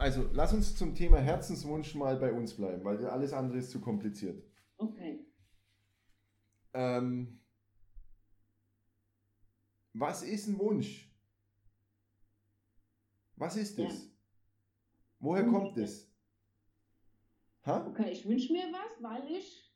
Also, 0.00 0.30
lass 0.32 0.54
uns 0.54 0.74
zum 0.76 0.94
Thema 0.94 1.18
Herzenswunsch 1.18 1.94
mal 1.94 2.16
bei 2.16 2.32
uns 2.32 2.54
bleiben, 2.56 2.82
weil 2.84 3.04
alles 3.06 3.34
andere 3.34 3.58
ist 3.58 3.70
zu 3.70 3.82
kompliziert. 3.82 4.42
Okay. 4.78 5.26
Ähm, 6.72 7.38
was 9.92 10.22
ist 10.22 10.46
ein 10.46 10.58
Wunsch? 10.58 11.06
Was 13.36 13.58
ist 13.58 13.76
Ja. 13.76 13.88
es? 13.88 14.10
Woher 15.18 15.44
Wunsch. 15.44 15.52
kommt 15.54 15.76
es? 15.76 16.10
Ha? 17.66 17.86
Okay, 17.86 18.10
ich 18.12 18.26
wünsche 18.26 18.54
mir 18.54 18.72
was, 18.72 19.02
weil 19.02 19.30
ich, 19.30 19.70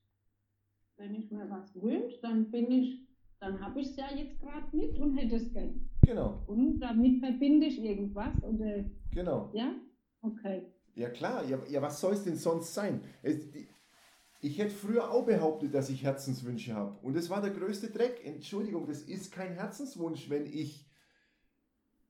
wenn 0.97 1.15
ich 1.15 1.31
mir 1.31 1.51
was 1.51 1.75
wünsche, 1.83 2.19
dann 2.23 2.51
bin 2.51 2.71
ich, 2.73 3.07
dann 3.41 3.61
habe 3.61 3.79
ich 3.83 3.89
es 3.91 3.97
ja 3.97 4.11
jetzt 4.15 4.41
gerade 4.41 4.75
nicht 4.75 4.99
und 4.99 5.19
hätte 5.19 5.37
es 5.37 5.53
gern. 5.53 5.91
Genau, 6.01 6.43
Und 6.47 6.81
damit 6.81 7.21
verbinde 7.21 7.67
ich 7.67 7.79
irgendwas 7.79 8.43
oder, 8.43 8.87
genau. 9.11 9.51
ja? 9.53 9.75
Okay. 10.25 10.67
Ja 10.95 11.11
klar, 11.11 11.45
ja, 11.45 11.59
ja 11.69 11.83
was 11.83 12.01
soll 12.01 12.15
es 12.15 12.25
denn 12.25 12.37
sonst 12.37 12.73
sein? 12.73 13.03
Es, 13.23 13.37
ich 14.41 14.59
hätte 14.59 14.75
früher 14.75 15.11
auch 15.11 15.27
behauptet, 15.27 15.75
dass 15.75 15.91
ich 15.91 16.03
Herzenswünsche 16.03 16.75
habe. 16.75 16.99
Und 17.03 17.15
das 17.15 17.31
war 17.31 17.41
der 17.41 17.51
größte 17.51 17.91
Dreck. 17.91 18.21
Entschuldigung, 18.25 18.87
das 18.87 19.03
ist 19.03 19.33
kein 19.33 19.55
Herzenswunsch, 19.55 20.31
wenn 20.31 20.47
ich 20.47 20.87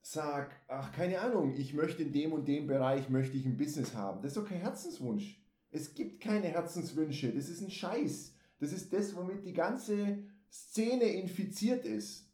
sage, 0.02 0.50
ach 0.68 0.92
keine 0.92 1.20
Ahnung, 1.20 1.54
ich 1.56 1.72
möchte 1.72 2.02
in 2.02 2.12
dem 2.12 2.32
und 2.32 2.46
dem 2.46 2.66
Bereich, 2.66 3.08
möchte 3.08 3.36
ich 3.36 3.46
ein 3.46 3.56
Business 3.56 3.94
haben. 3.94 4.20
Das 4.22 4.32
ist 4.32 4.36
doch 4.36 4.48
kein 4.48 4.60
Herzenswunsch. 4.60 5.40
Es 5.70 5.94
gibt 5.94 6.20
keine 6.20 6.48
Herzenswünsche. 6.48 7.32
Das 7.32 7.48
ist 7.48 7.62
ein 7.62 7.70
Scheiß. 7.70 8.34
Das 8.60 8.72
ist 8.72 8.92
das, 8.92 9.16
womit 9.16 9.44
die 9.44 9.54
ganze 9.54 10.18
Szene 10.50 11.04
infiziert 11.04 11.84
ist. 11.84 12.28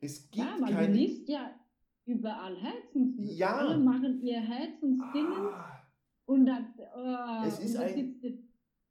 Es 0.00 0.30
gibt 0.30 0.44
Ja, 0.44 0.58
man 0.58 0.72
keine... 0.72 0.92
liest 0.92 1.28
ja 1.28 1.50
überall 2.06 2.56
Herzensdinge. 2.56 3.32
Ja. 3.32 3.56
Alle 3.58 3.78
machen 3.78 4.20
ihr 4.22 4.40
Herzensdinge 4.40 5.36
Ah, 5.52 5.82
und 6.26 6.46
dann, 6.46 6.74
äh, 6.78 7.46
Es 7.46 7.58
ist 7.60 7.74
und 7.76 7.80
da 7.80 7.86
ein- 7.86 7.94
sitzt, 8.20 8.42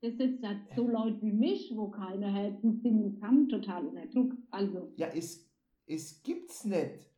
da 0.02 0.10
sitzt 0.12 0.44
ja 0.44 0.60
so 0.76 0.88
Leute 0.88 1.22
wie 1.22 1.32
mich, 1.32 1.72
wo 1.76 1.90
keine 1.90 2.32
Herzensdinge 2.34 3.18
haben, 3.22 3.48
total 3.50 3.86
unter 3.88 4.06
Druck. 4.08 4.34
Also, 4.50 4.92
ja, 4.98 5.08
es, 5.14 5.48
es 5.88 6.22
gibt's 6.24 6.66
nicht. 6.66 7.10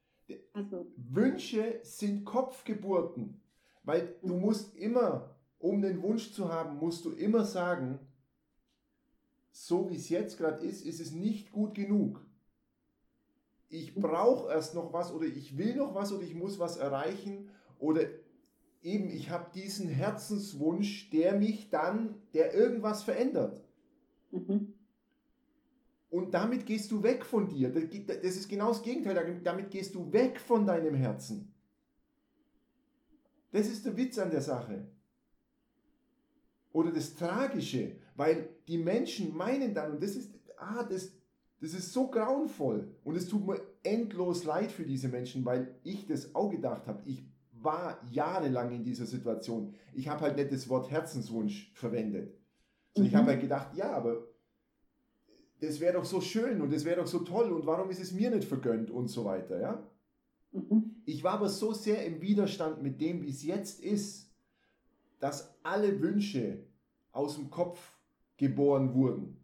also, 0.53 0.87
Wünsche 0.97 1.79
sind 1.83 2.25
Kopfgeburten, 2.25 3.41
weil 3.83 4.15
du 4.23 4.35
musst 4.35 4.75
immer, 4.75 5.35
um 5.59 5.81
den 5.81 6.01
Wunsch 6.01 6.31
zu 6.31 6.49
haben, 6.51 6.77
musst 6.77 7.05
du 7.05 7.11
immer 7.11 7.43
sagen, 7.45 7.99
so 9.51 9.89
wie 9.89 9.95
es 9.95 10.09
jetzt 10.09 10.37
gerade 10.37 10.65
ist, 10.65 10.85
ist 10.85 10.99
es 10.99 11.11
nicht 11.13 11.51
gut 11.51 11.75
genug. 11.75 12.25
Ich 13.73 13.95
brauche 13.95 14.51
erst 14.51 14.75
noch 14.75 14.93
was 14.93 15.11
oder 15.11 15.25
ich 15.25 15.57
will 15.57 15.75
noch 15.75 15.95
was 15.95 16.13
oder 16.13 16.21
ich 16.21 16.35
muss 16.35 16.59
was 16.59 16.77
erreichen 16.77 17.49
oder 17.79 18.03
eben 18.83 19.09
ich 19.09 19.31
habe 19.31 19.49
diesen 19.51 19.89
Herzenswunsch, 19.89 21.09
der 21.09 21.33
mich 21.33 21.71
dann, 21.71 22.21
der 22.35 22.53
irgendwas 22.53 23.01
verändert. 23.01 23.63
mhm. 24.29 24.75
Und 26.11 26.35
damit 26.35 26.67
gehst 26.67 26.91
du 26.91 27.01
weg 27.01 27.25
von 27.25 27.47
dir. 27.47 27.71
Das 27.71 28.35
ist 28.35 28.47
genau 28.47 28.67
das 28.67 28.83
Gegenteil. 28.83 29.41
Damit 29.43 29.71
gehst 29.71 29.95
du 29.95 30.13
weg 30.13 30.39
von 30.39 30.67
deinem 30.67 30.93
Herzen. 30.93 31.51
Das 33.51 33.65
ist 33.65 33.83
der 33.83 33.97
Witz 33.97 34.19
an 34.19 34.29
der 34.29 34.43
Sache. 34.43 34.85
Oder 36.71 36.91
das 36.91 37.15
Tragische, 37.15 37.95
weil 38.15 38.49
die 38.67 38.77
Menschen 38.77 39.35
meinen 39.35 39.73
dann, 39.73 39.93
und 39.93 40.03
das 40.03 40.15
ist, 40.15 40.29
ah, 40.57 40.83
das, 40.83 41.11
das 41.63 41.73
ist 41.73 41.93
so 41.93 42.07
grauenvoll. 42.07 42.93
Und 43.05 43.15
es 43.15 43.29
tut 43.29 43.47
mir 43.47 43.61
endlos 43.83 44.43
leid 44.43 44.69
für 44.69 44.83
diese 44.83 45.07
Menschen, 45.07 45.45
weil 45.45 45.79
ich 45.83 46.05
das 46.05 46.35
auch 46.35 46.49
gedacht 46.49 46.87
habe. 46.87 47.01
Ich 47.05 47.23
war 47.53 48.01
jahrelang 48.11 48.71
in 48.73 48.83
dieser 48.83 49.05
Situation. 49.05 49.73
Ich 49.93 50.09
habe 50.09 50.21
halt 50.21 50.35
nicht 50.35 50.51
das 50.51 50.67
Wort 50.67 50.91
Herzenswunsch 50.91 51.71
verwendet. 51.73 52.37
Und 52.95 53.05
ich 53.05 53.13
Mhm. 53.13 53.17
habe 53.17 53.27
halt 53.27 53.41
gedacht, 53.41 53.77
ja, 53.77 53.93
aber 53.93 54.27
das 55.61 55.79
wäre 55.79 55.93
doch 55.93 56.03
so 56.03 56.19
schön 56.19 56.61
und 56.61 56.73
das 56.73 56.83
wäre 56.83 56.97
doch 56.99 57.07
so 57.07 57.19
toll 57.19 57.49
und 57.53 57.65
warum 57.65 57.89
ist 57.89 58.01
es 58.01 58.11
mir 58.11 58.29
nicht 58.29 58.43
vergönnt 58.43 58.91
und 58.91 59.07
so 59.07 59.23
weiter, 59.23 59.61
ja? 59.61 59.89
Mhm. 60.51 61.01
Ich 61.05 61.23
war 61.23 61.35
aber 61.35 61.47
so 61.47 61.71
sehr 61.71 62.05
im 62.05 62.19
Widerstand 62.21 62.83
mit 62.83 62.99
dem, 62.99 63.21
wie 63.21 63.29
es 63.29 63.41
jetzt 63.41 63.79
ist, 63.81 64.29
dass 65.21 65.57
alle 65.63 66.01
Wünsche 66.01 66.67
aus 67.13 67.35
dem 67.35 67.49
Kopf 67.49 67.97
geboren 68.35 68.93
wurden. 68.93 69.42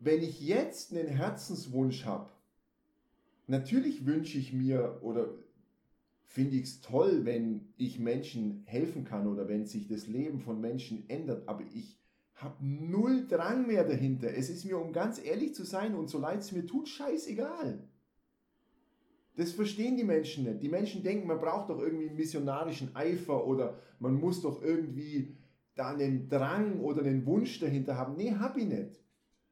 Wenn 0.00 0.22
ich 0.22 0.40
jetzt 0.40 0.92
einen 0.92 1.08
Herzenswunsch 1.08 2.04
habe, 2.04 2.30
natürlich 3.46 4.06
wünsche 4.06 4.38
ich 4.38 4.52
mir 4.52 4.98
oder 5.02 5.28
finde 6.24 6.56
ich 6.56 6.64
es 6.64 6.80
toll, 6.80 7.24
wenn 7.24 7.72
ich 7.76 7.98
Menschen 7.98 8.62
helfen 8.66 9.04
kann 9.04 9.26
oder 9.26 9.48
wenn 9.48 9.66
sich 9.66 9.88
das 9.88 10.06
Leben 10.06 10.40
von 10.40 10.60
Menschen 10.60 11.08
ändert, 11.08 11.48
aber 11.48 11.64
ich 11.74 11.98
habe 12.34 12.64
null 12.64 13.26
Drang 13.26 13.66
mehr 13.66 13.82
dahinter. 13.82 14.32
Es 14.32 14.48
ist 14.48 14.64
mir, 14.64 14.78
um 14.78 14.92
ganz 14.92 15.20
ehrlich 15.24 15.54
zu 15.54 15.64
sein 15.64 15.94
und 15.94 16.08
so 16.08 16.18
leid 16.18 16.40
es 16.40 16.52
mir 16.52 16.64
tut, 16.64 16.88
scheißegal. 16.88 17.82
Das 19.34 19.52
verstehen 19.52 19.96
die 19.96 20.04
Menschen 20.04 20.44
nicht. 20.44 20.62
Die 20.62 20.68
Menschen 20.68 21.02
denken, 21.02 21.26
man 21.26 21.40
braucht 21.40 21.70
doch 21.70 21.80
irgendwie 21.80 22.08
einen 22.08 22.16
missionarischen 22.16 22.94
Eifer 22.94 23.46
oder 23.46 23.78
man 23.98 24.14
muss 24.14 24.42
doch 24.42 24.62
irgendwie 24.62 25.36
da 25.74 25.90
einen 25.90 26.28
Drang 26.28 26.80
oder 26.80 27.02
einen 27.02 27.24
Wunsch 27.26 27.58
dahinter 27.58 27.96
haben. 27.96 28.16
Nee, 28.16 28.34
hab 28.34 28.56
ich 28.56 28.66
nicht. 28.66 29.00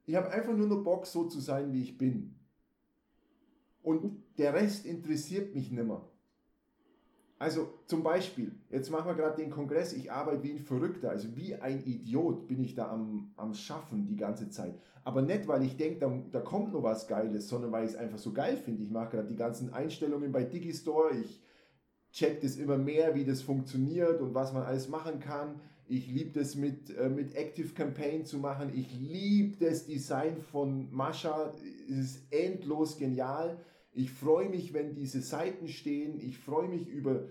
Ich 0.06 0.15
habe 0.15 0.31
einfach 0.31 0.56
nur 0.56 0.69
noch 0.69 0.83
Bock, 0.83 1.06
so 1.06 1.25
zu 1.25 1.41
sein, 1.41 1.72
wie 1.72 1.83
ich 1.83 1.99
bin. 1.99 2.37
Und 3.83 4.22
der 4.39 4.55
Rest 4.55 4.87
interessiert 4.87 5.55
mich 5.55 5.71
nimmer. 5.71 6.09
Also 7.39 7.69
zum 7.87 8.03
Beispiel, 8.03 8.53
jetzt 8.71 8.91
machen 8.91 9.09
wir 9.09 9.15
gerade 9.15 9.37
den 9.37 9.50
Kongress, 9.50 9.93
ich 9.93 10.11
arbeite 10.11 10.43
wie 10.43 10.53
ein 10.53 10.59
Verrückter, 10.59 11.11
also 11.11 11.37
wie 11.37 11.55
ein 11.55 11.84
Idiot 11.84 12.49
bin 12.49 12.62
ich 12.62 12.75
da 12.75 12.91
am, 12.91 13.33
am 13.37 13.53
Schaffen 13.53 14.06
die 14.06 14.16
ganze 14.16 14.49
Zeit. 14.49 14.75
Aber 15.05 15.21
nicht, 15.21 15.47
weil 15.47 15.62
ich 15.62 15.77
denke, 15.77 16.00
da, 16.00 16.22
da 16.33 16.41
kommt 16.41 16.72
noch 16.72 16.83
was 16.83 17.06
Geiles, 17.06 17.49
sondern 17.49 17.72
weil 17.72 17.84
ich 17.84 17.91
es 17.91 17.97
einfach 17.97 18.19
so 18.19 18.33
geil 18.33 18.56
finde. 18.56 18.83
Ich 18.83 18.91
mache 18.91 19.11
gerade 19.11 19.28
die 19.28 19.37
ganzen 19.37 19.72
Einstellungen 19.72 20.33
bei 20.33 20.45
Digistore, 20.45 21.11
ich 21.19 21.43
check 22.11 22.41
das 22.41 22.56
immer 22.56 22.78
mehr, 22.78 23.15
wie 23.15 23.25
das 23.25 23.43
funktioniert 23.43 24.22
und 24.22 24.34
was 24.34 24.55
man 24.55 24.62
alles 24.62 24.89
machen 24.89 25.21
kann. 25.21 25.61
Ich 25.88 26.08
liebe 26.08 26.38
das 26.38 26.56
mit, 26.56 26.91
äh, 26.97 27.08
mit 27.08 27.34
Active 27.34 27.72
Campaign 27.74 28.24
zu 28.24 28.38
machen. 28.38 28.72
Ich 28.74 28.92
liebe 28.98 29.64
das 29.64 29.86
Design 29.86 30.38
von 30.38 30.92
Mascha. 30.92 31.52
Es 31.88 31.97
ist 31.97 32.32
endlos 32.32 32.98
genial. 32.98 33.58
Ich 33.92 34.10
freue 34.10 34.48
mich, 34.48 34.74
wenn 34.74 34.94
diese 34.94 35.20
Seiten 35.22 35.69
stehen. 35.69 36.19
Ich 36.20 36.38
freue 36.38 36.69
mich 36.69 36.88
über 36.88 37.28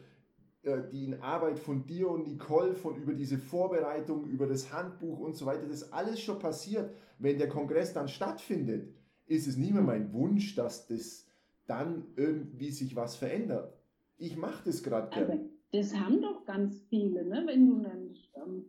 äh, 0.63 0.81
die 0.91 1.15
Arbeit 1.21 1.59
von 1.59 1.85
dir 1.85 2.09
und 2.09 2.27
Nicole, 2.27 2.73
von 2.75 2.95
über 2.95 3.13
diese 3.13 3.37
Vorbereitung, 3.37 4.25
über 4.25 4.47
das 4.47 4.71
Handbuch 4.73 5.19
und 5.19 5.35
so 5.35 5.45
weiter. 5.45 5.67
Das 5.67 5.81
ist 5.83 5.93
alles 5.93 6.21
schon 6.21 6.39
passiert. 6.39 6.91
Wenn 7.19 7.37
der 7.37 7.49
Kongress 7.49 7.93
dann 7.93 8.07
stattfindet, 8.07 8.89
ist 9.27 9.47
es 9.47 9.57
nicht 9.57 9.73
mehr 9.73 9.81
mein 9.83 10.13
Wunsch, 10.13 10.55
dass 10.55 10.87
das 10.87 11.27
dann 11.67 12.05
irgendwie 12.15 12.71
sich 12.71 12.95
was 12.95 13.15
verändert. 13.15 13.73
Ich 14.17 14.37
mache 14.37 14.63
das 14.65 14.81
gerade 14.81 15.11
Aber 15.15 15.25
gern. 15.25 15.49
das 15.71 15.93
haben 15.95 16.21
doch 16.21 16.45
ganz 16.45 16.79
viele, 16.89 17.25
ne? 17.25 17.43
wenn 17.45 17.67
du 17.67 17.79
dann 17.81 18.04
ähm, 18.35 18.65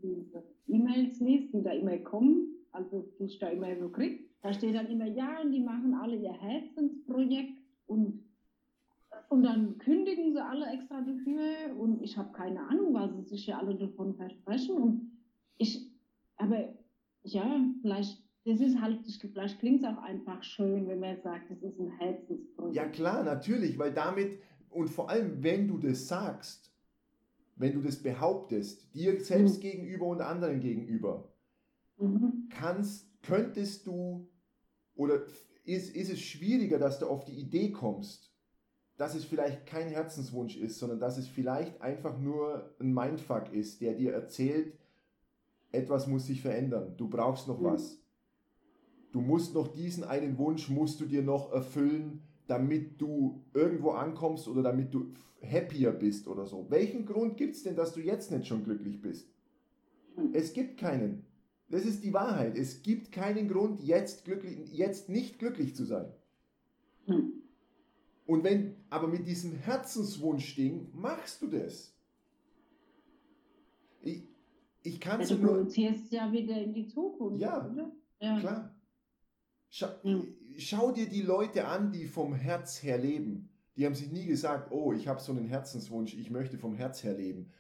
E-Mails 0.69 1.21
liest, 1.21 1.53
die 1.53 1.62
da 1.62 1.72
immer 1.72 1.99
kommen, 1.99 2.56
also 2.72 3.04
die 3.19 3.25
ich 3.25 3.38
da 3.38 3.49
immer 3.49 3.77
so 3.77 3.88
krieg, 3.88 4.28
da 4.43 4.53
steht 4.53 4.75
dann 4.75 4.88
immer, 4.88 5.06
ja, 5.06 5.41
und 5.41 5.53
die 5.53 5.60
machen 5.60 5.94
alle 5.94 6.16
ihr 6.16 6.32
Herzensprojekt 6.32 7.59
und, 7.87 8.22
und 9.28 9.43
dann 9.43 9.78
kündigen 9.78 10.32
sie 10.32 10.43
alle 10.43 10.66
extra 10.66 11.00
dafür 11.00 11.78
und 11.78 12.03
ich 12.03 12.16
habe 12.16 12.32
keine 12.32 12.60
Ahnung, 12.69 12.94
was 12.94 13.15
sie 13.16 13.22
sich 13.22 13.47
ja 13.47 13.59
alle 13.59 13.75
davon 13.75 14.15
versprechen 14.15 14.77
und 14.77 15.10
ich, 15.59 15.91
aber 16.37 16.75
ja, 17.22 17.65
vielleicht, 17.81 18.22
das 18.44 18.60
ist 18.60 18.81
halt, 18.81 19.00
vielleicht 19.04 19.59
klingt 19.59 19.83
es 19.83 19.88
auch 19.88 20.03
einfach 20.03 20.43
schön, 20.43 20.87
wenn 20.87 21.00
man 21.00 21.21
sagt, 21.22 21.50
das 21.50 21.62
ist 21.62 21.81
ein 21.81 21.91
Herzensprojekt. 21.98 22.77
Ja 22.77 22.88
klar, 22.88 23.25
natürlich, 23.25 23.78
weil 23.78 23.93
damit 23.93 24.38
und 24.71 24.88
vor 24.88 25.09
allem, 25.09 25.43
wenn 25.43 25.66
du 25.66 25.78
das 25.78 26.06
sagst, 26.06 26.71
wenn 27.56 27.72
du 27.72 27.81
das 27.81 28.03
behauptest, 28.03 28.95
dir 28.95 29.22
selbst 29.25 29.57
Mhm. 29.57 29.60
gegenüber 29.60 30.07
und 30.07 30.21
anderen 30.21 30.60
gegenüber, 30.60 31.33
Mhm. 31.98 32.48
kannst, 32.51 33.07
könntest 33.22 33.86
du 33.86 34.28
oder 34.95 35.22
ist, 35.65 35.95
ist 35.97 36.10
es 36.10 36.21
schwieriger, 36.21 36.78
dass 36.78 36.98
du 36.98 37.07
auf 37.07 37.25
die 37.25 37.39
Idee 37.39 37.72
kommst, 37.72 38.33
dass 38.97 39.15
es 39.15 39.25
vielleicht 39.25 39.66
kein 39.66 39.89
Herzenswunsch 39.89 40.57
ist, 40.57 40.78
sondern 40.78 41.01
dass 41.01 41.19
es 41.19 41.28
vielleicht 41.28 41.80
einfach 41.83 42.19
nur 42.19 42.75
ein 42.80 42.95
Mindfuck 42.95 43.53
ist, 43.53 43.80
der 43.80 43.95
dir 43.95 44.13
erzählt, 44.13 44.78
etwas 45.72 46.07
muss 46.07 46.27
sich 46.27 46.41
verändern, 46.41 46.95
du 46.97 47.09
brauchst 47.09 47.48
noch 47.48 47.60
Mhm. 47.60 47.65
was. 47.65 48.03
Du 49.13 49.21
musst 49.21 49.54
noch 49.54 49.69
diesen 49.69 50.04
einen 50.04 50.39
Wunsch, 50.39 50.69
musst 50.69 51.01
du 51.01 51.07
dir 51.07 51.22
noch 51.22 51.53
erfüllen, 51.53 52.22
damit 52.47 53.01
du 53.01 53.43
irgendwo 53.54 53.91
ankommst 53.91 54.48
oder 54.48 54.63
damit 54.63 54.93
du 54.95 55.13
happier 55.43 55.93
bist 55.93 56.28
oder 56.28 56.47
so. 56.47 56.66
Welchen 56.71 57.07
Grund 57.07 57.37
gibt 57.37 57.54
es 57.54 57.63
denn, 57.63 57.77
dass 57.77 57.93
du 57.93 58.01
jetzt 58.01 58.31
nicht 58.31 58.47
schon 58.47 58.65
glücklich 58.65 59.01
bist? 59.01 59.28
Es 60.33 60.53
gibt 60.53 60.78
keinen. 60.78 61.27
Das 61.69 61.84
ist 61.84 62.04
die 62.04 62.13
Wahrheit. 62.13 62.57
Es 62.57 62.83
gibt 62.83 63.13
keinen 63.13 63.48
Grund, 63.48 63.81
jetzt, 63.81 64.25
glücklich, 64.25 64.72
jetzt 64.72 65.09
nicht 65.09 65.39
glücklich 65.39 65.75
zu 65.75 65.84
sein. 65.84 66.07
Und 68.27 68.45
wenn, 68.45 68.77
aber 68.91 69.09
mit 69.09 69.27
diesem 69.27 69.53
Herzenswunsch-Ding 69.53 70.89
machst 70.95 71.42
du 71.42 71.49
das. 71.49 71.92
kann 75.01 75.21
ja, 75.21 75.27
sie 75.27 75.34
du 75.34 75.42
nur. 75.42 75.53
produzierst 75.54 76.13
ja 76.13 76.31
wieder 76.33 76.60
in 76.63 76.72
die 76.72 76.87
Zukunft. 76.87 77.41
Ja, 77.41 77.69
oder? 77.71 77.92
ja. 78.21 78.41
Klar. 78.41 78.75
Schau, 79.69 79.89
Ja. 80.03 80.21
Schau 80.58 80.92
dir 80.92 81.08
die 81.08 81.22
Leute 81.22 81.66
an, 81.66 81.92
die 81.92 82.06
vom 82.06 82.34
Herz 82.34 82.82
her 82.82 82.98
leben. 82.98 83.50
Die 83.76 83.84
haben 83.84 83.94
sich 83.94 84.10
nie 84.10 84.26
gesagt, 84.26 84.72
oh, 84.72 84.92
ich 84.92 85.06
habe 85.08 85.20
so 85.20 85.32
einen 85.32 85.47
Herzenswunsch, 85.47 86.14
ich 86.14 86.30
möchte 86.30 86.58
vom 86.58 86.74
Herz 86.74 87.03
her 87.04 87.14
leben. 87.14 87.53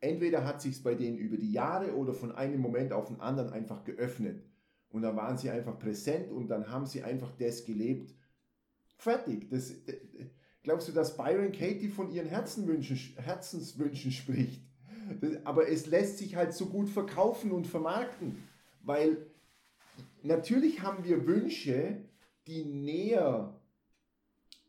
Entweder 0.00 0.44
hat 0.44 0.60
sich 0.60 0.82
bei 0.82 0.94
denen 0.94 1.16
über 1.16 1.38
die 1.38 1.52
Jahre 1.52 1.96
oder 1.96 2.12
von 2.12 2.32
einem 2.32 2.60
Moment 2.60 2.92
auf 2.92 3.08
den 3.08 3.20
anderen 3.20 3.52
einfach 3.52 3.82
geöffnet. 3.84 4.44
Und 4.90 5.02
dann 5.02 5.16
waren 5.16 5.38
sie 5.38 5.50
einfach 5.50 5.78
präsent 5.78 6.30
und 6.30 6.48
dann 6.48 6.70
haben 6.70 6.86
sie 6.86 7.02
einfach 7.02 7.32
das 7.38 7.64
gelebt. 7.64 8.14
Fertig. 8.98 9.48
Das, 9.50 9.72
glaubst 10.62 10.88
du, 10.88 10.92
dass 10.92 11.16
Byron 11.16 11.52
Katie 11.52 11.88
von 11.88 12.10
ihren 12.10 12.28
Herzenwünschen, 12.28 13.16
Herzenswünschen 13.16 14.12
spricht? 14.12 14.62
Das, 15.20 15.44
aber 15.44 15.68
es 15.68 15.86
lässt 15.86 16.18
sich 16.18 16.36
halt 16.36 16.52
so 16.52 16.66
gut 16.66 16.88
verkaufen 16.88 17.52
und 17.52 17.66
vermarkten, 17.66 18.42
weil 18.82 19.26
natürlich 20.22 20.82
haben 20.82 21.04
wir 21.04 21.26
Wünsche, 21.26 22.02
die 22.46 22.64
näher, 22.64 23.52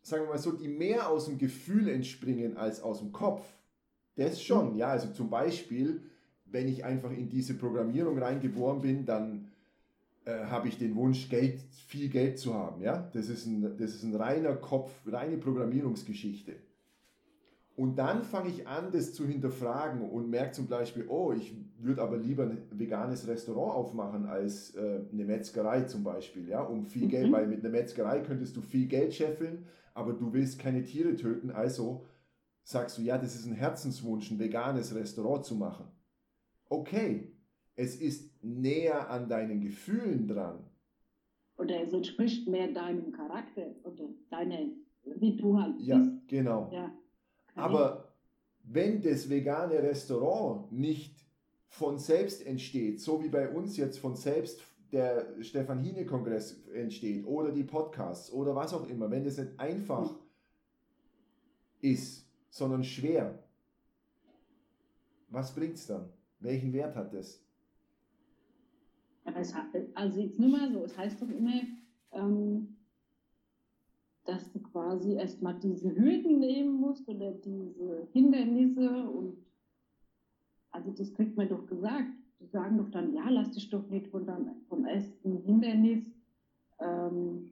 sagen 0.01 0.23
wir 0.23 0.29
mal 0.29 0.37
so, 0.37 0.51
die 0.51 0.67
mehr 0.67 1.09
aus 1.09 1.25
dem 1.25 1.37
Gefühl 1.37 1.89
entspringen 1.89 2.57
als 2.57 2.81
aus 2.81 2.99
dem 2.99 3.11
Kopf. 3.11 3.45
Das 4.15 4.41
schon, 4.41 4.75
ja. 4.75 4.87
Also 4.87 5.11
zum 5.11 5.29
Beispiel, 5.29 6.01
wenn 6.45 6.67
ich 6.67 6.83
einfach 6.83 7.11
in 7.11 7.29
diese 7.29 7.53
Programmierung 7.53 8.17
reingeboren 8.17 8.81
bin, 8.81 9.05
dann 9.05 9.51
äh, 10.25 10.45
habe 10.45 10.67
ich 10.67 10.77
den 10.77 10.95
Wunsch, 10.95 11.29
Geld, 11.29 11.61
viel 11.87 12.09
Geld 12.09 12.39
zu 12.39 12.53
haben. 12.53 12.81
Ja? 12.81 13.09
Das, 13.13 13.29
ist 13.29 13.45
ein, 13.45 13.77
das 13.77 13.93
ist 13.95 14.03
ein 14.03 14.15
reiner 14.15 14.55
Kopf, 14.55 14.91
reine 15.05 15.37
Programmierungsgeschichte. 15.37 16.55
Und 17.77 17.97
dann 17.99 18.23
fange 18.23 18.49
ich 18.49 18.67
an, 18.67 18.91
das 18.91 19.13
zu 19.13 19.27
hinterfragen 19.27 20.01
und 20.09 20.31
merke 20.31 20.51
zum 20.53 20.65
Beispiel, 20.67 21.05
oh, 21.07 21.31
ich 21.31 21.53
würde 21.77 22.01
aber 22.01 22.17
lieber 22.17 22.41
ein 22.43 22.63
veganes 22.71 23.27
Restaurant 23.27 23.75
aufmachen 23.75 24.25
als 24.25 24.73
äh, 24.75 25.01
eine 25.13 25.25
Metzgerei 25.25 25.81
zum 25.83 26.03
Beispiel, 26.03 26.49
ja, 26.49 26.61
um 26.63 26.87
viel 26.87 27.03
Mhm. 27.03 27.09
Geld, 27.09 27.31
weil 27.31 27.45
mit 27.45 27.59
einer 27.59 27.69
Metzgerei 27.69 28.21
könntest 28.21 28.57
du 28.57 28.61
viel 28.61 28.87
Geld 28.87 29.13
scheffeln, 29.13 29.67
aber 29.93 30.13
du 30.13 30.33
willst 30.33 30.57
keine 30.57 30.83
Tiere 30.83 31.15
töten, 31.15 31.51
also 31.51 32.03
sagst 32.63 32.97
du, 32.97 33.03
ja, 33.03 33.19
das 33.19 33.35
ist 33.35 33.45
ein 33.45 33.53
Herzenswunsch, 33.53 34.31
ein 34.31 34.39
veganes 34.39 34.95
Restaurant 34.95 35.45
zu 35.45 35.53
machen. 35.53 35.85
Okay, 36.69 37.31
es 37.75 37.95
ist 37.95 38.43
näher 38.43 39.07
an 39.11 39.29
deinen 39.29 39.61
Gefühlen 39.61 40.27
dran. 40.27 40.63
Oder 41.59 41.83
es 41.83 41.93
entspricht 41.93 42.47
mehr 42.47 42.71
deinem 42.71 43.11
Charakter 43.11 43.67
oder 43.83 44.09
deiner, 44.31 44.61
wie 45.03 45.37
du 45.37 45.59
halt 45.61 45.79
Ja, 45.79 45.99
bist. 45.99 46.27
genau. 46.27 46.71
Ja. 46.73 46.91
Aber 47.57 48.13
wenn 48.63 49.01
das 49.01 49.29
vegane 49.29 49.81
Restaurant 49.81 50.71
nicht 50.71 51.25
von 51.67 51.97
selbst 51.97 52.45
entsteht, 52.45 53.01
so 53.01 53.23
wie 53.23 53.29
bei 53.29 53.49
uns 53.49 53.77
jetzt 53.77 53.99
von 53.99 54.15
selbst 54.15 54.61
der 54.91 55.41
Stefan 55.41 55.79
Hine 55.79 56.05
Kongress 56.05 56.65
entsteht 56.73 57.25
oder 57.25 57.51
die 57.51 57.63
Podcasts 57.63 58.31
oder 58.31 58.55
was 58.55 58.73
auch 58.73 58.87
immer, 58.87 59.11
wenn 59.11 59.23
das 59.23 59.37
nicht 59.37 59.59
einfach 59.59 60.15
ist, 61.81 62.25
sondern 62.49 62.83
schwer, 62.83 63.43
was 65.29 65.53
bringt 65.53 65.75
es 65.75 65.87
dann? 65.87 66.09
Welchen 66.39 66.71
Wert 66.71 66.95
hat 66.95 67.13
das? 67.13 67.43
Aber 69.25 69.39
es 69.39 69.53
hat, 69.53 69.65
also 69.93 70.21
jetzt 70.21 70.39
nur 70.39 70.49
mal 70.49 70.71
so, 70.71 70.85
es 70.85 70.97
heißt 70.97 71.21
doch 71.21 71.29
immer, 71.29 71.61
ähm, 72.13 72.76
dass 74.27 74.51
du 74.51 74.59
quasi 74.59 75.13
erstmal 75.13 75.55
diese 75.55 75.95
Hürden 75.95 76.39
nehmen 76.39 76.81
musst 76.81 77.07
oder 77.07 77.31
diese 77.31 78.07
Hindernisse 78.11 79.09
und 79.09 79.37
also 80.71 80.91
das 80.91 81.13
kriegt 81.13 81.37
man 81.37 81.47
doch 81.47 81.65
gesagt. 81.65 82.11
Die 82.39 82.45
sagen 82.45 82.77
doch 82.77 82.89
dann, 82.91 83.13
ja, 83.13 83.29
lass 83.29 83.51
dich 83.51 83.69
doch 83.69 83.87
nicht 83.89 84.07
von 84.09 84.25
deinem, 84.25 84.61
vom 84.67 84.85
ersten 84.85 85.41
Hindernis, 85.43 86.03
ähm, 86.79 87.49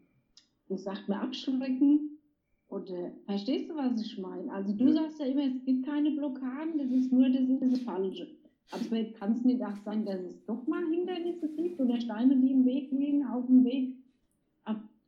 wie 0.67 0.77
sagt 0.77 1.07
man, 1.07 1.21
abschrecken. 1.21 2.19
Oder 2.67 3.11
verstehst 3.25 3.69
du, 3.69 3.75
was 3.75 3.99
ich 4.01 4.17
meine? 4.17 4.51
Also 4.51 4.73
du 4.73 4.91
sagst 4.91 5.19
ja 5.19 5.27
immer, 5.27 5.45
es 5.45 5.63
gibt 5.63 5.85
keine 5.85 6.11
Blockaden, 6.11 6.77
das 6.77 6.91
ist 6.91 7.11
nur 7.11 7.29
das, 7.29 7.47
ist 7.47 7.61
das 7.61 7.79
Falsche. 7.79 8.27
Aber 8.71 9.03
kann 9.13 9.31
es 9.31 9.43
nicht 9.43 9.63
auch 9.63 9.77
sein, 9.85 10.05
dass 10.05 10.19
es 10.21 10.43
doch 10.45 10.67
mal 10.67 10.83
Hindernisse 10.91 11.47
gibt 11.49 11.79
oder 11.79 11.99
Steine, 12.01 12.35
die 12.35 12.51
im 12.51 12.65
Weg 12.65 12.91
liegen, 12.91 13.25
auf 13.25 13.45
dem 13.45 13.63
Weg, 13.63 13.95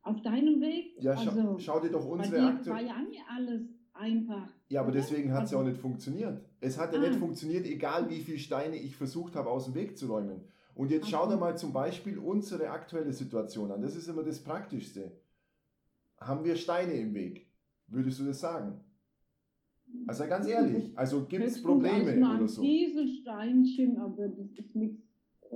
auf, 0.08 0.22
deinem 0.22 0.60
Weg? 0.62 0.96
Ja, 1.00 1.16
schau, 1.18 1.30
also, 1.32 1.60
schau 1.60 1.80
dir 1.80 1.90
doch 1.92 2.06
unsere 2.06 2.36
dir 2.62 2.72
war 2.72 2.82
ja 2.82 3.02
nicht 3.02 3.22
alles 3.30 3.62
einfach. 3.94 4.48
Ja, 4.70 4.82
aber 4.82 4.90
oder? 4.90 5.00
deswegen 5.00 5.34
hat 5.34 5.46
es 5.46 5.52
ja 5.52 5.58
auch 5.58 5.62
Also- 5.62 5.72
nicht 5.72 5.82
funktioniert. 5.82 6.42
Es 6.60 6.78
hat 6.80 6.94
ja 6.94 7.00
Ah. 7.00 7.08
nicht 7.08 7.20
funktioniert, 7.20 7.66
egal 7.66 8.10
wie 8.10 8.20
viele 8.20 8.40
Steine 8.40 8.76
ich 8.78 8.96
versucht 8.96 9.36
habe, 9.36 9.50
aus 9.50 9.66
dem 9.66 9.76
Weg 9.76 9.98
zu 9.98 10.08
räumen. 10.08 10.42
Und 10.76 10.92
jetzt 10.92 11.10
schau 11.10 11.22
Ach 11.24 11.26
so. 11.26 11.32
dir 11.36 11.38
mal 11.40 11.58
zum 11.58 11.74
Beispiel 11.74 12.18
unsere 12.20 12.70
aktuelle 12.70 13.12
Situation 13.12 13.72
an. 13.72 13.82
Das 13.82 13.96
ist 13.96 14.08
immer 14.08 14.24
das 14.24 14.40
Praktischste. 14.40 15.12
Haben 16.20 16.44
wir 16.46 16.56
Steine 16.56 16.94
im 16.94 17.14
Weg? 17.14 17.48
Würdest 17.88 18.20
du 18.20 18.26
das 18.26 18.40
sagen? 18.40 18.80
Also 20.06 20.26
ganz 20.28 20.46
ehrlich, 20.48 20.92
also 20.98 21.26
gibt 21.26 21.46
es 21.46 21.64
Probleme 21.64 22.16
mal 22.18 22.38
oder 22.38 22.48
so? 22.48 22.62
Kieselsteinchen, 22.62 23.98
aber 23.98 24.28
das 24.28 24.50
ist 24.58 24.76
nichts, 24.76 25.02
äh, 25.50 25.56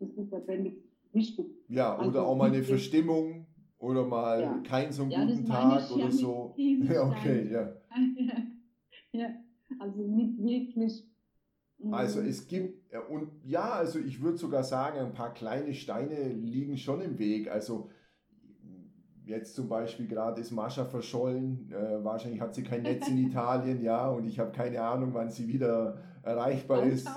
das 0.00 0.10
ist 0.16 0.34
aber 0.34 0.56
nichts 0.56 0.82
wichtig. 1.12 1.46
Ja, 1.68 1.94
also 1.96 2.10
oder 2.10 2.26
auch 2.26 2.36
mal 2.36 2.48
eine 2.50 2.62
Verstimmung 2.64 3.41
oder 3.82 4.04
mal 4.06 4.40
Ja. 4.40 4.62
kein 4.64 4.92
so 4.92 5.02
einen 5.02 5.10
Ja, 5.10 5.24
guten 5.24 5.44
Tag 5.44 5.90
oder 5.90 6.10
so. 6.10 6.54
Ja, 6.56 7.02
okay, 7.08 7.52
ja. 7.52 7.72
ja, 9.12 9.28
also 9.78 10.02
nicht 10.06 10.38
wirklich. 10.38 11.08
Also 11.90 12.20
es 12.20 12.46
gibt, 12.46 12.94
und 13.10 13.32
ja, 13.42 13.72
also 13.72 13.98
ich 13.98 14.22
würde 14.22 14.38
sogar 14.38 14.62
sagen, 14.62 15.00
ein 15.00 15.14
paar 15.14 15.34
kleine 15.34 15.74
Steine 15.74 16.28
liegen 16.28 16.78
schon 16.78 17.00
im 17.00 17.18
Weg. 17.18 17.50
Also 17.50 17.90
jetzt 19.24 19.56
zum 19.56 19.68
Beispiel 19.68 20.06
gerade 20.06 20.40
ist 20.40 20.52
Mascha 20.52 20.84
verschollen, 20.84 21.70
äh, 21.72 22.04
wahrscheinlich 22.04 22.40
hat 22.40 22.54
sie 22.54 22.62
kein 22.62 22.82
Netz 22.82 23.08
in 23.08 23.18
Italien, 23.28 23.82
ja, 23.82 24.08
und 24.08 24.26
ich 24.26 24.38
habe 24.38 24.52
keine 24.52 24.80
Ahnung, 24.80 25.12
wann 25.12 25.30
sie 25.30 25.48
wieder 25.48 25.98
erreichbar 26.22 26.84
ist. 26.84 27.08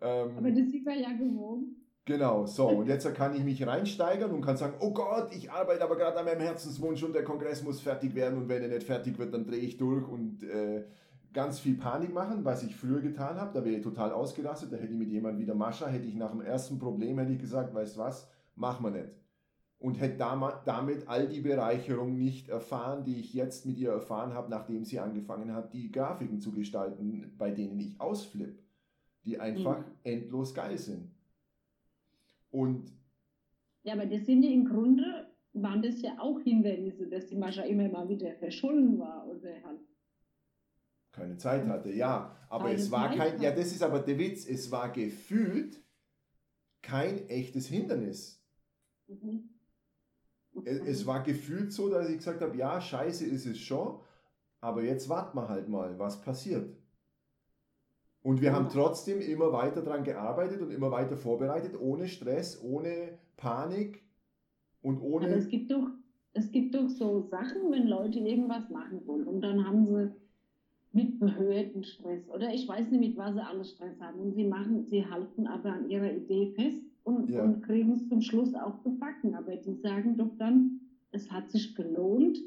Ähm, 0.00 0.38
aber 0.38 0.50
das 0.50 0.70
sind 0.70 0.84
wir 0.84 0.96
ja 0.96 1.12
gewohnt. 1.12 1.68
Genau, 2.06 2.44
so, 2.44 2.68
und 2.68 2.86
jetzt 2.86 3.12
kann 3.14 3.34
ich 3.34 3.42
mich 3.44 3.66
reinsteigern 3.66 4.30
und 4.30 4.42
kann 4.42 4.58
sagen, 4.58 4.74
oh 4.80 4.92
Gott, 4.92 5.34
ich 5.34 5.50
arbeite 5.50 5.82
aber 5.82 5.96
gerade 5.96 6.18
an 6.18 6.26
meinem 6.26 6.40
Herzenswunsch 6.42 7.02
und 7.02 7.14
der 7.14 7.24
Kongress 7.24 7.62
muss 7.62 7.80
fertig 7.80 8.14
werden 8.14 8.36
und 8.38 8.48
wenn 8.48 8.62
er 8.62 8.68
nicht 8.68 8.82
fertig 8.86 9.18
wird, 9.18 9.32
dann 9.32 9.46
drehe 9.46 9.60
ich 9.60 9.78
durch 9.78 10.06
und 10.06 10.42
äh, 10.42 10.84
ganz 11.32 11.60
viel 11.60 11.76
Panik 11.78 12.12
machen, 12.12 12.44
was 12.44 12.62
ich 12.62 12.76
früher 12.76 13.00
getan 13.00 13.40
habe, 13.40 13.58
da 13.58 13.64
wäre 13.64 13.76
ich 13.76 13.82
total 13.82 14.12
ausgerastet, 14.12 14.70
da 14.70 14.76
hätte 14.76 14.92
ich 14.92 14.98
mit 14.98 15.08
jemandem 15.08 15.40
wieder 15.40 15.54
Mascha, 15.54 15.86
hätte 15.86 16.06
ich 16.06 16.14
nach 16.14 16.30
dem 16.32 16.42
ersten 16.42 16.78
Problem, 16.78 17.18
hätte 17.18 17.32
ich 17.32 17.40
gesagt, 17.40 17.74
weißt 17.74 17.96
was, 17.96 18.28
machen 18.54 18.84
wir 18.84 18.90
nicht. 18.90 19.08
Und 19.78 19.98
hätte 19.98 20.18
damit 20.18 21.08
all 21.08 21.26
die 21.28 21.40
Bereicherung 21.40 22.18
nicht 22.18 22.50
erfahren, 22.50 23.04
die 23.04 23.18
ich 23.20 23.32
jetzt 23.32 23.64
mit 23.64 23.78
ihr 23.78 23.90
erfahren 23.92 24.34
habe, 24.34 24.50
nachdem 24.50 24.84
sie 24.84 25.00
angefangen 25.00 25.54
hat, 25.54 25.72
die 25.72 25.90
Grafiken 25.90 26.38
zu 26.38 26.52
gestalten, 26.52 27.34
bei 27.38 27.50
denen 27.50 27.78
ich 27.80 27.98
ausflippe, 27.98 28.62
die 29.24 29.40
einfach 29.40 29.78
Mhm. 29.78 29.84
endlos 30.04 30.54
geil 30.54 30.76
sind. 30.78 31.13
Und 32.54 32.92
Ja, 33.82 33.94
aber 33.94 34.06
das 34.06 34.26
sind 34.26 34.42
ja 34.44 34.50
im 34.50 34.64
Grunde, 34.66 35.28
waren 35.54 35.82
das 35.82 36.00
ja 36.02 36.18
auch 36.20 36.40
Hindernisse, 36.40 37.08
dass 37.08 37.26
die 37.26 37.36
Mascha 37.36 37.62
immer 37.62 37.88
mal 37.88 38.08
wieder 38.08 38.34
verschollen 38.36 38.98
war 38.98 39.26
oder 39.28 39.50
halt. 39.64 39.80
keine 41.12 41.36
Zeit 41.36 41.66
hatte, 41.66 41.90
ja. 41.92 42.36
Aber 42.48 42.70
Keine 42.70 42.76
es 42.76 42.90
war 42.90 43.10
Zeit 43.10 43.18
kein, 43.18 43.40
ja, 43.42 43.50
das 43.52 43.72
ist 43.72 43.82
aber 43.82 44.00
der 44.00 44.18
Witz, 44.18 44.46
es 44.46 44.70
war 44.70 44.90
gefühlt 44.92 45.82
kein 46.82 47.28
echtes 47.28 47.66
Hindernis. 47.68 48.42
Mhm. 49.08 49.50
Es, 50.64 50.80
es 50.80 51.06
war 51.06 51.22
gefühlt 51.22 51.72
so, 51.72 51.88
dass 51.88 52.08
ich 52.08 52.18
gesagt 52.18 52.40
habe, 52.40 52.56
ja, 52.56 52.80
scheiße 52.80 53.26
ist 53.26 53.46
es 53.46 53.58
schon, 53.58 54.00
aber 54.60 54.82
jetzt 54.84 55.08
warten 55.08 55.36
wir 55.38 55.48
halt 55.48 55.68
mal, 55.68 55.98
was 55.98 56.20
passiert. 56.20 56.76
Und 58.24 58.40
wir 58.40 58.54
haben 58.54 58.70
trotzdem 58.70 59.20
immer 59.20 59.52
weiter 59.52 59.82
daran 59.82 60.02
gearbeitet 60.02 60.62
und 60.62 60.70
immer 60.70 60.90
weiter 60.90 61.18
vorbereitet, 61.18 61.78
ohne 61.78 62.08
Stress, 62.08 62.58
ohne 62.64 63.18
Panik 63.36 64.02
und 64.80 64.96
Aber 64.96 65.04
ohne... 65.04 65.28
es 65.34 65.46
gibt 65.48 65.70
doch, 65.70 65.88
es 66.32 66.50
gibt 66.50 66.74
doch 66.74 66.88
so 66.88 67.20
Sachen, 67.20 67.70
wenn 67.70 67.86
Leute 67.86 68.20
irgendwas 68.20 68.70
machen 68.70 69.06
wollen 69.06 69.26
und 69.26 69.42
dann 69.42 69.66
haben 69.66 69.84
sie 69.84 70.10
mit 70.92 71.20
Behörden 71.20 71.84
Stress 71.84 72.26
oder 72.30 72.50
ich 72.54 72.66
weiß 72.66 72.90
nicht, 72.92 73.00
mit 73.00 73.16
was 73.18 73.34
sie 73.34 73.44
alles 73.44 73.72
Stress 73.72 74.00
haben 74.00 74.18
und 74.20 74.34
sie 74.34 74.46
machen, 74.46 74.86
sie 74.86 75.04
halten 75.04 75.46
aber 75.46 75.74
an 75.74 75.90
ihrer 75.90 76.10
Idee 76.10 76.54
fest 76.56 76.82
und, 77.02 77.28
Ja. 77.28 77.44
und 77.44 77.60
kriegen 77.60 77.92
es 77.92 78.08
zum 78.08 78.22
Schluss 78.22 78.54
auch 78.54 78.82
gebacken. 78.84 79.34
Aber 79.34 79.54
die 79.56 79.74
sagen 79.74 80.16
doch 80.16 80.30
dann, 80.38 80.80
es 81.10 81.30
hat 81.30 81.50
sich 81.50 81.74
gelohnt, 81.74 82.38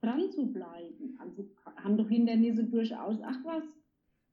dran 0.00 0.32
zu 0.32 0.46
bleiben. 0.52 1.16
Also 1.20 1.44
haben 1.76 1.96
doch 1.96 2.08
Hindernisse 2.08 2.64
durchaus, 2.64 3.18
ach 3.22 3.38
was, 3.44 3.62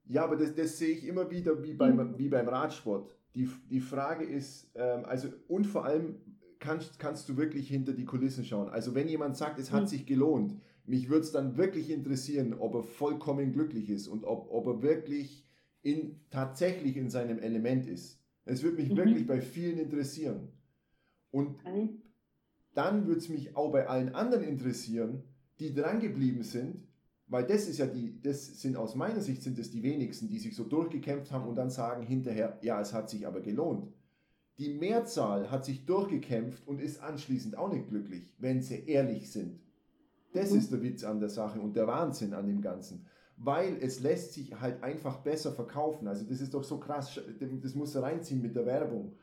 Ja, 0.05 0.23
aber 0.23 0.35
das, 0.35 0.55
das 0.55 0.77
sehe 0.77 0.89
ich 0.89 1.05
immer 1.05 1.29
wieder 1.31 1.63
wie 1.63 1.73
beim, 1.73 1.95
Mhm. 1.95 2.17
wie 2.17 2.29
beim 2.29 2.47
Radsport. 2.49 3.09
Die, 3.35 3.49
die 3.69 3.79
Frage 3.79 4.25
ist, 4.25 4.69
ähm, 4.75 5.05
also 5.05 5.29
und 5.47 5.65
vor 5.65 5.85
allem 5.85 6.15
kannst, 6.59 6.99
kannst 6.99 7.29
du 7.29 7.37
wirklich 7.37 7.67
hinter 7.69 7.93
die 7.93 8.05
Kulissen 8.05 8.43
schauen. 8.43 8.69
Also 8.69 8.93
wenn 8.93 9.07
jemand 9.07 9.37
sagt, 9.37 9.57
es 9.59 9.71
hat 9.71 9.83
Mhm. 9.83 9.87
sich 9.87 10.05
gelohnt, 10.05 10.55
mich 10.85 11.09
würde 11.09 11.21
es 11.21 11.31
dann 11.31 11.57
wirklich 11.57 11.89
interessieren, 11.89 12.53
ob 12.53 12.75
er 12.75 12.83
vollkommen 12.83 13.53
glücklich 13.53 13.89
ist 13.89 14.07
und 14.07 14.25
ob, 14.25 14.49
ob 14.51 14.67
er 14.67 14.81
wirklich 14.81 15.47
in, 15.81 16.19
tatsächlich 16.29 16.97
in 16.97 17.09
seinem 17.09 17.39
Element 17.39 17.85
ist. 17.87 18.19
Es 18.45 18.63
würde 18.63 18.77
mich 18.77 18.89
mhm. 18.91 18.97
wirklich 18.97 19.27
bei 19.27 19.39
vielen 19.41 19.77
interessieren. 19.77 20.49
Und 21.31 21.55
dann 22.73 23.07
würde 23.07 23.19
es 23.19 23.29
mich 23.29 23.55
auch 23.55 23.71
bei 23.71 23.87
allen 23.87 24.13
anderen 24.15 24.43
interessieren, 24.43 25.23
die 25.59 25.73
dran 25.73 25.99
geblieben 25.99 26.43
sind, 26.43 26.87
weil 27.31 27.45
das 27.45 27.69
ist 27.69 27.77
ja 27.77 27.85
die, 27.85 28.21
das 28.21 28.61
sind 28.61 28.75
aus 28.75 28.93
meiner 28.93 29.21
Sicht 29.21 29.41
sind 29.41 29.57
es 29.57 29.71
die 29.71 29.83
wenigsten, 29.83 30.27
die 30.27 30.37
sich 30.37 30.53
so 30.53 30.65
durchgekämpft 30.65 31.31
haben 31.31 31.47
und 31.47 31.55
dann 31.55 31.69
sagen 31.69 32.03
hinterher, 32.03 32.59
ja, 32.61 32.81
es 32.81 32.91
hat 32.91 33.09
sich 33.09 33.25
aber 33.25 33.39
gelohnt. 33.39 33.87
Die 34.59 34.73
Mehrzahl 34.73 35.49
hat 35.49 35.63
sich 35.63 35.85
durchgekämpft 35.85 36.67
und 36.67 36.81
ist 36.81 37.01
anschließend 37.01 37.57
auch 37.57 37.71
nicht 37.71 37.87
glücklich, 37.87 38.35
wenn 38.37 38.61
sie 38.61 38.85
ehrlich 38.85 39.31
sind. 39.31 39.61
Das 40.33 40.51
mhm. 40.51 40.57
ist 40.57 40.73
der 40.73 40.83
Witz 40.83 41.05
an 41.05 41.21
der 41.21 41.29
Sache 41.29 41.61
und 41.61 41.77
der 41.77 41.87
Wahnsinn 41.87 42.33
an 42.33 42.47
dem 42.47 42.61
Ganzen. 42.61 43.05
Weil 43.37 43.77
es 43.79 44.01
lässt 44.01 44.33
sich 44.33 44.59
halt 44.59 44.83
einfach 44.83 45.19
besser 45.19 45.53
verkaufen. 45.53 46.09
Also 46.09 46.25
das 46.25 46.41
ist 46.41 46.53
doch 46.53 46.65
so 46.65 46.79
krass, 46.79 47.17
das 47.61 47.75
muss 47.75 47.95
reinziehen 47.95 48.41
mit 48.41 48.57
der 48.57 48.65
Werbung. 48.65 49.13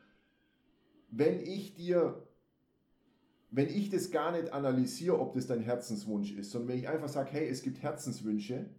Wenn 1.11 1.39
ich 1.41 1.75
dir 1.75 2.23
wenn 3.51 3.67
ich 3.67 3.89
das 3.89 4.11
gar 4.11 4.31
nicht 4.31 4.53
analysiere, 4.53 5.19
ob 5.19 5.33
das 5.33 5.47
dein 5.47 5.61
Herzenswunsch 5.61 6.33
ist, 6.33 6.51
sondern 6.51 6.69
wenn 6.69 6.79
ich 6.79 6.87
einfach 6.87 7.09
sage, 7.09 7.31
hey, 7.31 7.47
es 7.47 7.63
gibt 7.63 7.81
Herzenswünsche 7.81 8.69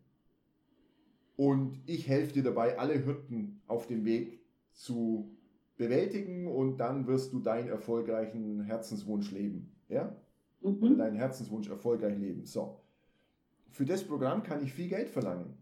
und 1.36 1.80
ich 1.86 2.06
helfe 2.06 2.34
dir 2.34 2.42
dabei, 2.42 2.78
alle 2.78 3.04
Hürden 3.04 3.62
auf 3.66 3.86
dem 3.86 4.04
Weg 4.04 4.40
zu 4.72 5.36
bewältigen 5.76 6.46
und 6.46 6.76
dann 6.76 7.06
wirst 7.06 7.32
du 7.32 7.40
deinen 7.40 7.68
erfolgreichen 7.68 8.62
Herzenswunsch 8.62 9.32
leben. 9.32 9.72
Ja? 9.88 10.14
Mhm. 10.60 10.82
Oder 10.82 10.94
deinen 10.96 11.16
Herzenswunsch 11.16 11.68
erfolgreich 11.68 12.16
leben. 12.18 12.44
So. 12.44 12.80
Für 13.70 13.84
das 13.84 14.04
Programm 14.04 14.42
kann 14.42 14.62
ich 14.62 14.72
viel 14.72 14.88
Geld 14.88 15.08
verlangen, 15.08 15.54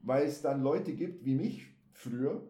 weil 0.00 0.26
es 0.26 0.42
dann 0.42 0.62
Leute 0.62 0.92
gibt 0.92 1.24
wie 1.24 1.34
mich 1.34 1.66
früher, 1.92 2.42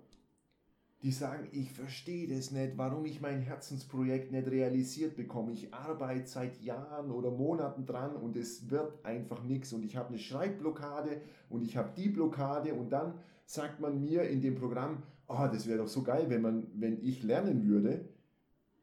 die 1.02 1.10
sagen, 1.10 1.48
ich 1.50 1.72
verstehe 1.72 2.28
das 2.28 2.52
nicht, 2.52 2.76
warum 2.76 3.04
ich 3.06 3.20
mein 3.20 3.40
Herzensprojekt 3.40 4.30
nicht 4.30 4.48
realisiert 4.48 5.16
bekomme. 5.16 5.52
Ich 5.52 5.74
arbeite 5.74 6.28
seit 6.28 6.60
Jahren 6.62 7.10
oder 7.10 7.32
Monaten 7.32 7.84
dran 7.84 8.14
und 8.14 8.36
es 8.36 8.70
wird 8.70 9.04
einfach 9.04 9.42
nichts 9.42 9.72
und 9.72 9.84
ich 9.84 9.96
habe 9.96 10.10
eine 10.10 10.18
Schreibblockade 10.18 11.20
und 11.48 11.62
ich 11.62 11.76
habe 11.76 11.90
die 11.96 12.08
Blockade 12.08 12.74
und 12.74 12.90
dann 12.90 13.14
sagt 13.44 13.80
man 13.80 14.00
mir 14.00 14.22
in 14.28 14.40
dem 14.40 14.54
Programm, 14.54 15.02
oh, 15.26 15.48
das 15.52 15.66
wäre 15.66 15.78
doch 15.78 15.88
so 15.88 16.04
geil, 16.04 16.26
wenn 16.28 16.42
man, 16.42 16.68
wenn 16.74 17.02
ich 17.02 17.24
lernen 17.24 17.66
würde, 17.66 18.08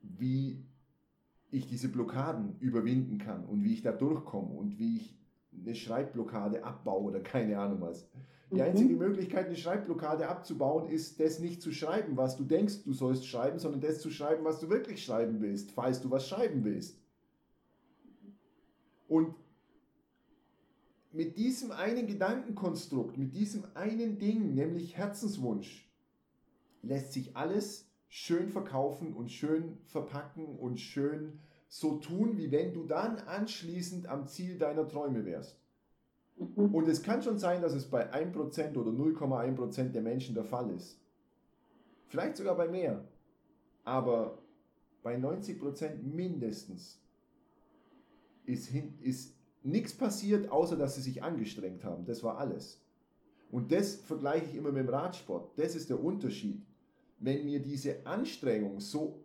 wie 0.01 0.65
ich 1.51 1.67
diese 1.67 1.87
Blockaden 1.87 2.57
überwinden 2.59 3.17
kann 3.17 3.45
und 3.45 3.63
wie 3.63 3.73
ich 3.73 3.81
da 3.81 3.93
durchkomme 3.93 4.53
und 4.53 4.77
wie 4.77 4.97
ich 4.97 5.17
eine 5.57 5.73
Schreibblockade 5.73 6.63
abbaue 6.63 7.03
oder 7.03 7.21
keine 7.21 7.57
Ahnung 7.59 7.79
was. 7.81 8.09
Die 8.51 8.55
mhm. 8.55 8.61
einzige 8.61 8.95
Möglichkeit, 8.95 9.47
eine 9.47 9.55
Schreibblockade 9.55 10.27
abzubauen, 10.27 10.89
ist, 10.89 11.19
das 11.19 11.39
nicht 11.39 11.61
zu 11.61 11.71
schreiben, 11.71 12.17
was 12.17 12.35
du 12.37 12.43
denkst, 12.43 12.83
du 12.83 12.93
sollst 12.93 13.27
schreiben, 13.27 13.59
sondern 13.59 13.81
das 13.81 13.99
zu 13.99 14.09
schreiben, 14.09 14.43
was 14.43 14.59
du 14.59 14.69
wirklich 14.69 15.03
schreiben 15.03 15.41
willst, 15.41 15.71
falls 15.71 16.01
du 16.01 16.09
was 16.09 16.27
schreiben 16.27 16.63
willst. 16.63 16.97
Und 19.07 19.35
mit 21.11 21.37
diesem 21.37 21.71
einen 21.71 22.07
Gedankenkonstrukt, 22.07 23.17
mit 23.17 23.35
diesem 23.35 23.63
einen 23.73 24.19
Ding, 24.19 24.53
nämlich 24.53 24.95
Herzenswunsch, 24.97 25.89
lässt 26.81 27.13
sich 27.13 27.35
alles 27.35 27.87
schön 28.07 28.49
verkaufen 28.49 29.13
und 29.13 29.31
schön 29.31 29.77
verpacken 29.85 30.57
und 30.57 30.79
schön 30.79 31.39
so 31.67 31.97
tun, 31.97 32.37
wie 32.37 32.51
wenn 32.51 32.73
du 32.73 32.85
dann 32.85 33.17
anschließend 33.17 34.07
am 34.07 34.27
Ziel 34.27 34.57
deiner 34.57 34.87
Träume 34.87 35.25
wärst. 35.25 35.59
Mhm. 36.39 36.73
Und 36.73 36.87
es 36.87 37.03
kann 37.03 37.21
schon 37.21 37.37
sein, 37.37 37.61
dass 37.61 37.73
es 37.73 37.85
bei 37.85 38.11
1% 38.11 38.77
oder 38.77 38.91
0,1% 38.91 39.89
der 39.89 40.01
Menschen 40.01 40.35
der 40.35 40.45
Fall 40.45 40.71
ist. 40.71 40.97
Vielleicht 42.07 42.37
sogar 42.37 42.55
bei 42.55 42.67
mehr. 42.67 43.03
Aber 43.83 44.39
bei 45.03 45.15
90% 45.15 46.01
mindestens 46.01 46.99
ist, 48.45 48.71
ist 49.01 49.35
nichts 49.63 49.93
passiert, 49.93 50.49
außer 50.51 50.75
dass 50.75 50.95
sie 50.95 51.01
sich 51.01 51.23
angestrengt 51.23 51.83
haben. 51.83 52.05
Das 52.05 52.23
war 52.23 52.37
alles. 52.37 52.81
Und 53.51 53.71
das 53.71 53.95
vergleiche 53.95 54.45
ich 54.45 54.55
immer 54.55 54.71
mit 54.71 54.87
dem 54.87 54.89
Radsport. 54.89 55.57
Das 55.57 55.75
ist 55.75 55.89
der 55.89 56.03
Unterschied. 56.03 56.61
Wenn 57.19 57.45
mir 57.45 57.61
diese 57.61 58.05
Anstrengung 58.05 58.79
so 58.79 59.19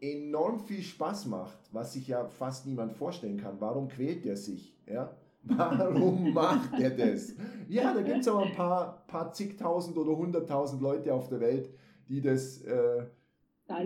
enorm 0.00 0.60
viel 0.60 0.82
Spaß 0.82 1.26
macht, 1.26 1.58
was 1.72 1.92
sich 1.92 2.08
ja 2.08 2.28
fast 2.28 2.66
niemand 2.66 2.92
vorstellen 2.92 3.36
kann, 3.36 3.60
warum 3.60 3.88
quält 3.88 4.24
der 4.24 4.36
sich? 4.36 4.74
Ja? 4.86 5.16
Warum 5.48 6.32
macht 6.32 6.78
er 6.78 6.90
das? 6.90 7.34
Ja, 7.68 7.94
da 7.94 8.02
gibt 8.02 8.18
es 8.18 8.28
aber 8.28 8.44
ein 8.44 8.54
paar, 8.54 9.06
paar 9.06 9.32
zigtausend 9.32 9.96
oder 9.96 10.16
hunderttausend 10.16 10.82
Leute 10.82 11.12
auf 11.14 11.28
der 11.28 11.40
Welt, 11.40 11.70
die 12.08 12.20
das 12.20 12.62
äh, 12.62 13.06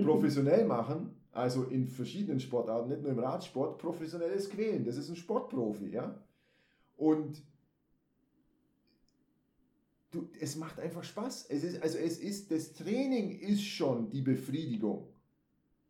professionell 0.02 0.67
machen. 0.67 1.17
Also 1.33 1.64
in 1.64 1.87
verschiedenen 1.87 2.40
Sportarten, 2.40 2.88
nicht 2.88 3.02
nur 3.02 3.12
im 3.12 3.19
Radsport, 3.19 3.79
professionelles 3.79 4.50
Quälen. 4.50 4.85
Das 4.85 4.97
ist 4.97 5.09
ein 5.09 5.17
Sportprofi, 5.17 5.90
ja. 5.90 6.21
Und 6.97 7.43
du, 10.11 10.29
es 10.40 10.57
macht 10.57 10.81
einfach 10.81 11.05
Spaß. 11.05 11.47
Es 11.49 11.62
ist, 11.62 11.83
also 11.83 11.99
es 11.99 12.19
ist, 12.19 12.50
das 12.50 12.73
Training 12.73 13.38
ist 13.38 13.62
schon 13.62 14.11
die 14.11 14.23
Befriedigung. 14.23 15.09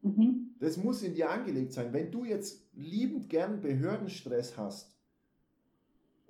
Mhm. 0.03 0.55
Das 0.59 0.77
muss 0.77 1.03
in 1.03 1.15
dir 1.15 1.31
angelegt 1.31 1.73
sein. 1.73 1.93
Wenn 1.93 2.11
du 2.11 2.25
jetzt 2.25 2.69
liebend 2.75 3.29
gern 3.29 3.61
Behördenstress 3.61 4.57
hast, 4.57 4.95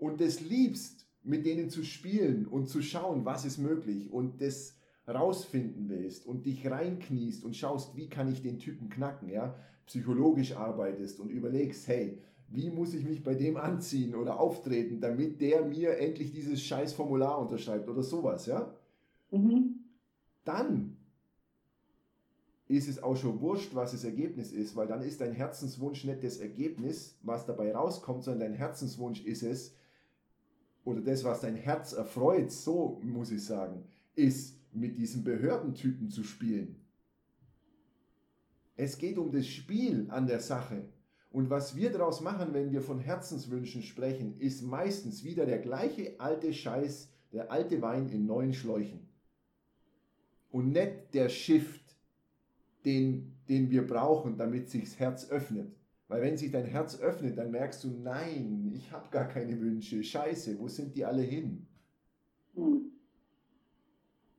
und 0.00 0.20
es 0.20 0.40
liebst, 0.40 1.06
mit 1.22 1.44
denen 1.44 1.68
zu 1.68 1.84
spielen 1.84 2.46
und 2.46 2.68
zu 2.68 2.82
schauen, 2.82 3.24
was 3.24 3.44
ist 3.44 3.58
möglich 3.58 4.10
und 4.10 4.40
das 4.40 4.76
rausfinden 5.06 5.88
willst 5.88 6.26
und 6.26 6.46
dich 6.46 6.66
reinkniest 6.66 7.44
und 7.44 7.54
schaust, 7.54 7.96
wie 7.96 8.08
kann 8.08 8.32
ich 8.32 8.42
den 8.42 8.58
Typen 8.58 8.88
knacken, 8.88 9.28
ja, 9.28 9.54
psychologisch 9.86 10.56
arbeitest 10.56 11.20
und 11.20 11.30
überlegst, 11.30 11.86
hey, 11.88 12.18
wie 12.48 12.70
muss 12.70 12.94
ich 12.94 13.04
mich 13.04 13.22
bei 13.22 13.34
dem 13.34 13.56
anziehen 13.56 14.14
oder 14.14 14.40
auftreten, 14.40 15.00
damit 15.00 15.40
der 15.40 15.64
mir 15.64 15.98
endlich 15.98 16.32
dieses 16.32 16.62
scheiß 16.62 16.94
Formular 16.94 17.38
unterschreibt 17.38 17.88
oder 17.88 18.02
sowas, 18.02 18.46
ja? 18.46 18.74
Mhm. 19.30 19.84
Dann 20.44 20.96
ist 22.66 22.88
es 22.88 23.02
auch 23.02 23.16
schon 23.16 23.40
wurscht, 23.40 23.74
was 23.74 23.92
das 23.92 24.04
Ergebnis 24.04 24.52
ist, 24.52 24.74
weil 24.76 24.86
dann 24.86 25.02
ist 25.02 25.20
dein 25.20 25.32
Herzenswunsch 25.32 26.04
nicht 26.04 26.24
das 26.24 26.38
Ergebnis, 26.38 27.18
was 27.22 27.44
dabei 27.44 27.74
rauskommt, 27.74 28.24
sondern 28.24 28.50
dein 28.50 28.58
Herzenswunsch 28.58 29.24
ist 29.24 29.42
es, 29.42 29.74
oder 30.84 31.00
das, 31.00 31.24
was 31.24 31.40
dein 31.40 31.56
Herz 31.56 31.92
erfreut, 31.92 32.50
so 32.50 33.00
muss 33.02 33.30
ich 33.30 33.44
sagen, 33.44 33.84
ist 34.14 34.58
mit 34.72 34.98
diesem 34.98 35.24
Behördentypen 35.24 36.10
zu 36.10 36.24
spielen. 36.24 36.76
Es 38.76 38.96
geht 38.96 39.18
um 39.18 39.30
das 39.30 39.46
Spiel 39.46 40.06
an 40.08 40.26
der 40.26 40.40
Sache. 40.40 40.88
Und 41.30 41.50
was 41.50 41.76
wir 41.76 41.92
daraus 41.92 42.20
machen, 42.20 42.54
wenn 42.54 42.72
wir 42.72 42.80
von 42.80 42.98
Herzenswünschen 42.98 43.82
sprechen, 43.82 44.38
ist 44.40 44.62
meistens 44.62 45.22
wieder 45.22 45.46
der 45.46 45.58
gleiche 45.58 46.18
alte 46.18 46.52
Scheiß, 46.52 47.12
der 47.32 47.52
alte 47.52 47.82
Wein 47.82 48.08
in 48.08 48.26
neuen 48.26 48.52
Schläuchen. 48.52 49.06
Und 50.50 50.72
nicht 50.72 51.14
der 51.14 51.28
Shift, 51.28 51.94
den, 52.84 53.36
den 53.48 53.70
wir 53.70 53.86
brauchen, 53.86 54.36
damit 54.36 54.70
sich 54.70 54.84
das 54.84 54.98
Herz 54.98 55.30
öffnet. 55.30 55.76
Weil 56.10 56.22
wenn 56.22 56.36
sich 56.36 56.50
dein 56.50 56.64
Herz 56.64 56.98
öffnet, 56.98 57.38
dann 57.38 57.52
merkst 57.52 57.84
du, 57.84 57.88
nein, 57.88 58.72
ich 58.74 58.90
habe 58.90 59.08
gar 59.12 59.28
keine 59.28 59.60
Wünsche. 59.60 60.02
Scheiße, 60.02 60.58
wo 60.58 60.66
sind 60.66 60.96
die 60.96 61.04
alle 61.04 61.22
hin? 61.22 61.68
Hm. 62.56 62.90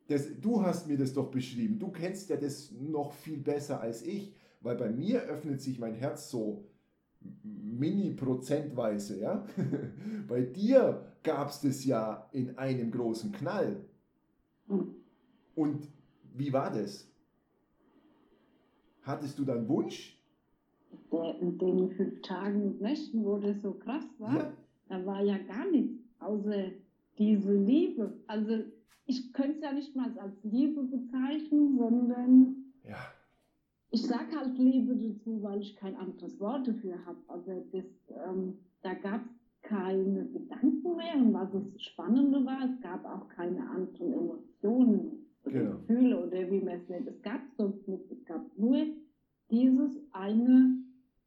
Das, 0.08 0.28
du 0.42 0.62
hast 0.62 0.88
mir 0.88 0.98
das 0.98 1.14
doch 1.14 1.32
beschrieben. 1.32 1.80
Du 1.80 1.88
kennst 1.88 2.30
ja 2.30 2.36
das 2.36 2.74
noch 2.74 3.14
viel 3.14 3.38
besser 3.38 3.80
als 3.80 4.02
ich, 4.02 4.36
weil 4.60 4.76
bei 4.76 4.90
mir 4.90 5.22
öffnet 5.22 5.62
sich 5.62 5.80
mein 5.80 5.96
Herz 5.96 6.30
so 6.30 6.66
mini-prozentweise. 7.44 9.22
Ja? 9.22 9.48
bei 10.28 10.42
dir 10.42 11.06
gab 11.24 11.52
es 11.52 11.62
das 11.62 11.86
ja 11.86 12.28
in 12.34 12.58
einem 12.58 12.92
großen 12.92 13.32
Knall. 13.32 13.86
Hm. 14.68 14.94
Und 15.56 15.88
wie 16.34 16.52
war 16.52 16.70
das? 16.70 17.08
Hattest 19.04 19.40
du 19.40 19.46
dann 19.46 19.70
Wunsch? 19.70 20.21
Der, 21.12 21.40
in 21.40 21.58
den 21.58 21.92
fünf 21.92 22.22
Tagen 22.22 22.64
und 22.64 22.82
Nächten, 22.82 23.24
wo 23.24 23.38
das 23.38 23.62
so 23.62 23.74
krass 23.74 24.06
war, 24.20 24.38
ja. 24.38 24.54
da 24.90 25.06
war 25.06 25.24
ja 25.24 25.38
gar 25.38 25.70
nichts 25.70 26.02
außer 26.20 26.72
diese 27.18 27.54
Liebe. 27.54 28.20
Also 28.28 28.64
ich 29.06 29.34
könnte 29.34 29.58
es 29.58 29.62
ja 29.62 29.74
nicht 29.74 29.96
mal 29.96 30.18
als 30.18 30.44
Liebe 30.44 30.84
bezeichnen, 30.84 31.78
sondern 31.78 32.56
ja. 32.88 32.98
ich 33.90 34.04
sage 34.04 34.38
halt 34.38 34.58
Liebe 34.58 34.96
dazu, 34.96 35.42
weil 35.44 35.62
ich 35.62 35.76
kein 35.76 35.96
anderes 35.96 36.40
Wort 36.40 36.68
dafür 36.68 37.06
habe. 37.06 37.20
Also 37.28 37.66
das, 37.72 37.86
ähm, 38.10 38.58
da 38.82 38.94
gab 38.94 39.22
es 39.26 39.42
keine 39.64 40.26
Gedanken 40.26 40.96
mehr 40.96 41.16
und 41.16 41.34
was 41.34 41.52
das 41.52 41.82
Spannende 41.84 42.44
war, 42.46 42.66
es 42.66 42.82
gab 42.82 43.06
auch 43.06 43.28
keine 43.30 43.70
anderen 43.70 44.14
Emotionen 44.14 45.28
genau. 45.44 45.78
Gefühle 45.78 46.28
oder 46.28 46.52
wie 46.52 46.62
man 46.62 46.76
es 46.76 46.90
nennt. 46.90 47.08
Es 47.08 47.22
gab 47.22 47.42
sonst 47.58 47.88
nichts, 47.88 48.12
es 48.12 48.26
gab 48.26 48.42
nur 48.58 48.86
dieses 49.50 49.98
eine 50.14 50.81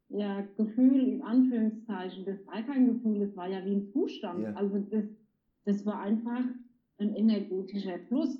ja, 0.09 0.41
Gefühl, 0.57 1.07
in 1.07 1.21
Anführungszeichen, 1.21 2.25
das 2.25 2.45
war 2.47 2.61
kein 2.63 2.87
Gefühl, 2.87 3.19
das 3.19 3.35
war 3.35 3.47
ja 3.47 3.63
wie 3.65 3.75
ein 3.75 3.87
Zustand. 3.91 4.43
Ja. 4.43 4.53
Also 4.53 4.79
das, 4.79 5.03
das 5.65 5.85
war 5.85 5.99
einfach 6.01 6.43
ein 6.97 7.15
energetischer 7.15 7.99
Fluss. 8.07 8.37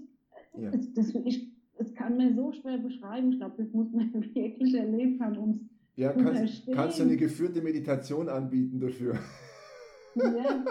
Ja. 0.57 0.72
Das, 0.72 0.93
das, 0.93 1.13
ich, 1.25 1.51
das 1.77 1.93
kann 1.95 2.17
man 2.17 2.36
so 2.36 2.51
schwer 2.53 2.77
beschreiben. 2.77 3.31
Ich 3.34 3.39
glaube, 3.39 3.55
das 3.63 3.74
muss 3.74 3.91
man 3.91 4.13
wirklich 4.36 4.74
erlebt 4.74 5.19
haben, 5.22 5.38
um 5.38 5.50
es 5.51 5.60
Ja, 5.95 6.13
zu 6.13 6.19
kannst, 6.24 6.38
verstehen. 6.39 6.75
kannst 6.75 7.00
du 7.00 7.03
eine 7.03 7.17
geführte 7.17 7.62
Meditation 7.62 8.29
anbieten 8.29 8.79
dafür? 8.79 9.15
Ja, 10.15 10.63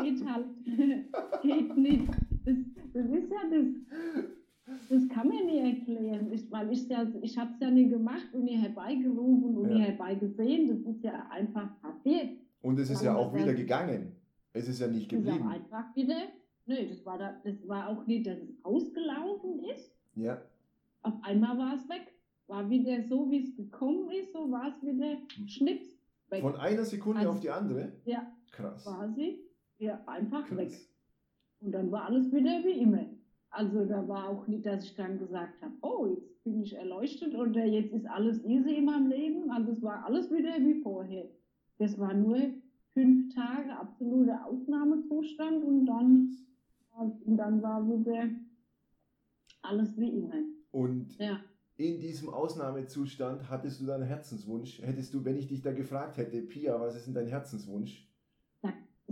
geht 0.00 0.24
halt. 0.24 0.46
geht 1.42 1.76
nicht. 1.76 2.08
Das, 2.44 2.54
das 2.92 3.06
ist 3.06 3.30
ja 3.30 3.40
das. 3.50 4.24
Das 4.88 5.08
kann 5.08 5.28
man 5.28 5.46
nie 5.46 5.58
erklären, 5.58 6.32
ich, 6.32 6.50
weil 6.50 6.70
ich 6.72 6.88
ja, 6.88 7.06
ich 7.22 7.38
habe 7.38 7.50
es 7.54 7.60
ja 7.60 7.70
nie 7.70 7.88
gemacht 7.88 8.28
und 8.32 8.44
nie 8.44 8.56
herbeigerufen 8.56 9.56
und 9.56 9.68
Ja. 9.70 9.74
nie 9.76 9.80
herbeigesehen. 9.82 10.68
Das 10.68 10.94
ist 10.94 11.02
ja 11.04 11.26
einfach 11.30 11.80
passiert. 11.80 12.30
Und 12.62 12.78
es 12.78 12.90
ist 12.90 13.02
ja 13.02 13.16
auch 13.16 13.34
wieder 13.34 13.54
gegangen. 13.54 14.16
Es 14.52 14.68
ist 14.68 14.80
ja 14.80 14.86
nicht 14.86 15.10
Das 15.12 15.18
ist 15.20 15.24
geblieben. 15.26 15.48
einfach 15.48 15.94
wieder. 15.96 16.16
Nö, 16.66 16.76
das 16.88 17.04
war, 17.04 17.18
da, 17.18 17.34
das 17.44 17.66
war 17.66 17.88
auch 17.88 18.06
nicht, 18.06 18.26
dass 18.26 18.38
es 18.38 18.64
ausgelaufen 18.64 19.60
ist. 19.64 19.92
Ja, 20.14 20.40
Auf 21.02 21.14
einmal 21.22 21.58
war 21.58 21.74
es 21.74 21.88
weg. 21.88 22.12
War 22.46 22.68
wieder 22.70 23.02
so, 23.08 23.30
wie 23.30 23.38
es 23.42 23.56
gekommen 23.56 24.10
ist, 24.10 24.32
so 24.32 24.50
war 24.50 24.68
es 24.68 24.82
wieder 24.86 25.16
schnips 25.46 25.98
weg. 26.28 26.42
von 26.42 26.54
einer 26.56 26.84
Sekunde 26.84 27.20
Also- 27.20 27.30
auf 27.32 27.40
die 27.40 27.50
andere. 27.50 27.92
ja, 28.04 28.30
Krass. 28.52 28.84
quasi. 28.84 29.40
Ja, 29.78 30.00
einfach 30.06 30.48
weg. 30.56 30.68
Krass. 30.68 30.88
Und 31.60 31.72
dann 31.72 31.90
war 31.90 32.04
alles 32.06 32.30
wieder 32.32 32.62
wie 32.64 32.78
immer. 32.80 33.06
Also 33.54 33.84
da 33.84 34.06
war 34.08 34.28
auch 34.30 34.46
nicht, 34.46 34.64
dass 34.64 34.84
ich 34.84 34.94
dann 34.96 35.18
gesagt 35.18 35.60
habe, 35.62 35.74
oh, 35.82 36.06
jetzt 36.06 36.42
bin 36.42 36.62
ich 36.62 36.74
erleuchtet 36.74 37.34
oder 37.34 37.64
jetzt 37.66 37.92
ist 37.92 38.06
alles 38.06 38.42
easy 38.44 38.76
in 38.76 38.86
meinem 38.86 39.08
Leben. 39.10 39.50
Also 39.50 39.72
es 39.72 39.82
war 39.82 40.04
alles 40.06 40.30
wieder 40.30 40.56
wie 40.58 40.80
vorher. 40.82 41.28
Das 41.78 41.98
war 41.98 42.14
nur 42.14 42.38
fünf 42.94 43.34
Tage 43.34 43.76
absoluter 43.78 44.46
Ausnahmezustand 44.46 45.64
und 45.64 45.84
dann, 45.86 46.30
und 46.96 47.36
dann 47.36 47.62
war 47.62 47.86
wieder 47.86 48.30
alles 49.60 49.98
wie 49.98 50.08
immer. 50.08 50.34
Und 50.70 51.18
Ja. 51.18 51.38
in 51.76 52.00
diesem 52.00 52.30
Ausnahmezustand 52.30 53.50
hattest 53.50 53.80
du 53.82 53.86
deinen 53.86 54.04
Herzenswunsch. 54.04 54.80
Hättest 54.80 55.12
du, 55.12 55.24
wenn 55.26 55.36
ich 55.36 55.46
dich 55.46 55.60
da 55.60 55.72
gefragt 55.72 56.16
hätte, 56.16 56.40
Pia, 56.40 56.80
was 56.80 56.96
ist 56.96 57.06
denn 57.06 57.14
dein 57.14 57.28
Herzenswunsch? 57.28 58.08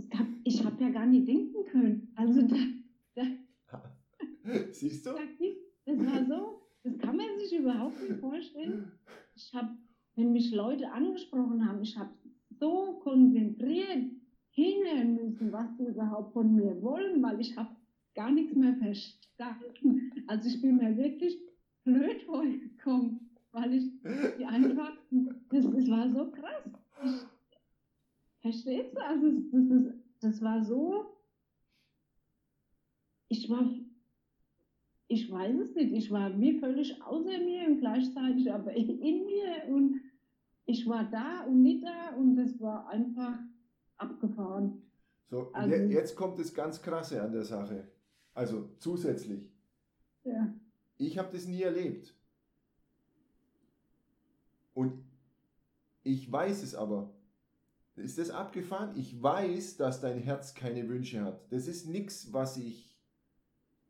Gab, 0.09 0.25
ich 0.43 0.65
habe 0.65 0.83
ja 0.83 0.89
gar 0.89 1.05
nicht 1.05 1.27
denken 1.27 1.63
können. 1.69 2.11
Also 2.15 2.41
da, 2.41 2.55
da, 3.15 3.21
Siehst 4.71 5.05
du? 5.05 5.11
das 5.85 5.99
war 5.99 6.25
so, 6.25 6.61
das 6.83 6.97
kann 6.97 7.17
man 7.17 7.39
sich 7.39 7.57
überhaupt 7.57 8.01
nicht 8.01 8.19
vorstellen. 8.19 8.91
Ich 9.35 9.53
habe, 9.53 9.77
wenn 10.15 10.31
mich 10.31 10.51
Leute 10.51 10.91
angesprochen 10.91 11.67
haben, 11.67 11.81
ich 11.81 11.97
habe 11.97 12.11
so 12.59 12.99
konzentriert 13.03 14.11
hinhören 14.51 15.15
müssen, 15.15 15.51
was 15.51 15.77
sie 15.77 15.85
überhaupt 15.85 16.33
von 16.33 16.55
mir 16.55 16.81
wollen, 16.81 17.21
weil 17.23 17.39
ich 17.39 17.55
habe 17.55 17.75
gar 18.13 18.31
nichts 18.31 18.55
mehr 18.55 18.75
verstanden. 18.75 20.11
Also 20.27 20.49
ich 20.49 20.61
bin 20.61 20.77
mir 20.77 20.95
wirklich 20.97 21.37
blöd 21.83 22.21
vorgekommen, 22.23 23.31
weil 23.51 23.73
ich 23.73 23.91
die 24.37 24.45
einfach, 24.45 24.93
das, 25.49 25.65
das 25.65 25.89
war 25.89 26.09
so 26.09 26.31
krass. 26.31 26.63
Ich, 27.03 27.25
verstehst 28.41 28.95
du? 28.95 29.01
Also 29.01 29.31
das, 29.31 29.67
das, 29.69 29.93
das 30.19 30.41
war 30.41 30.63
so, 30.63 31.17
ich 33.29 33.49
war, 33.49 33.65
ich 35.11 35.29
weiß 35.31 35.55
es 35.59 35.75
nicht, 35.75 35.91
ich 35.93 36.11
war 36.11 36.37
wie 36.39 36.59
völlig 36.59 37.01
außer 37.03 37.37
mir 37.39 37.67
und 37.67 37.79
gleichzeitig 37.79 38.51
aber 38.51 38.71
in 38.75 39.25
mir 39.25 39.65
und 39.75 40.01
ich 40.65 40.87
war 40.87 41.03
da 41.09 41.43
und 41.45 41.61
nicht 41.63 41.83
da 41.83 42.15
und 42.15 42.35
das 42.35 42.59
war 42.59 42.87
einfach 42.87 43.37
abgefahren. 43.97 44.81
So, 45.29 45.47
und 45.47 45.55
Also- 45.55 45.75
je- 45.75 45.93
jetzt 45.93 46.15
kommt 46.15 46.39
das 46.39 46.53
ganz 46.53 46.81
Krasse 46.81 47.21
an 47.21 47.31
der 47.31 47.43
Sache. 47.43 47.87
Also 48.33 48.69
zusätzlich. 48.77 49.51
Ja. 50.23 50.53
Ich 50.97 51.17
habe 51.17 51.29
das 51.31 51.45
nie 51.47 51.61
erlebt. 51.63 52.15
Und 54.73 55.03
ich 56.03 56.31
weiß 56.31 56.63
es 56.63 56.75
aber. 56.75 57.13
Ist 57.95 58.17
das 58.17 58.29
abgefahren? 58.29 58.95
Ich 58.95 59.21
weiß, 59.21 59.77
dass 59.77 59.99
dein 59.99 60.19
Herz 60.19 60.53
keine 60.53 60.87
Wünsche 60.87 61.23
hat. 61.23 61.51
Das 61.51 61.67
ist 61.67 61.87
nichts, 61.87 62.31
was 62.31 62.57
ich, 62.57 62.97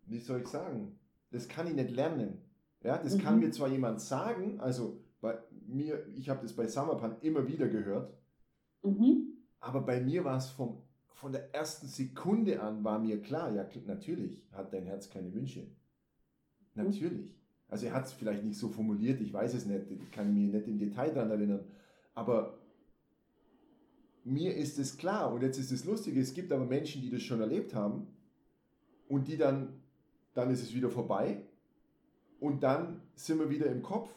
wie 0.07 0.19
soll 0.19 0.41
ich 0.41 0.47
sagen, 0.47 0.97
das 1.31 1.47
kann 1.47 1.67
ich 1.67 1.73
nicht 1.73 1.91
lernen. 1.91 2.37
Ja, 2.83 2.97
das 2.97 3.17
kann 3.17 3.35
Mhm. 3.35 3.41
mir 3.41 3.51
zwar 3.51 3.69
jemand 3.69 4.01
sagen, 4.01 4.59
also 4.59 5.03
bei 5.21 5.37
mir, 5.67 6.05
ich 6.15 6.29
habe 6.29 6.41
das 6.41 6.53
bei 6.53 6.67
Summerpan 6.67 7.17
immer 7.21 7.47
wieder 7.47 7.67
gehört, 7.67 8.13
Mhm. 8.83 9.37
aber 9.59 9.81
bei 9.81 10.01
mir 10.01 10.23
war 10.23 10.37
es 10.37 10.49
vom, 10.49 10.81
von 11.09 11.31
der 11.31 11.53
ersten 11.53 11.87
Sekunde 11.87 12.61
an, 12.61 12.83
war 12.83 12.97
mir 12.99 13.21
klar, 13.21 13.53
ja, 13.53 13.67
natürlich 13.85 14.41
hat 14.51 14.73
dein 14.73 14.85
Herz 14.85 15.09
keine 15.09 15.33
Wünsche. 15.33 15.67
Natürlich. 16.73 17.35
Also 17.67 17.85
er 17.85 17.93
hat 17.93 18.05
es 18.05 18.13
vielleicht 18.13 18.43
nicht 18.43 18.57
so 18.57 18.67
formuliert, 18.69 19.21
ich 19.21 19.31
weiß 19.31 19.53
es 19.53 19.65
nicht, 19.65 19.89
ich 19.91 20.11
kann 20.11 20.33
mich 20.33 20.51
nicht 20.51 20.67
im 20.67 20.79
Detail 20.79 21.13
daran 21.13 21.31
erinnern, 21.31 21.63
aber 22.15 22.57
mir 24.23 24.55
ist 24.55 24.77
es 24.77 24.97
klar 24.97 25.33
und 25.33 25.41
jetzt 25.41 25.57
ist 25.57 25.71
es 25.71 25.85
lustig, 25.85 26.17
es 26.17 26.33
gibt 26.33 26.51
aber 26.51 26.65
Menschen, 26.65 27.01
die 27.01 27.09
das 27.09 27.21
schon 27.21 27.39
erlebt 27.41 27.73
haben 27.73 28.07
und 29.07 29.27
die 29.27 29.37
dann, 29.37 29.80
dann 30.33 30.49
ist 30.51 30.61
es 30.61 30.73
wieder 30.73 30.89
vorbei 30.89 31.41
und 32.39 32.63
dann 32.63 33.01
sind 33.15 33.39
wir 33.39 33.49
wieder 33.49 33.67
im 33.67 33.81
Kopf 33.81 34.09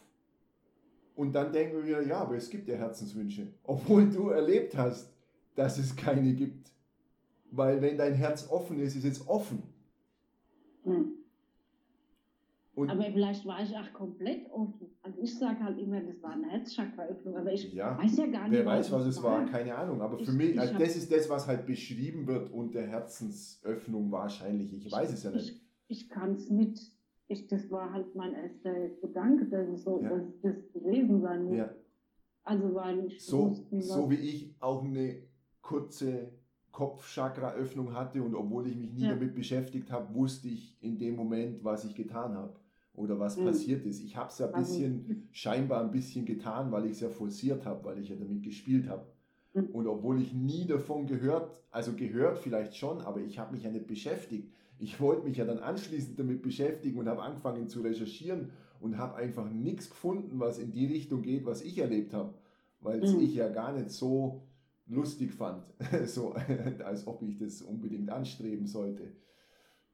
und 1.17 1.33
dann 1.33 1.53
denken 1.53 1.77
wir 1.79 1.87
wieder, 1.87 2.03
ja, 2.03 2.19
aber 2.21 2.37
es 2.37 2.49
gibt 2.51 2.69
ja 2.69 2.77
Herzenswünsche, 2.77 3.47
obwohl 3.65 4.09
du 4.11 4.29
erlebt 4.31 4.77
hast, 4.77 5.13
dass 5.55 5.79
es 5.79 5.95
keine 5.95 6.33
gibt. 6.35 6.71
Weil 7.51 7.81
wenn 7.81 7.97
dein 7.97 8.15
Herz 8.15 8.49
offen 8.51 8.81
ist, 8.81 8.97
ist 8.97 9.05
es 9.05 9.29
offen. 9.29 9.63
Mhm. 10.85 11.13
Und 12.75 12.91
Aber 12.91 13.05
vielleicht 13.05 13.47
war 13.47 13.63
ich 13.63 13.73
auch 13.77 13.93
komplett 13.93 14.51
offen. 14.51 14.89
Also 15.03 15.21
ich 15.23 15.39
sage 15.39 15.63
halt 15.63 15.79
immer, 15.79 16.01
das 16.01 16.21
war 16.21 16.33
eine 16.33 16.49
Herzchakraöffnung, 16.51 17.37
aber 17.37 17.53
ich 17.53 17.73
Ja, 17.73 17.97
weiß 17.97 18.17
ja 18.17 18.27
gar 18.27 18.49
nicht, 18.49 18.59
wer 18.59 18.67
weiß, 18.67 18.91
was 18.91 19.07
es 19.07 19.23
war, 19.23 19.47
keine 19.47 19.77
Ahnung. 19.77 20.01
Aber 20.03 20.17
für 20.17 20.25
Ich- 20.25 20.33
mich, 20.33 20.51
ich 20.55 20.61
also 20.61 20.77
das 20.77 20.97
ist 20.97 21.13
das, 21.13 21.29
was 21.31 21.47
halt 21.47 21.67
beschrieben 21.67 22.27
wird 22.27 22.51
unter 22.53 22.83
Herzensöffnung 22.83 24.11
wahrscheinlich. 24.11 24.73
Ich 24.75 24.91
weiß 24.91 25.13
es 25.13 25.23
ja 25.23 25.31
nicht. 25.31 25.61
Ich, 25.89 26.09
kann 26.09 26.35
es 26.35 26.51
nicht. 26.51 26.93
Ich, 27.29 27.47
das 27.47 27.71
war 27.71 27.93
halt 27.93 28.15
mein 28.15 28.35
erster 28.35 28.89
Gedanke, 29.01 29.47
dass 29.47 29.69
es 29.69 29.85
so 29.85 30.01
Ja. 30.03 30.11
dass 30.11 30.25
das 30.43 30.55
gewesen 30.73 31.21
sein 31.21 31.45
muss. 31.45 31.57
Ja, 31.57 31.71
Also 32.45 32.75
weil 32.75 33.07
ich 33.07 33.23
so, 33.25 33.51
wusste, 33.51 33.83
so 33.83 34.11
wie 34.11 34.17
ich 34.17 34.55
auch 34.61 34.85
eine 34.85 35.17
kurze 35.63 36.29
Kopfchakra-Öffnung 36.73 37.95
hatte 37.95 38.23
und 38.23 38.35
obwohl 38.35 38.67
ich 38.67 38.77
mich 38.77 38.93
nie 38.93 39.03
Ja. 39.05 39.11
damit 39.11 39.35
beschäftigt 39.35 39.91
habe, 39.91 40.15
wusste 40.15 40.49
ich 40.49 40.77
in 40.83 40.99
dem 40.99 41.17
Moment, 41.17 41.63
was 41.65 41.85
ich 41.85 41.95
getan 41.95 42.35
habe 42.35 42.55
oder 42.95 43.19
was 43.19 43.37
Mhm. 43.39 43.45
passiert 43.47 43.87
ist. 43.87 44.03
Ich 44.03 44.17
habe 44.17 44.29
es 44.29 44.39
ja 44.39 44.49
ein 44.49 44.55
Also- 44.55 44.73
bisschen, 44.73 45.29
scheinbar 45.33 45.83
ein 45.83 45.91
bisschen 45.91 46.25
getan, 46.27 46.71
weil 46.73 46.85
ich 46.87 46.93
es 46.93 47.01
ja 47.01 47.09
forciert 47.09 47.65
habe, 47.65 47.85
weil 47.85 47.99
ich 47.99 48.09
ja 48.09 48.17
damit 48.17 48.43
gespielt 48.43 48.89
habe. 48.89 49.07
Mhm. 49.55 49.67
Und 49.73 49.87
obwohl 49.87 50.21
ich 50.21 50.35
nie 50.35 50.67
davon 50.67 51.07
gehört, 51.07 51.51
also 51.71 51.93
gehört 51.95 52.39
vielleicht 52.39 52.77
schon, 52.77 53.01
aber 53.01 53.21
ich 53.21 53.39
habe 53.39 53.53
mich 53.55 53.63
ja 53.65 53.71
nicht 53.71 53.87
beschäftigt. 53.87 54.53
Ich 54.85 55.01
wollte 55.01 55.27
mich 55.27 55.37
ja 55.37 55.45
dann 55.45 55.59
anschließend 55.59 56.19
damit 56.19 56.43
beschäftigen 56.43 56.99
und 56.99 57.09
habe 57.09 57.23
angefangen 57.23 57.69
zu 57.69 57.81
recherchieren 57.83 58.53
und 58.81 58.99
habe 58.99 59.17
einfach 59.17 59.51
nichts 59.51 59.91
gefunden, 59.91 60.39
was 60.41 60.59
in 60.59 60.73
die 60.73 60.87
Richtung 60.87 61.23
geht, 61.23 61.45
was 61.47 61.63
ich 61.63 61.79
erlebt 61.79 62.13
habe, 62.15 62.35
weil 62.81 63.01
es 63.03 63.13
Mhm. 63.13 63.21
ich 63.21 63.35
ja 63.35 63.49
gar 63.49 63.73
nicht 63.73 63.91
so 63.91 64.43
lustig 64.87 65.33
fand, 65.33 65.65
so 66.07 66.33
als 66.85 67.07
ob 67.07 67.23
ich 67.23 67.39
das 67.39 67.63
unbedingt 67.63 68.11
anstreben 68.11 68.67
sollte. 68.67 69.13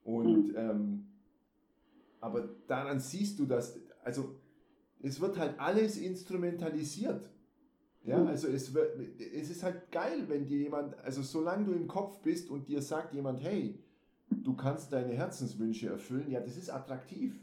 Und 0.03 0.53
ähm, 0.55 1.07
aber 2.19 2.49
daran 2.67 2.99
siehst 2.99 3.39
du, 3.39 3.45
dass 3.45 3.79
also 4.03 4.35
es 5.01 5.19
wird 5.19 5.37
halt 5.37 5.59
alles 5.59 5.97
instrumentalisiert. 5.97 7.29
Ja, 8.03 8.23
Mhm. 8.23 8.27
also 8.27 8.47
es, 8.47 8.73
wird, 8.73 8.99
es 9.19 9.49
ist 9.49 9.63
halt 9.63 9.91
geil, 9.91 10.25
wenn 10.27 10.45
dir 10.45 10.57
jemand, 10.57 10.97
also 10.99 11.21
solange 11.21 11.65
du 11.65 11.73
im 11.73 11.87
Kopf 11.87 12.21
bist 12.21 12.49
und 12.49 12.67
dir 12.67 12.81
sagt 12.81 13.13
jemand, 13.13 13.41
hey, 13.43 13.79
du 14.31 14.53
kannst 14.55 14.91
deine 14.93 15.13
Herzenswünsche 15.13 15.89
erfüllen, 15.89 16.29
ja, 16.31 16.39
das 16.39 16.57
ist 16.57 16.69
attraktiv. 16.69 17.39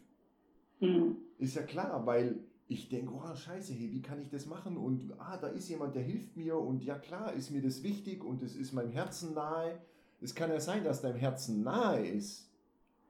Mhm. 0.81 1.17
Ist 1.39 1.55
ja 1.55 1.63
klar, 1.63 2.05
weil 2.07 2.41
ich 2.67 2.89
denke, 2.89 3.13
oh 3.15 3.35
scheiße, 3.35 3.73
hey, 3.73 3.93
wie 3.93 4.03
kann 4.03 4.21
ich 4.21 4.29
das 4.29 4.47
machen? 4.47 4.77
Und 4.77 5.13
ah, 5.19 5.37
da 5.41 5.49
ist 5.49 5.69
jemand, 5.69 5.95
der 5.95 6.03
hilft 6.03 6.37
mir 6.37 6.59
und 6.59 6.85
ja 6.85 6.99
klar, 6.99 7.33
ist 7.33 7.51
mir 7.51 7.63
das 7.63 7.83
wichtig 7.83 8.23
und 8.25 8.43
es 8.43 8.55
ist 8.57 8.73
meinem 8.73 8.91
Herzen 8.91 9.35
nahe. 9.35 9.79
Es 10.21 10.35
kann 10.35 10.51
ja 10.51 10.61
sein, 10.61 10.85
dass 10.85 11.01
deinem 11.01 11.17
Herzen 11.17 11.63
nahe 11.63 12.07
ist. 12.07 12.51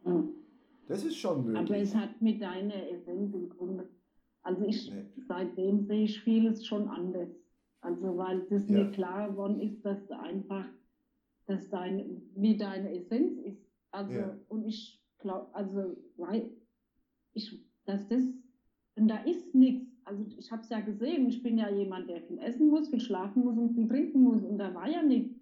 Mhm. 0.04 0.28
Das 0.86 1.04
ist 1.04 1.16
schon 1.16 1.44
möglich. 1.44 1.58
Aber 1.70 1.76
es 1.76 1.94
hat 1.94 2.20
mit 2.22 2.40
deiner 2.40 2.88
Essenz 2.90 3.34
im 3.34 3.48
Grunde. 3.50 3.88
Also 4.42 4.64
ich, 4.64 4.90
Nee. 4.90 5.04
seitdem 5.26 5.84
sehe 5.86 6.04
ich 6.04 6.22
vieles 6.22 6.64
schon 6.66 6.88
anders. 6.88 7.28
Also 7.80 8.16
weil 8.16 8.46
es 8.50 8.68
Ja. 8.68 8.76
mir 8.84 8.90
klar 8.92 9.30
geworden 9.30 9.60
ist, 9.60 9.84
dass 9.84 10.06
du 10.06 10.18
einfach, 10.18 10.64
dass 11.46 11.68
deine, 11.68 12.06
wie 12.34 12.56
deine 12.56 12.94
Essenz 12.94 13.38
ist. 13.44 13.67
Also 13.90 14.12
Ja. 14.12 14.36
und 14.48 14.64
ich 14.66 15.02
glaube, 15.18 15.48
also 15.54 15.96
weil 16.16 16.50
ich, 17.32 17.64
dass 17.84 18.06
das, 18.08 18.22
und 18.96 19.08
da 19.08 19.18
ist 19.18 19.54
nichts. 19.54 19.86
Also 20.04 20.24
ich 20.38 20.50
habe 20.50 20.62
es 20.62 20.68
ja 20.70 20.80
gesehen, 20.80 21.28
ich 21.28 21.42
bin 21.42 21.58
ja 21.58 21.68
jemand, 21.70 22.08
der 22.08 22.22
viel 22.22 22.38
essen 22.38 22.68
muss, 22.68 22.88
viel 22.88 23.00
schlafen 23.00 23.44
muss 23.44 23.58
und 23.58 23.74
viel 23.74 23.86
trinken 23.88 24.22
muss 24.22 24.42
und 24.42 24.58
da 24.58 24.74
war 24.74 24.88
ja 24.88 25.02
nichts. 25.02 25.34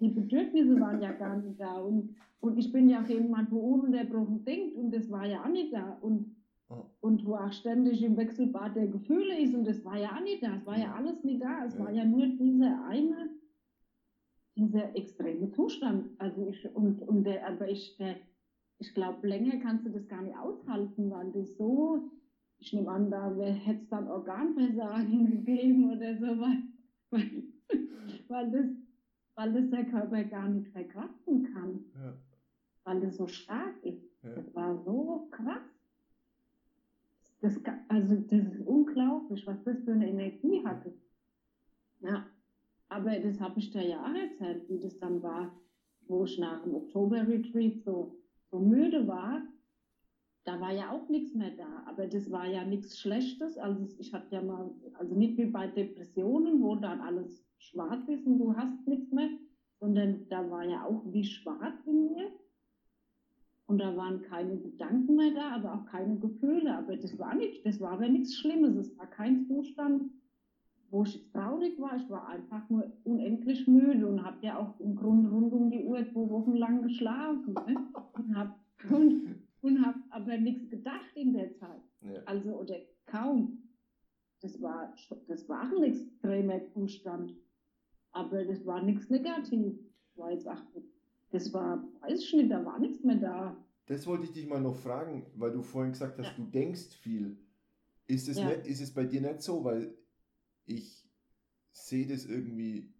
die 0.00 0.08
Bedürfnisse 0.08 0.78
waren 0.80 1.00
ja 1.00 1.12
gar 1.12 1.36
nicht 1.36 1.58
da. 1.58 1.78
Und, 1.80 2.14
und 2.40 2.58
ich 2.58 2.70
bin 2.70 2.88
ja 2.88 3.02
auch 3.02 3.08
jemand, 3.08 3.50
wo 3.50 3.58
ununterbrochen 3.74 4.44
denkt 4.44 4.76
und 4.76 4.90
das 4.92 5.10
war 5.10 5.26
ja 5.26 5.42
auch 5.42 5.48
nicht 5.48 5.72
da. 5.72 5.98
Und, 6.02 6.36
und 7.00 7.24
wo 7.24 7.34
auch 7.36 7.52
ständig 7.52 8.02
im 8.02 8.16
Wechselbad 8.16 8.76
der 8.76 8.88
Gefühle 8.88 9.38
ist 9.40 9.54
und 9.54 9.64
das 9.66 9.84
war 9.84 9.98
ja 9.98 10.10
auch 10.14 10.22
nicht 10.22 10.42
da. 10.42 10.54
Es 10.56 10.66
war 10.66 10.78
ja 10.78 10.94
alles 10.94 11.22
nicht 11.24 11.40
da. 11.42 11.64
Es 11.64 11.78
war 11.78 11.90
ja 11.90 12.04
nur 12.04 12.26
dieser 12.26 12.84
eine, 12.86 13.30
dieser 14.56 14.94
extreme 14.96 15.50
Zustand. 15.50 16.08
Also 16.18 16.46
ich, 16.48 16.68
und, 16.74 17.02
und 17.02 17.28
aber 17.28 17.68
ich, 17.68 17.96
ich 18.78 18.94
glaube, 18.94 19.26
länger 19.26 19.58
kannst 19.58 19.86
du 19.86 19.90
das 19.90 20.06
gar 20.08 20.22
nicht 20.22 20.36
aushalten, 20.36 21.10
weil 21.10 21.30
das 21.32 21.56
so, 21.56 22.00
ich 22.58 22.72
nehme 22.72 22.90
an, 22.90 23.10
da 23.10 23.30
hätte 23.36 23.80
es 23.80 23.88
dann 23.88 24.08
Organversagen 24.08 25.26
gegeben 25.30 25.92
oder 25.92 26.16
so, 26.16 26.26
weil, 26.26 26.62
weil, 27.10 27.42
weil 28.28 28.50
das 28.50 28.68
weil 29.36 29.52
das 29.52 29.68
der 29.68 29.84
Körper 29.84 30.24
gar 30.24 30.48
nicht 30.48 30.66
verkraften 30.68 31.42
kann. 31.42 31.84
Ja. 31.94 32.14
Weil 32.84 33.00
das 33.00 33.16
so 33.16 33.26
stark 33.26 33.74
ist. 33.82 34.02
Ja. 34.22 34.34
Das 34.34 34.54
war 34.54 34.82
so 34.82 35.28
krass. 35.30 35.62
Das, 37.40 37.60
also 37.88 38.16
das 38.16 38.46
ist 38.46 38.66
unglaublich, 38.66 39.46
was 39.46 39.62
das 39.62 39.82
für 39.82 39.92
eine 39.92 40.08
Energie 40.08 40.64
hatte. 40.64 40.92
Ja, 42.00 42.26
aber 42.88 43.18
das 43.18 43.40
habe 43.40 43.58
ich 43.58 43.70
dir 43.70 43.86
ja 43.86 44.02
auch 44.02 44.14
erzählt, 44.14 44.68
wie 44.68 44.78
das 44.78 44.98
dann 44.98 45.22
war, 45.22 45.52
wo 46.08 46.24
ich 46.24 46.38
nach 46.38 46.62
dem 46.62 46.74
Oktober-Retreat 46.74 47.82
so, 47.84 48.16
so 48.50 48.60
müde 48.60 49.06
war. 49.06 49.42
Da 50.44 50.60
war 50.60 50.72
ja 50.72 50.92
auch 50.92 51.08
nichts 51.08 51.34
mehr 51.34 51.50
da, 51.50 51.82
aber 51.86 52.06
das 52.06 52.30
war 52.30 52.46
ja 52.46 52.64
nichts 52.64 52.98
Schlechtes. 53.00 53.58
Also 53.58 53.88
ich 53.98 54.12
hatte 54.14 54.36
ja 54.36 54.42
mal, 54.42 54.70
also 54.94 55.14
nicht 55.16 55.36
wie 55.36 55.46
bei 55.46 55.66
Depressionen, 55.66 56.62
wo 56.62 56.76
dann 56.76 57.00
alles 57.00 57.44
schwarz 57.58 58.08
ist 58.08 58.24
und 58.26 58.38
du 58.38 58.56
hast 58.56 58.86
nichts 58.86 59.10
mehr, 59.10 59.30
sondern 59.80 60.28
da 60.28 60.48
war 60.48 60.64
ja 60.64 60.84
auch 60.84 61.02
wie 61.06 61.24
schwarz 61.24 61.84
in 61.86 62.12
mir. 62.12 62.30
Und 63.66 63.78
da 63.78 63.96
waren 63.96 64.22
keine 64.22 64.56
Gedanken 64.58 65.16
mehr 65.16 65.34
da, 65.34 65.56
aber 65.56 65.74
auch 65.74 65.86
keine 65.86 66.16
Gefühle. 66.20 66.76
Aber 66.76 66.96
das 66.96 67.18
war 67.18 67.34
nicht, 67.34 67.66
das 67.66 67.80
war 67.80 67.92
aber 67.92 68.08
nichts 68.08 68.36
Schlimmes. 68.36 68.76
Es 68.76 68.96
war 68.96 69.08
kein 69.08 69.44
Zustand, 69.46 70.12
wo 70.90 71.04
ich 71.04 71.30
traurig 71.32 71.78
war. 71.80 71.96
Ich 71.96 72.08
war 72.08 72.28
einfach 72.28 72.68
nur 72.70 72.92
unendlich 73.04 73.66
müde 73.66 74.06
und 74.06 74.24
habe 74.24 74.44
ja 74.44 74.58
auch 74.58 74.78
im 74.80 74.96
Grunde 74.96 75.30
rund 75.30 75.52
um 75.52 75.70
die 75.70 75.84
Uhr 75.84 76.04
zwei 76.06 76.28
Wochen 76.30 76.54
lang 76.54 76.82
geschlafen. 76.82 77.54
Ne? 77.54 77.76
Und 78.12 78.36
habe 78.36 78.54
und, 78.90 79.36
und 79.62 79.84
hab 79.84 79.96
aber 80.10 80.36
nichts 80.38 80.68
gedacht 80.68 81.10
in 81.14 81.32
der 81.32 81.54
Zeit. 81.54 81.82
Ja. 82.02 82.22
Also, 82.26 82.50
oder 82.50 82.76
kaum. 83.06 83.62
Das 84.40 84.60
war, 84.60 84.94
das 85.28 85.48
war 85.48 85.62
ein 85.62 85.82
extremer 85.82 86.64
Zustand. 86.66 87.34
Aber 88.12 88.44
das 88.44 88.64
war 88.66 88.82
nichts 88.82 89.10
negativ. 89.10 89.78
Das 90.08 90.18
war 90.18 90.30
jetzt, 90.30 90.46
ach, 90.46 90.62
das 91.30 91.52
war, 91.52 91.84
weiß 92.00 92.20
ich 92.22 92.34
nicht, 92.34 92.50
da 92.50 92.64
war 92.64 92.78
nichts 92.78 93.02
mehr 93.02 93.16
da. 93.16 93.56
Das 93.86 94.06
wollte 94.06 94.24
ich 94.24 94.32
dich 94.32 94.46
mal 94.46 94.60
noch 94.60 94.76
fragen, 94.76 95.26
weil 95.36 95.52
du 95.52 95.62
vorhin 95.62 95.92
gesagt 95.92 96.18
hast, 96.18 96.26
ja. 96.26 96.34
du 96.36 96.50
denkst 96.50 96.94
viel. 96.96 97.38
Ist 98.06 98.28
es, 98.28 98.38
ja. 98.38 98.48
nicht, 98.48 98.66
ist 98.66 98.80
es 98.80 98.92
bei 98.92 99.04
dir 99.04 99.20
nicht 99.20 99.42
so? 99.42 99.64
Weil 99.64 99.96
ich 100.66 101.08
sehe 101.72 102.06
das 102.06 102.26
irgendwie 102.26 102.92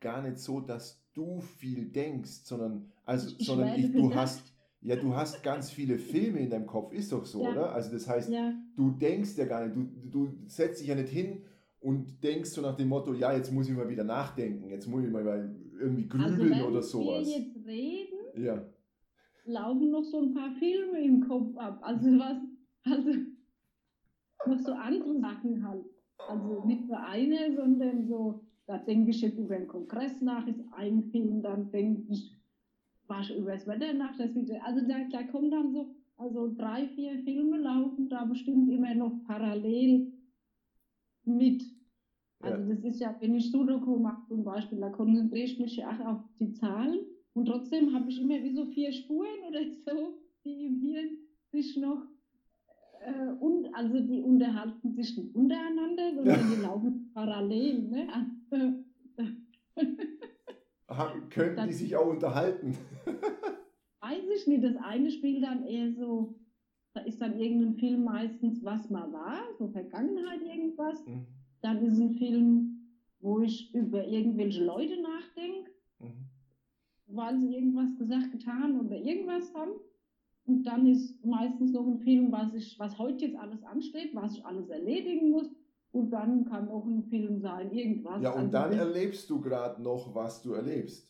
gar 0.00 0.22
nicht 0.22 0.38
so, 0.38 0.60
dass 0.60 1.02
du 1.14 1.40
viel 1.40 1.90
denkst, 1.90 2.44
sondern, 2.44 2.90
also, 3.04 3.34
ich 3.38 3.46
sondern 3.46 3.78
ich, 3.78 3.92
du 3.92 4.14
hast, 4.14 4.54
ja, 4.80 4.96
du 4.96 5.14
hast 5.14 5.42
ganz 5.42 5.70
viele 5.70 5.98
Filme 5.98 6.40
in 6.40 6.50
deinem 6.50 6.66
Kopf, 6.66 6.92
ist 6.92 7.12
doch 7.12 7.26
so, 7.26 7.42
ja. 7.42 7.50
oder? 7.50 7.72
Also 7.72 7.92
das 7.92 8.08
heißt, 8.08 8.30
ja. 8.30 8.54
du 8.76 8.90
denkst 8.92 9.36
ja 9.36 9.44
gar 9.44 9.66
nicht, 9.66 9.76
du, 9.76 9.84
du 10.10 10.38
setzt 10.46 10.80
dich 10.80 10.88
ja 10.88 10.94
nicht 10.94 11.10
hin 11.10 11.42
und 11.80 12.22
denkst 12.22 12.50
so 12.50 12.62
nach 12.62 12.76
dem 12.76 12.88
Motto, 12.88 13.12
ja, 13.12 13.34
jetzt 13.34 13.52
muss 13.52 13.68
ich 13.68 13.74
mal 13.74 13.88
wieder 13.88 14.04
nachdenken, 14.04 14.70
jetzt 14.70 14.86
muss 14.86 15.04
ich 15.04 15.10
mal 15.10 15.54
irgendwie 15.78 16.08
grübeln 16.08 16.54
also 16.54 16.66
oder 16.68 16.82
sowas. 16.82 17.26
Wenn 17.26 17.26
wir 17.26 17.38
jetzt 17.38 17.66
reden, 17.66 18.44
ja. 18.44 18.66
laufen 19.44 19.90
noch 19.90 20.04
so 20.04 20.20
ein 20.20 20.34
paar 20.34 20.52
Filme 20.58 21.04
im 21.04 21.26
Kopf 21.26 21.56
ab. 21.56 21.80
Also 21.82 22.06
was, 22.18 22.38
also 22.84 23.10
noch 24.46 24.58
so 24.58 24.72
andere 24.72 25.20
Sachen 25.20 25.66
halt. 25.66 25.84
Also 26.30 26.64
nicht 26.64 26.86
nur 26.86 27.00
eine, 27.00 27.56
sondern 27.56 28.06
so, 28.06 28.40
da 28.66 28.78
denke 28.78 29.10
ich 29.10 29.20
jetzt 29.20 29.38
über 29.38 29.56
den 29.56 29.66
Kongress 29.66 30.20
nach, 30.20 30.46
ist 30.46 30.62
ein 30.72 31.02
Film, 31.10 31.42
dann 31.42 31.70
denke 31.72 32.12
ich, 32.12 32.36
ich 33.22 33.36
über 33.36 33.52
das 33.52 33.66
Wetter 33.66 33.92
nach, 33.94 34.16
das 34.16 34.32
wieder, 34.36 34.64
also 34.64 34.86
da, 34.86 34.94
da 35.10 35.24
kommen 35.24 35.50
dann 35.50 35.72
so, 35.72 35.96
also 36.16 36.54
drei, 36.56 36.86
vier 36.86 37.18
Filme 37.24 37.58
laufen 37.58 38.08
da 38.08 38.24
bestimmt 38.24 38.70
immer 38.70 38.94
noch 38.94 39.24
parallel 39.26 40.12
mit. 41.24 41.64
Also 42.38 42.62
ja. 42.62 42.74
das 42.74 42.84
ist 42.84 43.00
ja, 43.00 43.16
wenn 43.18 43.34
ich 43.34 43.50
Sudoku 43.50 43.98
mache 43.98 44.28
zum 44.28 44.44
Beispiel, 44.44 44.78
da 44.78 44.90
konzentriere 44.90 45.46
ich 45.46 45.58
mich 45.58 45.76
ja 45.76 45.90
auch 45.90 46.06
auf 46.06 46.20
die 46.38 46.52
Zahlen 46.52 47.00
und 47.32 47.46
trotzdem 47.46 47.92
habe 47.92 48.08
ich 48.08 48.20
immer 48.20 48.40
wie 48.44 48.54
so 48.54 48.66
vier 48.66 48.92
Spuren 48.92 49.40
oder 49.48 49.64
so, 49.84 50.18
die 50.44 50.66
im 50.66 50.80
Hirn 50.80 51.18
sich 51.50 51.76
noch 51.76 52.06
äh, 53.00 53.32
und 53.40 53.74
also 53.74 54.00
die 54.00 54.22
unterhalten 54.22 54.92
sich 54.94 55.16
nicht 55.16 55.34
untereinander, 55.34 56.14
sondern 56.14 56.50
die 56.50 56.62
laufen 56.62 57.10
parallel. 57.14 57.82
Ne? 57.82 58.06
Könnten 61.30 61.56
das, 61.56 61.66
die 61.68 61.72
sich 61.74 61.96
auch 61.96 62.08
unterhalten? 62.08 62.76
weiß 64.00 64.24
ich 64.36 64.46
nicht. 64.46 64.64
Das 64.64 64.76
eine 64.76 65.10
spielt 65.10 65.42
dann 65.42 65.66
eher 65.66 65.92
so, 65.92 66.34
da 66.94 67.00
ist 67.02 67.20
dann 67.20 67.38
irgendein 67.38 67.74
Film 67.74 68.04
meistens, 68.04 68.64
was 68.64 68.90
mal 68.90 69.12
war, 69.12 69.40
so 69.58 69.68
Vergangenheit 69.68 70.42
irgendwas. 70.42 71.06
Mhm. 71.06 71.26
Dann 71.62 71.84
ist 71.84 71.98
ein 71.98 72.14
Film, 72.14 72.96
wo 73.20 73.40
ich 73.40 73.74
über 73.74 74.06
irgendwelche 74.06 74.64
Leute 74.64 75.00
nachdenke, 75.00 75.70
mhm. 75.98 76.26
weil 77.06 77.38
sie 77.38 77.54
irgendwas 77.54 77.96
gesagt, 77.98 78.32
getan 78.32 78.80
oder 78.80 78.96
irgendwas 78.96 79.52
haben. 79.54 79.72
Und 80.50 80.64
dann 80.64 80.84
ist 80.84 81.24
meistens 81.24 81.72
noch 81.72 81.86
ein 81.86 82.00
Film, 82.00 82.32
was, 82.32 82.52
ich, 82.54 82.76
was 82.80 82.98
heute 82.98 83.26
jetzt 83.26 83.36
alles 83.36 83.62
ansteht, 83.62 84.10
was 84.14 84.36
ich 84.36 84.44
alles 84.44 84.68
erledigen 84.68 85.30
muss. 85.30 85.48
Und 85.92 86.10
dann 86.10 86.44
kann 86.44 86.68
auch 86.68 86.84
ein 86.86 87.04
Film 87.04 87.40
sein, 87.40 87.70
irgendwas. 87.70 88.20
Ja, 88.20 88.32
und 88.32 88.38
also 88.38 88.50
dann 88.50 88.72
erlebst 88.72 89.30
du 89.30 89.40
gerade 89.40 89.80
noch, 89.80 90.12
was 90.12 90.42
du 90.42 90.54
erlebst. 90.54 91.08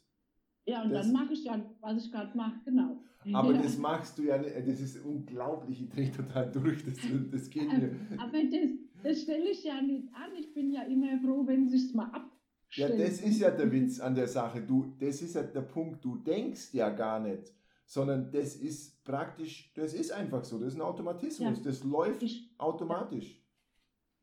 Ja, 0.67 0.83
und 0.83 0.91
das, 0.91 1.07
dann 1.07 1.15
mache 1.15 1.33
ich 1.33 1.45
ja, 1.45 1.59
was 1.81 2.05
ich 2.05 2.13
gerade 2.13 2.37
mache, 2.37 2.61
genau. 2.67 3.03
Aber 3.33 3.53
ja. 3.53 3.63
das 3.63 3.79
machst 3.79 4.19
du 4.19 4.25
ja 4.25 4.37
nicht, 4.37 4.55
das 4.57 4.81
ist 4.81 5.03
unglaublich, 5.05 5.83
ich 5.83 5.89
drehe 5.89 6.13
total 6.13 6.51
durch, 6.53 6.85
das, 6.85 6.97
das 7.31 7.51
geht 7.51 7.71
mir. 7.73 7.95
Aber 8.19 8.39
das, 8.45 8.71
das 9.03 9.23
stelle 9.23 9.51
ich 9.51 9.65
ja 9.65 9.81
nicht 9.81 10.09
an, 10.15 10.31
ich 10.39 10.53
bin 10.53 10.71
ja 10.71 10.83
immer 10.83 11.19
froh, 11.21 11.47
wenn 11.47 11.67
sich 11.67 11.95
mal 11.95 12.11
ab. 12.11 12.31
Ja, 12.73 12.89
das 12.89 13.21
ist 13.23 13.41
ja 13.41 13.51
der 13.51 13.73
Witz 13.73 14.01
an 14.01 14.15
der 14.15 14.29
Sache. 14.29 14.61
Du, 14.63 14.95
das 14.99 15.23
ist 15.23 15.35
ja 15.35 15.43
der 15.43 15.63
Punkt, 15.63 16.05
du 16.05 16.17
denkst 16.17 16.73
ja 16.73 16.91
gar 16.91 17.21
nicht, 17.21 17.53
sondern 17.91 18.31
das 18.31 18.55
ist 18.55 19.03
praktisch, 19.03 19.73
das 19.75 19.95
ist 19.95 20.13
einfach 20.13 20.45
so, 20.45 20.61
das 20.61 20.69
ist 20.69 20.75
ein 20.77 20.83
Automatismus, 20.83 21.59
ja. 21.59 21.65
das 21.65 21.83
läuft 21.83 22.23
ich, 22.23 22.55
automatisch. 22.57 23.45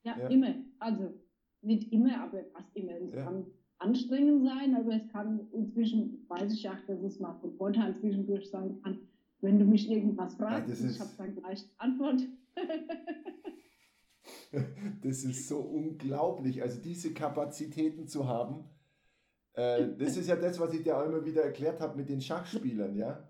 Ja. 0.04 0.18
ja. 0.18 0.30
immer. 0.30 0.56
Also 0.80 1.14
nicht 1.62 1.92
immer, 1.92 2.24
aber 2.24 2.46
fast 2.54 2.74
immer. 2.78 2.94
Es 2.94 3.12
kann 3.12 3.46
anstrengend 3.80 4.46
sein, 4.46 4.74
aber 4.74 4.94
es 4.94 5.10
kann 5.10 5.50
inzwischen, 5.52 6.26
weiß 6.30 6.54
ich 6.54 6.70
auch, 6.70 6.80
dass 6.88 7.02
es 7.02 7.20
mal 7.20 7.34
von 7.42 7.58
Vorteil 7.58 7.94
zwischendurch 7.94 8.50
sein 8.50 8.82
kann, 8.82 9.00
wenn 9.42 9.60
du 9.60 9.66
mich 9.66 9.92
irgendwas 9.92 10.36
fragst, 10.36 10.82
ja, 10.82 10.90
ich 10.90 11.00
habe 11.02 11.12
dann 11.18 11.36
gleich 11.36 11.66
Antwort. 11.78 12.22
das 15.04 15.26
ist 15.26 15.50
so 15.50 15.60
unglaublich, 15.60 16.62
also 16.62 16.82
diese 16.82 17.14
Kapazitäten 17.14 18.08
zu 18.08 18.30
haben. 18.30 18.64
Äh, 19.52 19.90
das 19.98 20.16
ist 20.16 20.30
ja 20.30 20.38
das, 20.38 20.58
was 20.58 20.74
ich 20.74 20.84
dir 20.84 20.98
auch 20.98 21.06
immer 21.06 21.26
wieder 21.26 21.44
erklärt 21.44 21.82
habe 21.82 21.98
mit 21.98 22.08
den 22.08 22.22
Schachspielern, 22.22 22.96
ja. 22.96 23.27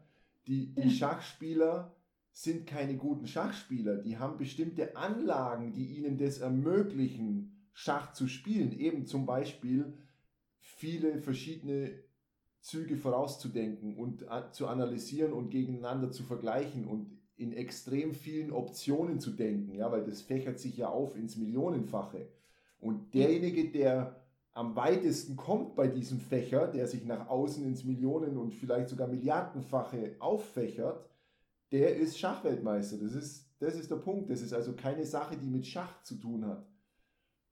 Die, 0.48 0.74
die 0.74 0.90
Schachspieler 0.92 1.96
sind 2.32 2.68
keine 2.68 2.96
guten 2.96 3.28
Schachspieler, 3.28 3.98
die 3.98 4.18
haben 4.18 4.38
bestimmte 4.38 4.96
Anlagen, 4.96 5.74
die 5.74 5.98
ihnen 5.98 6.18
das 6.18 6.38
ermöglichen, 6.38 7.54
Schach 7.74 8.14
zu 8.14 8.28
spielen. 8.28 8.72
Eben 8.80 9.06
zum 9.06 9.26
Beispiel 9.26 9.94
viele 10.60 11.20
verschiedene 11.20 11.92
Züge 12.60 12.98
vorauszudenken 12.98 13.98
und 13.98 14.26
zu 14.52 14.68
analysieren 14.68 15.32
und 15.32 15.50
gegeneinander 15.50 16.12
zu 16.12 16.24
vergleichen 16.24 16.86
und 16.86 17.12
in 17.36 17.54
extrem 17.54 18.14
vielen 18.14 18.52
Optionen 18.52 19.20
zu 19.20 19.32
denken, 19.32 19.76
ja, 19.76 19.92
weil 19.92 20.04
das 20.04 20.22
fächert 20.22 20.60
sich 20.60 20.78
ja 20.78 20.90
auf 20.90 21.16
ins 21.16 21.38
Millionenfache. 21.38 22.28
Und 22.80 23.14
derjenige, 23.14 23.70
der 23.70 24.27
am 24.58 24.76
weitesten 24.76 25.38
kommt 25.38 25.76
bei 25.76 25.88
diesem 25.88 26.20
Fächer, 26.20 26.68
der 26.68 26.88
sich 26.88 27.06
nach 27.06 27.30
außen 27.30 27.64
ins 27.64 27.84
Millionen- 27.84 28.38
und 28.38 28.56
vielleicht 28.56 28.90
sogar 28.90 29.08
Milliardenfache 29.08 30.16
auffächert, 30.18 31.08
der 31.72 31.96
ist 31.96 32.18
Schachweltmeister. 32.18 32.98
Das 32.98 33.14
ist, 33.14 33.52
das 33.60 33.76
ist 33.76 33.92
der 33.92 33.98
Punkt. 33.98 34.32
Das 34.32 34.42
ist 34.42 34.54
also 34.54 34.74
keine 34.74 35.06
Sache, 35.06 35.38
die 35.38 35.48
mit 35.48 35.68
Schach 35.68 36.02
zu 36.02 36.16
tun 36.16 36.44
hat. 36.48 36.66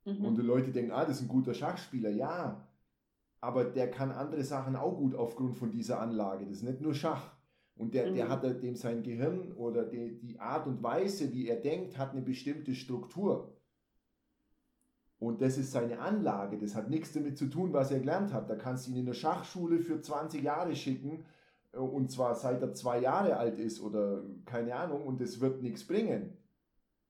Mhm. 0.06 0.26
Und 0.26 0.36
die 0.39 0.41
Leute 0.41 0.72
denken, 0.72 0.91
ah, 0.91 1.06
das 1.06 1.18
ist 1.18 1.24
ein 1.24 1.28
guter 1.28 1.54
Schachspieler. 1.54 2.10
Ja, 2.10 2.68
aber 3.39 3.65
der 3.65 3.91
kann 3.91 4.12
andere 4.12 4.44
Sachen 4.44 4.76
auch 4.76 4.98
gut 4.98 5.13
aufgrund 5.13 5.56
von 5.56 5.70
dieser 5.70 6.00
Anlage. 6.00 6.46
Das 6.46 6.58
ist 6.58 6.63
nicht 6.63 6.82
nur 6.82 6.96
Schach. 6.96 7.36
Und 7.76 7.94
der, 7.94 8.10
mhm. 8.10 8.15
der 8.15 8.30
hat 8.30 8.44
dem 8.63 8.76
sein 8.76 9.04
Gehirn 9.04 9.52
oder 9.52 9.86
die, 9.86 10.18
die 10.22 10.39
Art 10.39 10.65
und 10.65 10.82
Weise, 10.82 11.32
wie 11.34 11.50
er 11.50 11.58
denkt, 11.58 12.00
hat 12.00 12.13
eine 12.13 12.22
bestimmte 12.22 12.74
Struktur. 12.74 13.55
Und 15.19 15.41
das 15.41 15.58
ist 15.58 15.71
seine 15.71 15.99
Anlage. 15.99 16.58
Das 16.58 16.75
hat 16.75 16.89
nichts 16.89 17.13
damit 17.13 17.38
zu 17.38 17.47
tun, 17.47 17.71
was 17.73 17.91
er 17.91 17.99
gelernt 17.99 18.34
hat. 18.34 18.49
Da 18.49 18.56
kannst 18.56 18.88
du 18.88 18.91
ihn 18.91 18.97
in 18.97 19.06
eine 19.06 19.13
Schachschule 19.13 19.80
für 19.80 20.01
20 20.01 20.43
Jahre 20.43 20.75
schicken. 20.75 21.25
äh, 21.73 21.78
Und 21.78 22.12
zwar 22.12 22.36
seit 22.36 22.62
er 22.62 22.73
zwei 22.73 22.99
Jahre 22.99 23.38
alt 23.38 23.58
ist 23.58 23.82
oder 23.82 24.23
keine 24.45 24.75
Ahnung. 24.75 25.04
Und 25.06 25.21
es 25.21 25.39
wird 25.41 25.62
nichts 25.62 25.86
bringen, 25.88 26.38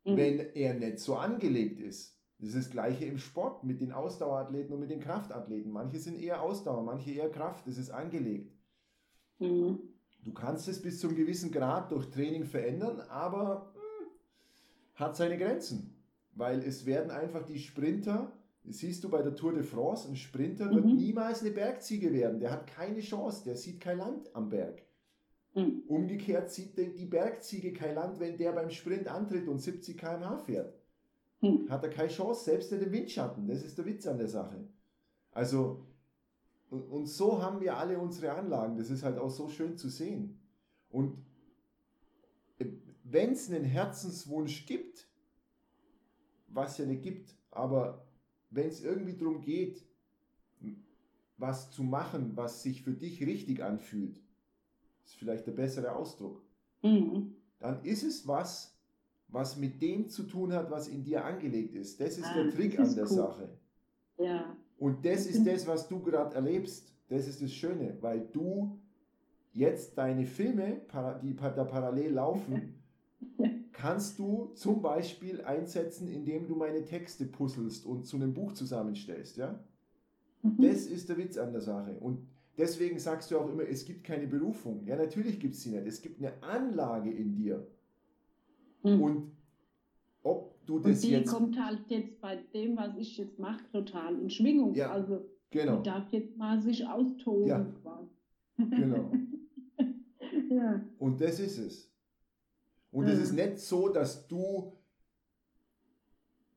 Mhm. 0.06 0.18
wenn 0.18 0.40
er 0.54 0.74
nicht 0.76 1.00
so 1.00 1.16
angelegt 1.16 1.80
ist. 1.80 2.14
Das 2.40 2.50
ist 2.50 2.58
das 2.68 2.72
Gleiche 2.72 3.06
im 3.06 3.18
Sport 3.18 3.64
mit 3.64 3.80
den 3.82 3.92
Ausdauerathleten 3.92 4.74
und 4.74 4.82
mit 4.82 4.92
den 4.92 5.00
Kraftathleten. 5.00 5.72
Manche 5.72 5.98
sind 6.00 6.20
eher 6.20 6.42
Ausdauer, 6.42 6.84
manche 6.84 7.12
eher 7.12 7.30
Kraft. 7.32 7.66
Das 7.66 7.78
ist 7.78 7.90
angelegt. 7.90 8.54
Mhm. 9.40 9.80
Du 10.24 10.34
kannst 10.34 10.68
es 10.68 10.82
bis 10.82 11.00
zu 11.00 11.08
einem 11.08 11.18
gewissen 11.18 11.52
Grad 11.52 11.92
durch 11.92 12.10
Training 12.10 12.44
verändern, 12.46 13.00
aber 13.10 13.74
hm, 13.74 14.08
hat 14.96 15.16
seine 15.16 15.38
Grenzen. 15.38 15.95
Weil 16.36 16.60
es 16.64 16.86
werden 16.86 17.12
einfach 17.12 17.46
die 17.46 17.60
Sprinter, 17.60 18.32
das 18.64 18.78
siehst 18.80 19.04
du 19.04 19.10
bei 19.10 19.22
der 19.22 19.36
Tour 19.36 19.54
de 19.54 19.64
France, 19.64 20.08
ein 20.10 20.16
Sprinter 20.16 20.70
wird 20.74 20.86
Mhm. 20.86 20.96
niemals 20.98 21.42
eine 21.42 21.52
Bergziege 21.52 22.12
werden. 22.12 22.40
Der 22.40 22.52
hat 22.52 22.68
keine 22.68 23.00
Chance, 23.00 23.44
der 23.46 23.56
sieht 23.56 23.80
kein 23.80 24.00
Land 24.00 24.36
am 24.36 24.50
Berg. 24.50 24.82
Mhm. 25.54 25.84
Umgekehrt 25.88 26.52
sieht 26.52 26.78
die 26.78 26.94
die 26.94 27.06
Bergziege 27.06 27.72
kein 27.74 27.96
Land, 27.96 28.20
wenn 28.20 28.38
der 28.38 28.52
beim 28.52 28.70
Sprint 28.70 29.08
antritt 29.08 29.48
und 29.48 29.60
70 29.60 29.98
km/h 29.98 30.38
fährt. 30.40 30.74
Mhm. 31.42 31.70
Hat 31.70 31.84
er 31.84 31.90
keine 31.90 32.10
Chance, 32.10 32.44
selbst 32.44 32.72
in 32.74 32.80
dem 32.82 32.92
Windschatten. 32.92 33.48
Das 33.48 33.64
ist 33.64 33.78
der 33.78 33.86
Witz 33.86 34.06
an 34.08 34.18
der 34.18 34.28
Sache. 34.28 34.68
Also, 35.32 35.86
und, 36.70 36.82
und 36.84 37.06
so 37.06 37.42
haben 37.42 37.62
wir 37.62 37.78
alle 37.78 37.98
unsere 38.00 38.34
Anlagen. 38.34 38.76
Das 38.78 38.90
ist 38.90 39.04
halt 39.04 39.18
auch 39.18 39.30
so 39.30 39.48
schön 39.48 39.78
zu 39.78 39.88
sehen. 39.90 40.40
Und 40.90 41.18
wenn 43.04 43.32
es 43.34 43.50
einen 43.50 43.64
Herzenswunsch 43.64 44.66
gibt, 44.66 45.08
was 46.48 46.78
ja 46.78 46.86
nicht 46.86 47.04
gibt, 47.04 47.36
aber 47.52 48.06
wenn 48.50 48.68
es 48.68 48.84
irgendwie 48.84 49.16
darum 49.18 49.42
geht, 49.42 49.86
was 51.38 51.72
zu 51.72 51.84
machen, 51.84 52.32
was 52.36 52.64
sich 52.64 52.82
für 52.84 52.94
dich 52.94 53.22
richtig 53.26 53.62
anfühlt, 53.64 54.18
ist 55.04 55.16
vielleicht 55.16 55.46
der 55.48 55.52
bessere 55.52 55.94
Ausdruck, 55.96 56.42
Mhm. 56.82 57.36
dann 57.60 57.84
ist 57.84 58.04
es 58.04 58.28
was, 58.28 58.78
was 59.28 59.58
mit 59.58 59.82
dem 59.82 60.08
zu 60.08 60.24
tun 60.24 60.54
hat, 60.54 60.70
was 60.72 60.88
in 60.88 61.04
dir 61.04 61.26
angelegt 61.26 61.76
ist. 61.76 62.00
Das 62.00 62.18
ist 62.18 62.26
Ah, 62.26 62.34
der 62.36 62.52
Trick 62.52 62.76
ist 62.76 62.90
an 62.90 62.96
der 62.96 63.04
cool. 63.06 63.10
Sache. 63.18 63.50
Ja. 64.18 64.56
Und 64.78 65.06
das 65.06 65.26
ist 65.26 65.46
das, 65.46 65.66
was 65.68 65.88
du 65.88 66.00
gerade 66.02 66.36
erlebst. 66.36 66.94
Das 67.10 67.28
ist 67.28 67.42
das 67.42 67.52
Schöne, 67.54 67.98
weil 68.02 68.28
du 68.32 68.80
jetzt 69.54 69.98
deine 69.98 70.26
Filme, 70.26 70.82
die 71.24 71.36
da 71.36 71.64
parallel 71.66 72.14
laufen, 72.14 72.76
Ja. 73.38 73.50
Kannst 73.78 74.20
du 74.20 74.52
zum 74.56 74.82
Beispiel 74.82 75.42
einsetzen, 75.42 76.08
indem 76.08 76.48
du 76.48 76.56
meine 76.56 76.84
Texte 76.84 77.26
puzzelst 77.26 77.86
und 77.86 78.06
zu 78.06 78.16
einem 78.18 78.34
Buch 78.34 78.54
zusammenstellst. 78.54 79.38
Ja? 79.38 79.60
Mhm. 80.42 80.58
Das 80.62 80.86
ist 80.86 81.10
der 81.10 81.18
Witz 81.18 81.38
an 81.38 81.52
der 81.52 81.62
Sache. 81.62 81.98
Und 82.00 82.20
deswegen 82.58 83.00
sagst 83.00 83.32
du 83.32 83.38
auch 83.40 83.50
immer, 83.50 83.64
es 83.64 83.86
gibt 83.86 84.04
keine 84.04 84.28
Berufung. 84.28 84.86
Ja, 84.86 84.96
natürlich 84.96 85.40
gibt 85.40 85.56
es 85.56 85.64
sie 85.64 85.72
nicht. 85.72 85.86
Es 85.86 86.02
gibt 86.02 86.20
eine 86.20 86.42
Anlage 86.42 87.12
in 87.12 87.36
dir. 87.36 87.68
Mhm. 88.84 89.02
Und 89.02 89.32
ob 90.24 90.66
du 90.66 90.78
Und 90.78 90.88
das 90.88 91.02
die 91.02 91.12
jetzt. 91.12 91.32
kommt 91.32 91.60
halt 91.60 91.82
jetzt 91.90 92.20
bei 92.22 92.38
dem, 92.54 92.78
was 92.78 92.98
ich 92.98 93.18
jetzt 93.18 93.38
mache, 93.40 93.64
total 93.72 94.20
in 94.20 94.30
Schwingung. 94.30 94.74
Ja, 94.74 94.92
Also 94.92 95.26
Genau, 95.52 95.82
darf 95.82 96.12
jetzt 96.12 96.36
mal 96.36 96.62
sich 96.62 96.86
austoben. 96.86 97.48
Ja. 97.48 97.66
genau. 98.58 99.12
ja. 100.50 100.82
Und 101.00 101.22
das 101.22 101.40
ist 101.40 101.58
es. 101.60 101.95
Und 102.96 103.10
es 103.10 103.18
Mhm. 103.18 103.24
ist 103.24 103.32
nicht 103.34 103.60
so, 103.60 103.90
dass 103.90 104.26
du 104.26 104.72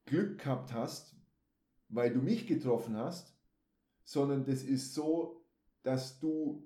Glück 0.06 0.38
gehabt 0.38 0.72
hast, 0.72 1.16
weil 1.88 2.12
du 2.12 2.20
mich 2.20 2.46
getroffen 2.46 2.96
hast, 2.96 3.34
sondern 4.04 4.44
das 4.44 4.62
ist 4.62 4.94
so, 4.94 5.42
dass 5.82 6.20
du, 6.20 6.62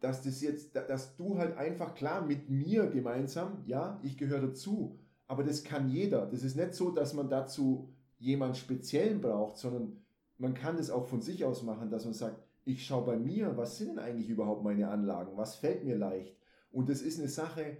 dass 0.00 0.22
das 0.22 0.40
jetzt, 0.40 0.74
dass 0.74 1.14
du 1.14 1.36
halt 1.36 1.58
einfach 1.58 1.94
klar 1.94 2.24
mit 2.24 2.48
mir 2.48 2.86
gemeinsam, 2.86 3.62
ja, 3.66 4.00
ich 4.02 4.16
gehöre 4.16 4.40
dazu, 4.40 4.98
aber 5.26 5.44
das 5.44 5.62
kann 5.62 5.90
jeder. 5.90 6.24
Das 6.24 6.42
ist 6.42 6.56
nicht 6.56 6.72
so, 6.74 6.90
dass 6.90 7.12
man 7.12 7.28
dazu 7.28 7.92
jemand 8.18 8.56
Speziellen 8.56 9.20
braucht, 9.20 9.58
sondern 9.58 10.02
man 10.38 10.54
kann 10.54 10.78
es 10.78 10.90
auch 10.90 11.06
von 11.06 11.20
sich 11.20 11.44
aus 11.44 11.62
machen, 11.62 11.90
dass 11.90 12.06
man 12.06 12.14
sagt, 12.14 12.42
ich 12.64 12.86
schaue 12.86 13.04
bei 13.04 13.18
mir, 13.18 13.58
was 13.58 13.76
sind 13.76 13.88
denn 13.90 13.98
eigentlich 13.98 14.30
überhaupt 14.30 14.64
meine 14.64 14.88
Anlagen, 14.88 15.36
was 15.36 15.56
fällt 15.56 15.84
mir 15.84 15.96
leicht? 15.98 16.34
Und 16.72 16.88
das 16.88 17.02
ist 17.02 17.18
eine 17.18 17.28
Sache, 17.28 17.76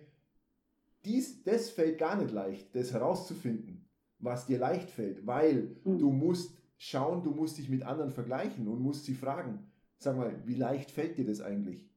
dies, 1.04 1.42
das 1.42 1.70
fällt 1.70 1.98
gar 1.98 2.16
nicht 2.20 2.32
leicht, 2.32 2.74
das 2.74 2.92
herauszufinden, 2.92 3.88
was 4.18 4.46
dir 4.46 4.58
leicht 4.58 4.90
fällt, 4.90 5.26
weil 5.26 5.76
Mhm. 5.84 5.98
du 5.98 6.10
musst 6.10 6.56
schauen, 6.76 7.22
du 7.22 7.30
musst 7.30 7.58
dich 7.58 7.68
mit 7.68 7.82
anderen 7.82 8.10
vergleichen 8.10 8.68
und 8.68 8.80
musst 8.80 9.04
sie 9.04 9.14
fragen, 9.14 9.70
sag 9.98 10.16
mal, 10.16 10.42
wie 10.46 10.54
leicht 10.54 10.90
fällt 10.90 11.16
dir 11.18 11.24
das 11.26 11.40
eigentlich? 11.40 11.88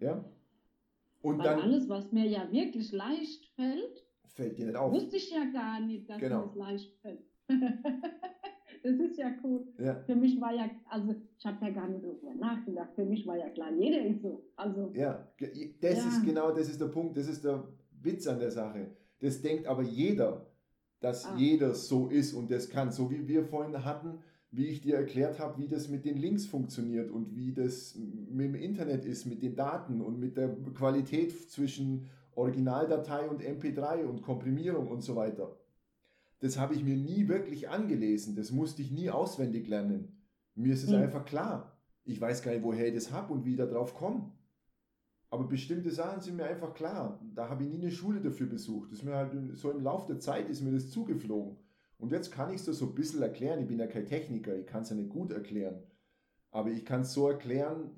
Ja? 0.00 0.24
Und 1.22 1.38
Weil 1.38 1.44
dann 1.44 1.60
alles, 1.60 1.88
was 1.88 2.12
mir 2.12 2.26
ja 2.26 2.50
wirklich 2.52 2.92
leicht 2.92 3.46
fällt, 3.56 4.04
fällt 4.26 4.56
dir 4.58 4.66
nicht 4.66 4.76
auf. 4.76 4.92
wusste 4.92 5.16
ich 5.16 5.30
ja 5.30 5.44
gar 5.52 5.80
nicht, 5.80 6.08
dass 6.08 6.18
Genau. 6.18 6.40
mir 6.40 6.46
das 6.46 6.54
leicht 6.54 6.94
fällt. 7.00 7.24
das 8.82 8.92
ist 9.00 9.18
ja 9.18 9.34
cool. 9.42 9.66
Ja, 9.78 9.94
Für 10.04 10.14
mich 10.14 10.40
war 10.40 10.54
ja, 10.54 10.70
also 10.88 11.14
ich 11.38 11.46
habe 11.46 11.64
ja 11.64 11.72
gar 11.72 11.88
nicht 11.88 12.04
darüber 12.04 12.34
nachgedacht. 12.34 12.90
Für 12.94 13.04
mich 13.04 13.26
war 13.26 13.36
ja 13.36 13.48
klar, 13.50 13.72
jeder 13.72 14.04
ist 14.04 14.22
so. 14.22 14.44
Also, 14.56 14.92
ja, 14.94 15.26
das 15.80 15.98
Ja. 15.98 16.08
ist 16.08 16.24
genau, 16.24 16.52
das 16.52 16.68
ist 16.68 16.80
der 16.80 16.86
Punkt, 16.88 17.16
das 17.16 17.26
ist 17.28 17.44
der 17.44 17.66
Witz 18.02 18.26
an 18.26 18.38
der 18.38 18.50
Sache. 18.50 18.90
Das 19.20 19.40
denkt 19.42 19.66
aber 19.66 19.82
jeder, 19.82 20.46
dass 21.00 21.26
Ah. 21.26 21.36
jeder 21.36 21.74
so 21.74 22.08
ist 22.08 22.32
und 22.34 22.50
das 22.50 22.68
kann, 22.68 22.90
so 22.92 23.10
wie 23.10 23.26
wir 23.28 23.44
vorhin 23.44 23.84
hatten, 23.84 24.18
wie 24.50 24.66
ich 24.66 24.80
dir 24.80 24.96
erklärt 24.96 25.38
habe, 25.38 25.58
wie 25.62 25.68
das 25.68 25.88
mit 25.88 26.04
den 26.04 26.16
Links 26.16 26.46
funktioniert 26.46 27.10
und 27.10 27.36
wie 27.36 27.52
das 27.52 27.94
mit 27.96 28.46
dem 28.46 28.54
Internet 28.54 29.04
ist, 29.04 29.26
mit 29.26 29.42
den 29.42 29.54
Daten 29.56 30.00
und 30.00 30.18
mit 30.18 30.36
der 30.36 30.48
Qualität 30.74 31.50
zwischen 31.50 32.06
Originaldatei 32.34 33.28
und 33.28 33.42
MP3 33.42 34.04
und 34.06 34.22
Komprimierung 34.22 34.88
und 34.88 35.02
so 35.02 35.16
weiter. 35.16 35.56
Das 36.40 36.58
habe 36.58 36.74
ich 36.74 36.84
mir 36.84 36.96
nie 36.96 37.28
wirklich 37.28 37.68
angelesen, 37.68 38.36
das 38.36 38.52
musste 38.52 38.80
ich 38.80 38.90
nie 38.92 39.10
auswendig 39.10 39.66
lernen. 39.68 40.22
Mir 40.54 40.72
ist 40.72 40.84
es 40.84 40.90
Mhm. 40.90 40.96
einfach 41.02 41.24
klar. 41.24 41.76
Ich 42.04 42.20
weiß 42.20 42.42
gar 42.42 42.52
nicht, 42.52 42.62
woher 42.62 42.86
ich 42.88 42.94
das 42.94 43.12
habe 43.12 43.32
und 43.32 43.44
wie 43.44 43.50
ich 43.52 43.56
da 43.58 43.66
drauf 43.66 43.94
komme. 43.94 44.32
Aber 45.30 45.44
bestimmte 45.44 45.90
Sachen 45.90 46.20
sind 46.22 46.36
mir 46.36 46.44
einfach 46.46 46.72
klar. 46.74 47.20
Da 47.34 47.48
habe 47.50 47.62
ich 47.64 47.68
nie 47.70 47.80
eine 47.80 47.90
Schule 47.90 48.20
dafür 48.20 48.46
besucht. 48.46 48.90
Das 48.90 49.00
ist 49.00 49.04
mir 49.04 49.14
halt 49.14 49.32
so 49.56 49.70
im 49.70 49.82
Laufe 49.82 50.06
der 50.06 50.20
Zeit 50.20 50.48
ist 50.48 50.62
mir 50.62 50.72
das 50.72 50.90
zugeflogen. 50.90 51.56
Und 51.98 52.12
jetzt 52.12 52.30
kann 52.32 52.50
ich 52.50 52.66
es 52.66 52.78
so 52.78 52.86
ein 52.86 52.94
bisschen 52.94 53.20
erklären. 53.22 53.60
Ich 53.60 53.66
bin 53.66 53.78
ja 53.78 53.86
kein 53.86 54.06
Techniker, 54.06 54.56
ich 54.56 54.66
kann 54.66 54.82
es 54.82 54.90
ja 54.90 54.96
nicht 54.96 55.10
gut 55.10 55.30
erklären. 55.32 55.82
Aber 56.50 56.70
ich 56.70 56.84
kann 56.84 57.02
es 57.02 57.12
so 57.12 57.28
erklären, 57.28 57.90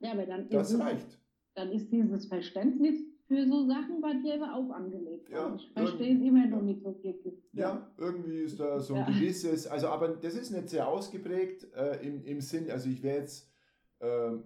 ja, 0.00 0.12
aber 0.12 0.26
dann 0.26 0.48
das 0.48 0.72
ist, 0.72 0.80
reicht. 0.80 1.20
dann 1.54 1.70
ist 1.70 1.92
dieses 1.92 2.26
Verständnis 2.26 3.00
für 3.26 3.46
so 3.46 3.66
Sachen 3.68 4.00
bei 4.00 4.14
dir 4.14 4.42
aber 4.42 4.54
auch 4.54 4.70
angelegt. 4.70 5.28
Ja, 5.28 5.54
ich 5.54 5.70
verstehe 5.72 6.16
es 6.16 6.22
immer 6.22 6.46
noch 6.46 6.62
nicht 6.62 6.82
so 6.82 6.94
wirklich. 7.02 7.34
Ja, 7.52 7.92
irgendwie 7.98 8.38
ist 8.38 8.58
da 8.58 8.80
so 8.80 8.94
ein 8.94 9.00
Ja. 9.00 9.06
gewisses, 9.06 9.66
also 9.66 9.88
aber 9.88 10.08
das 10.08 10.34
ist 10.34 10.50
nicht 10.50 10.68
sehr 10.70 10.88
ausgeprägt 10.88 11.66
äh, 11.74 12.04
im, 12.06 12.24
im 12.24 12.40
Sinn, 12.40 12.70
also 12.70 12.88
ich 12.88 13.02
wäre 13.02 13.18
jetzt 13.18 13.52
ähm, 14.00 14.44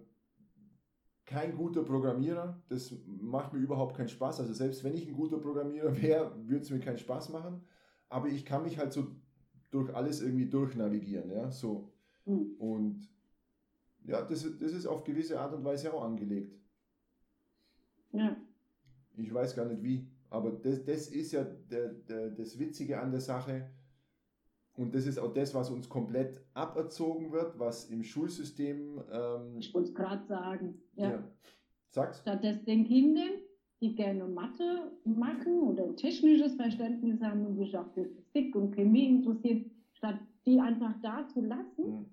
kein 1.33 1.57
guter 1.57 1.83
Programmierer, 1.83 2.63
das 2.69 2.95
macht 3.07 3.53
mir 3.53 3.59
überhaupt 3.61 3.97
keinen 3.97 4.09
Spaß. 4.09 4.41
Also 4.41 4.53
selbst 4.53 4.85
wenn 4.85 4.95
ich 4.95 5.07
ein 5.09 5.15
guter 5.15 5.39
Programmierer 5.39 5.95
wäre, 6.03 6.33
würde 6.49 6.63
es 6.63 6.71
mir 6.71 6.81
keinen 6.81 6.99
Spaß 6.99 7.31
machen. 7.31 7.63
Aber 8.09 8.29
ich 8.29 8.45
kann 8.45 8.63
mich 8.63 8.79
halt 8.79 8.93
so 8.93 9.07
durch 9.71 9.95
alles 9.95 10.21
irgendwie 10.21 10.47
durchnavigieren, 10.49 11.31
ja, 11.31 11.51
so. 11.51 11.91
Hm. 12.27 12.55
Und 12.59 13.09
ja, 14.05 14.23
das, 14.23 14.45
ist- 14.45 14.61
das 14.63 14.73
ist 14.73 14.87
auf 14.87 15.05
gewisse 15.05 15.41
Art 15.41 15.55
und 15.55 15.65
Weise 15.65 15.93
auch 15.95 16.05
angelegt. 16.05 16.55
Ja. 18.13 18.37
Ich 19.17 19.33
weiß 19.33 19.55
gar 19.57 19.67
nicht 19.67 19.83
wie, 19.83 20.09
aber 20.31 20.51
das, 20.53 20.85
das 20.85 21.09
ist 21.09 21.33
ja 21.33 21.45
der, 21.45 21.89
der, 21.89 22.31
das 22.31 22.59
Witzige 22.59 23.01
an 23.01 23.11
der 23.11 23.21
Sache. 23.21 23.71
Und 24.77 24.95
das 24.95 25.07
ist 25.07 25.19
auch 25.19 25.33
das, 25.33 25.55
was 25.55 25.71
uns 25.71 25.89
komplett 25.89 26.41
aberzogen 26.55 27.31
wird, 27.33 27.59
was 27.59 27.91
im 27.91 28.03
Schulsystem. 28.03 29.01
Ähm, 29.13 29.57
Ich 29.59 29.73
wollte 29.75 29.89
es 29.91 29.95
gerade 29.95 30.25
sagen. 30.27 30.81
Ja. 30.97 31.11
ja. 31.11 31.25
Sag's? 31.91 32.21
Statt 32.21 32.43
dass 32.43 32.65
den 32.65 32.85
Kindern, 32.87 33.31
die 33.83 33.95
gerne 33.95 34.25
Mathe 34.27 34.93
machen 35.05 35.61
oder 35.61 35.85
ein 35.85 35.97
technisches 35.97 36.55
Verständnis 36.55 37.21
haben 37.21 37.45
und 37.47 37.57
sich 37.57 37.77
auch 37.77 37.93
für 37.93 38.07
Physik 38.07 38.55
und 38.57 38.73
Chemie 38.75 39.09
interessieren, 39.09 39.71
statt 39.93 40.19
die 40.47 40.59
einfach 40.59 40.95
da 41.03 41.27
zu 41.29 41.41
lassen 41.43 41.85
Hm. 41.85 42.07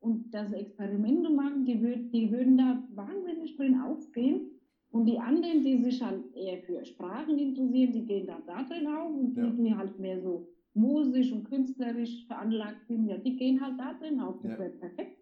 und 0.00 0.30
dass 0.32 0.50
sie 0.50 0.56
Experimente 0.56 1.30
machen, 1.30 1.64
die, 1.64 1.82
würd, 1.82 2.12
die 2.12 2.30
würden 2.30 2.56
da 2.58 2.82
wahnsinnig 2.94 3.56
drin 3.56 3.80
aufgehen. 3.80 4.50
Und 4.90 5.06
die 5.06 5.18
anderen, 5.18 5.64
die 5.64 5.82
sich 5.82 6.02
halt 6.02 6.22
eher 6.36 6.58
für 6.62 6.84
Sprachen 6.84 7.38
interessieren, 7.38 7.92
die 7.92 8.04
gehen 8.04 8.26
dann 8.26 8.42
da 8.46 8.62
drin 8.62 8.86
auf. 8.86 9.10
Und 9.14 9.34
die, 9.34 9.40
Ja. 9.40 9.50
die 9.50 9.74
halt 9.74 9.98
mehr 9.98 10.20
so 10.20 10.46
musisch 10.74 11.32
und 11.32 11.44
künstlerisch 11.44 12.26
veranlagt 12.26 12.86
sind, 12.86 13.06
ja, 13.06 13.18
die 13.18 13.36
gehen 13.36 13.60
halt 13.60 13.78
da 13.78 13.94
drin 13.94 14.20
auf. 14.20 14.36
Das 14.42 14.52
Ja. 14.52 14.58
wäre 14.58 14.70
perfekt. 14.70 15.18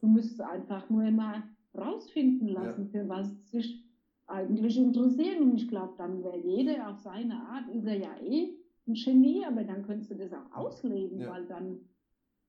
Du 0.00 0.06
müsstest 0.08 0.40
einfach 0.40 0.88
nur 0.90 1.10
mal 1.10 1.42
rausfinden 1.76 2.48
lassen, 2.48 2.88
für 2.88 3.08
was 3.08 3.28
sie 3.50 3.58
sich 3.60 3.84
eigentlich 4.26 4.76
interessieren. 4.76 5.42
Und 5.42 5.54
ich 5.56 5.68
glaube, 5.68 5.94
dann 5.96 6.22
wäre 6.22 6.38
jeder 6.38 6.90
auf 6.90 6.98
seine 6.98 7.34
Art, 7.34 7.68
ist 7.68 7.84
er 7.86 7.98
ja 7.98 8.16
eh 8.20 8.54
ein 8.86 8.94
Genie, 8.94 9.44
aber 9.44 9.64
dann 9.64 9.82
könntest 9.82 10.10
du 10.10 10.16
das 10.16 10.32
auch 10.32 10.52
ausleben, 10.52 11.20
Ja. 11.20 11.30
weil 11.32 11.46
dann, 11.46 11.78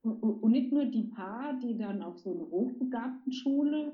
und, 0.01 0.21
und 0.21 0.51
nicht 0.51 0.71
nur 0.71 0.85
die 0.85 1.03
paar, 1.03 1.53
die 1.59 1.77
dann 1.77 2.01
auf 2.01 2.17
so 2.19 2.31
eine 2.31 2.49
hochbegabten 2.49 3.31
Schule 3.31 3.93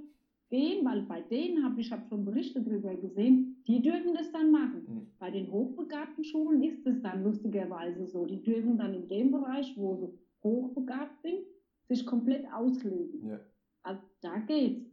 gehen, 0.50 0.84
weil 0.86 1.02
bei 1.04 1.22
denen 1.22 1.64
habe 1.64 1.80
ich 1.80 1.92
hab 1.92 2.08
schon 2.10 2.26
Berichte 2.26 2.62
darüber 2.62 2.96
gesehen, 2.96 3.58
die 3.68 3.82
dürfen 3.82 4.14
das 4.16 4.32
dann 4.32 4.52
machen. 4.52 4.82
Mhm. 4.88 5.08
Bei 5.20 5.30
den 5.32 5.52
hochbegabten 5.52 6.24
Schulen 6.24 6.64
ist 6.64 6.86
es 6.86 7.02
dann 7.02 7.24
lustigerweise 7.24 8.06
so. 8.08 8.26
Die 8.26 8.42
dürfen 8.42 8.78
dann 8.78 8.94
in 8.94 9.08
dem 9.08 9.32
Bereich, 9.32 9.72
wo 9.78 9.96
sie 9.96 10.10
hochbegabt 10.44 11.22
sind, 11.22 11.40
sich 11.88 12.06
komplett 12.06 12.46
ausleben. 12.52 13.28
Ja. 13.28 13.40
Also 13.84 14.02
da 14.22 14.38
geht's. 14.40 14.86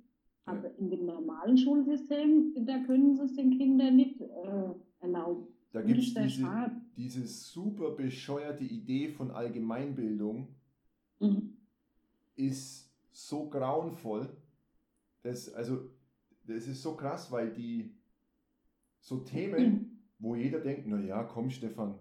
Ja. 0.46 0.52
Aber 0.52 0.70
in 0.78 0.90
dem 0.90 1.06
normalen 1.06 1.56
Schulsystem, 1.58 2.54
da 2.66 2.78
können 2.84 3.16
sie 3.16 3.22
es 3.24 3.34
den 3.34 3.56
Kindern 3.58 3.96
nicht 3.96 4.20
äh, 4.20 4.24
erlauben. 5.00 5.46
Da 5.72 5.82
gibt 5.82 5.98
es 5.98 6.14
diese, 6.14 6.46
diese 6.96 7.26
super 7.26 7.90
bescheuerte 7.90 8.64
Idee 8.64 9.08
von 9.08 9.30
Allgemeinbildung, 9.30 10.48
Mhm. 11.18 11.56
ist 12.36 12.90
so 13.10 13.48
grauenvoll. 13.48 14.28
Das, 15.26 15.52
also, 15.52 15.90
das 16.44 16.68
ist 16.68 16.82
so 16.82 16.94
krass, 16.94 17.32
weil 17.32 17.52
die 17.52 17.96
so 19.00 19.18
Themen, 19.18 20.04
wo 20.20 20.36
jeder 20.36 20.60
denkt, 20.60 20.86
na 20.86 21.00
ja, 21.00 21.24
komm 21.24 21.50
Stefan, 21.50 21.98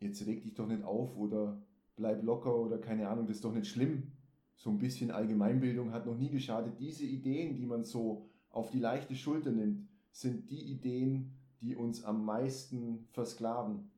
jetzt 0.00 0.26
reg 0.26 0.42
dich 0.42 0.52
doch 0.52 0.66
nicht 0.66 0.84
auf 0.84 1.16
oder 1.16 1.62
bleib 1.96 2.22
locker 2.22 2.54
oder 2.54 2.76
keine 2.78 3.08
Ahnung, 3.08 3.26
das 3.26 3.36
ist 3.36 3.44
doch 3.44 3.54
nicht 3.54 3.68
schlimm. 3.68 4.12
So 4.54 4.68
ein 4.68 4.76
bisschen 4.78 5.10
Allgemeinbildung 5.10 5.92
hat 5.92 6.04
noch 6.04 6.16
nie 6.16 6.28
geschadet. 6.28 6.78
Diese 6.78 7.06
Ideen, 7.06 7.56
die 7.56 7.64
man 7.64 7.84
so 7.84 8.28
auf 8.50 8.70
die 8.70 8.80
leichte 8.80 9.14
Schulter 9.14 9.50
nimmt, 9.50 9.88
sind 10.12 10.50
die 10.50 10.72
Ideen, 10.72 11.38
die 11.62 11.74
uns 11.74 12.04
am 12.04 12.26
meisten 12.26 13.06
versklaven. 13.12 13.90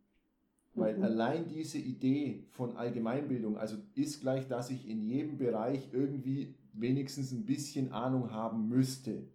Weil 0.74 0.96
Mhm. 0.96 1.02
allein 1.02 1.48
diese 1.48 1.78
Idee 1.78 2.46
von 2.50 2.76
Allgemeinbildung, 2.76 3.56
also 3.56 3.78
ist 3.94 4.20
gleich, 4.20 4.46
dass 4.46 4.70
ich 4.70 4.88
in 4.88 5.02
jedem 5.02 5.38
Bereich 5.38 5.88
irgendwie 5.92 6.54
wenigstens 6.80 7.32
ein 7.32 7.44
bisschen 7.44 7.92
Ahnung 7.92 8.30
haben 8.30 8.68
müsste. 8.68 9.26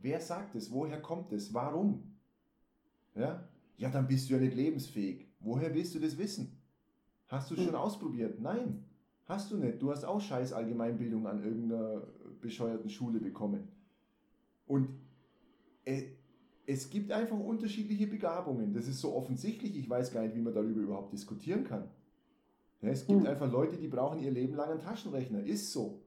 Wer 0.00 0.20
sagt 0.20 0.54
es? 0.54 0.70
Woher 0.70 1.00
kommt 1.00 1.32
es? 1.32 1.52
Warum? 1.54 2.16
Ja? 3.14 3.48
Ja, 3.76 3.90
dann 3.90 4.06
bist 4.06 4.28
du 4.28 4.34
ja 4.34 4.40
nicht 4.40 4.54
lebensfähig. 4.56 5.26
Woher 5.40 5.74
willst 5.74 5.94
du 5.94 5.98
das 5.98 6.16
wissen? 6.18 6.60
Hast 7.28 7.50
du 7.50 7.54
es 7.54 7.60
schon 7.62 7.70
Mhm. 7.70 7.78
ausprobiert? 7.78 8.40
Nein, 8.40 8.84
hast 9.24 9.50
du 9.50 9.56
nicht. 9.56 9.80
Du 9.82 9.90
hast 9.90 10.04
auch 10.04 10.20
scheiß 10.20 10.52
Allgemeinbildung 10.52 11.26
an 11.26 11.42
irgendeiner 11.42 12.06
bescheuerten 12.40 12.88
Schule 12.88 13.18
bekommen. 13.20 13.68
Und 14.66 14.88
äh, 15.84 16.04
es 16.66 16.90
gibt 16.90 17.12
einfach 17.12 17.38
unterschiedliche 17.38 18.06
Begabungen. 18.06 18.72
Das 18.74 18.86
ist 18.88 19.00
so 19.00 19.14
offensichtlich, 19.14 19.76
ich 19.76 19.88
weiß 19.88 20.12
gar 20.12 20.22
nicht, 20.22 20.34
wie 20.34 20.40
man 20.40 20.54
darüber 20.54 20.80
überhaupt 20.80 21.12
diskutieren 21.12 21.64
kann. 21.64 21.88
Es 22.80 23.06
gibt 23.06 23.20
Mhm. 23.20 23.26
einfach 23.26 23.50
Leute, 23.50 23.76
die 23.78 23.88
brauchen 23.88 24.20
ihr 24.20 24.30
Leben 24.30 24.54
lang 24.54 24.70
einen 24.70 24.80
Taschenrechner. 24.80 25.42
Ist 25.42 25.72
so. 25.72 26.02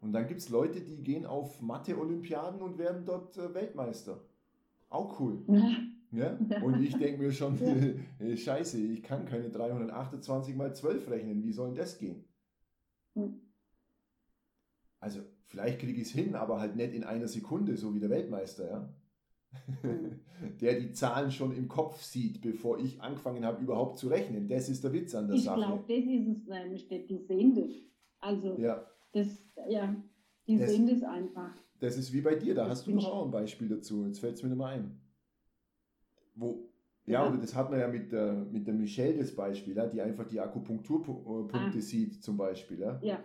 Und 0.00 0.12
dann 0.12 0.26
gibt 0.28 0.40
es 0.40 0.48
Leute, 0.48 0.80
die 0.80 1.02
gehen 1.02 1.26
auf 1.26 1.60
Mathe-Olympiaden 1.60 2.62
und 2.62 2.78
werden 2.78 3.04
dort 3.04 3.36
äh, 3.36 3.52
Weltmeister. 3.54 4.20
Auch 4.88 5.18
cool. 5.20 5.42
Ja? 6.10 6.38
Und 6.64 6.80
ich 6.82 6.96
denke 6.96 7.20
mir 7.20 7.32
schon, 7.32 7.58
scheiße, 8.34 8.78
ich 8.80 9.02
kann 9.02 9.26
keine 9.26 9.50
328 9.50 10.56
mal 10.56 10.74
12 10.74 11.10
rechnen. 11.10 11.44
Wie 11.44 11.52
soll 11.52 11.66
denn 11.68 11.76
das 11.76 11.98
gehen? 11.98 12.24
Mhm. 13.14 13.42
Also, 15.00 15.20
vielleicht 15.44 15.80
kriege 15.80 16.00
ich 16.00 16.08
es 16.08 16.14
hin, 16.14 16.34
aber 16.34 16.60
halt 16.60 16.76
nicht 16.76 16.94
in 16.94 17.04
einer 17.04 17.28
Sekunde, 17.28 17.76
so 17.76 17.94
wie 17.94 18.00
der 18.00 18.08
Weltmeister, 18.08 18.70
ja. 18.70 18.88
Der 20.60 20.78
die 20.80 20.92
Zahlen 20.92 21.30
schon 21.32 21.52
im 21.56 21.66
Kopf 21.68 22.00
sieht, 22.02 22.40
bevor 22.40 22.78
ich 22.78 23.00
angefangen 23.02 23.44
habe, 23.44 23.60
überhaupt 23.62 23.98
zu 23.98 24.06
rechnen. 24.08 24.46
Das 24.48 24.68
ist 24.68 24.84
der 24.84 24.92
Witz 24.92 25.14
an 25.14 25.26
der 25.26 25.36
Ich 25.36 25.44
Sache. 25.44 25.58
glaube, 25.58 25.82
das 25.88 26.04
ist 26.04 26.28
es 26.28 26.46
nämlich, 26.46 26.88
die 26.88 27.18
sehen 27.26 27.54
das. 27.54 27.72
Also, 28.20 28.56
Ja, 28.58 28.86
das, 29.12 29.26
ja, 29.68 29.94
die 30.46 30.56
Das- 30.58 30.70
sehen 30.70 30.86
das 30.86 31.02
einfach. 31.02 31.54
das 31.80 31.96
ist 31.98 32.12
wie 32.12 32.20
bei 32.20 32.36
dir, 32.36 32.54
da 32.54 32.62
Das 32.68 32.78
hast 32.78 32.86
du 32.86 32.92
doch 32.92 32.98
ich- 32.98 33.06
auch 33.06 33.24
ein 33.24 33.30
Beispiel 33.32 33.68
dazu. 33.68 34.06
Jetzt 34.06 34.20
fällt 34.20 34.36
es 34.36 34.42
mir 34.44 34.48
nicht 34.50 34.58
mehr 34.58 34.66
ein. 34.68 35.00
Wo, 36.34 36.70
ja, 37.04 37.24
Ja. 37.24 37.28
oder 37.28 37.38
das 37.38 37.54
hat 37.54 37.70
man 37.70 37.80
ja 37.80 37.88
mit 37.88 38.12
der, 38.12 38.32
mit 38.34 38.66
der 38.66 38.74
Michelle 38.74 39.18
das 39.18 39.34
Beispiel, 39.34 39.74
ja, 39.76 39.86
die 39.86 40.00
einfach 40.00 40.26
die 40.26 40.38
Akupunkturpunkte 40.40 41.58
Ah. 41.58 41.80
sieht, 41.80 42.22
zum 42.22 42.36
Beispiel. 42.36 42.78
Ja. 42.80 42.98
Ja, 43.02 43.24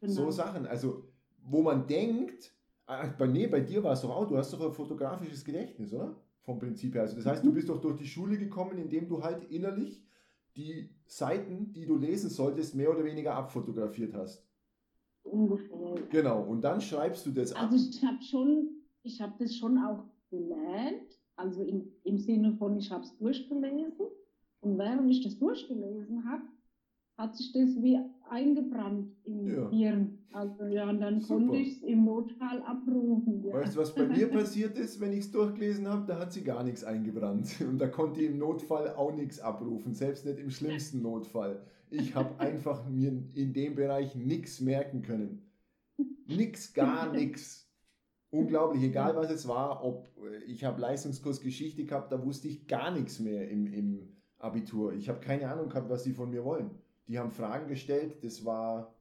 genau. 0.00 0.12
So 0.12 0.30
Sachen, 0.30 0.66
also 0.66 1.08
wo 1.42 1.62
man 1.62 1.86
denkt, 1.86 2.52
bei, 2.86 3.26
nee, 3.26 3.46
bei 3.46 3.60
dir 3.60 3.82
war 3.82 3.92
es 3.92 4.00
doch 4.02 4.10
auch, 4.10 4.26
du 4.28 4.36
hast 4.36 4.52
doch 4.52 4.64
ein 4.64 4.72
fotografisches 4.72 5.44
Gedächtnis, 5.44 5.92
oder? 5.92 6.14
Vom 6.42 6.58
Prinzip 6.58 6.94
her. 6.94 7.02
Also 7.02 7.16
das 7.16 7.26
heißt, 7.26 7.44
du 7.44 7.52
bist 7.52 7.68
doch 7.68 7.80
durch 7.80 7.96
die 7.96 8.06
Schule 8.06 8.38
gekommen, 8.38 8.78
indem 8.78 9.08
du 9.08 9.22
halt 9.22 9.50
innerlich 9.50 10.04
die 10.56 10.90
Seiten, 11.04 11.72
die 11.72 11.84
du 11.86 11.96
lesen 11.96 12.30
solltest, 12.30 12.74
mehr 12.74 12.90
oder 12.90 13.04
weniger 13.04 13.34
abfotografiert 13.34 14.14
hast. 14.14 14.46
ungefähr. 15.24 15.96
Genau, 16.10 16.42
und 16.42 16.62
dann 16.62 16.80
schreibst 16.80 17.26
du 17.26 17.32
das 17.32 17.52
ab. 17.52 17.70
Also 17.70 17.90
ich 17.90 18.02
habe 18.04 18.22
schon, 18.22 18.68
ich 19.02 19.20
habe 19.20 19.34
das 19.38 19.54
schon 19.56 19.76
auch 19.78 20.04
gelernt, 20.30 21.18
also 21.34 21.62
in, 21.62 21.92
im 22.04 22.18
Sinne 22.18 22.54
von, 22.54 22.76
ich 22.78 22.90
habe 22.90 23.02
es 23.02 23.16
durchgelesen 23.18 24.06
und 24.60 24.78
während 24.78 25.10
ich 25.10 25.22
das 25.24 25.36
durchgelesen 25.38 26.24
habe, 26.30 26.44
hat 27.18 27.34
sich 27.36 27.52
das 27.52 27.70
wie 27.82 27.98
eingebrannt 28.30 29.10
im 29.24 29.48
Ja. 29.48 29.70
Hirn. 29.70 30.15
Also 30.32 30.66
ja, 30.66 30.88
und 30.88 31.00
dann 31.00 31.20
Super. 31.20 31.40
konnte 31.40 31.56
ich 31.56 31.76
es 31.76 31.82
im 31.82 32.04
Notfall 32.04 32.62
abrufen. 32.62 33.42
Ja. 33.44 33.54
Weißt 33.54 33.76
du, 33.76 33.80
was 33.80 33.94
bei 33.94 34.06
mir 34.06 34.28
passiert 34.30 34.78
ist, 34.78 35.00
wenn 35.00 35.12
ich 35.12 35.20
es 35.20 35.30
durchgelesen 35.30 35.88
habe? 35.88 36.06
Da 36.06 36.18
hat 36.18 36.32
sie 36.32 36.44
gar 36.44 36.62
nichts 36.62 36.84
eingebrannt. 36.84 37.56
Und 37.60 37.78
da 37.78 37.88
konnte 37.88 38.20
ich 38.20 38.30
im 38.30 38.38
Notfall 38.38 38.94
auch 38.94 39.12
nichts 39.12 39.40
abrufen, 39.40 39.94
selbst 39.94 40.26
nicht 40.26 40.38
im 40.38 40.50
schlimmsten 40.50 41.02
Notfall. 41.02 41.62
Ich 41.90 42.14
habe 42.14 42.30
einfach 42.38 42.86
mir 42.88 43.12
in 43.34 43.52
dem 43.52 43.74
Bereich 43.74 44.14
nichts 44.14 44.60
merken 44.60 45.02
können. 45.02 45.42
Nix, 46.26 46.74
gar 46.74 47.12
nichts. 47.12 47.66
Unglaublich, 48.30 48.82
egal 48.82 49.16
was 49.16 49.30
es 49.30 49.46
war, 49.48 49.84
ob 49.84 50.08
äh, 50.18 50.44
ich 50.44 50.64
habe 50.64 50.80
Leistungskurs 50.80 51.40
Geschichte 51.40 51.84
gehabt, 51.84 52.12
da 52.12 52.22
wusste 52.22 52.48
ich 52.48 52.66
gar 52.66 52.90
nichts 52.90 53.20
mehr 53.20 53.48
im, 53.48 53.66
im 53.72 54.16
Abitur. 54.38 54.92
Ich 54.92 55.08
habe 55.08 55.20
keine 55.20 55.48
Ahnung 55.48 55.68
gehabt, 55.68 55.88
was 55.88 56.02
die 56.02 56.12
von 56.12 56.30
mir 56.30 56.44
wollen. 56.44 56.70
Die 57.08 57.18
haben 57.18 57.30
Fragen 57.30 57.68
gestellt, 57.68 58.24
das 58.24 58.44
war, 58.44 58.95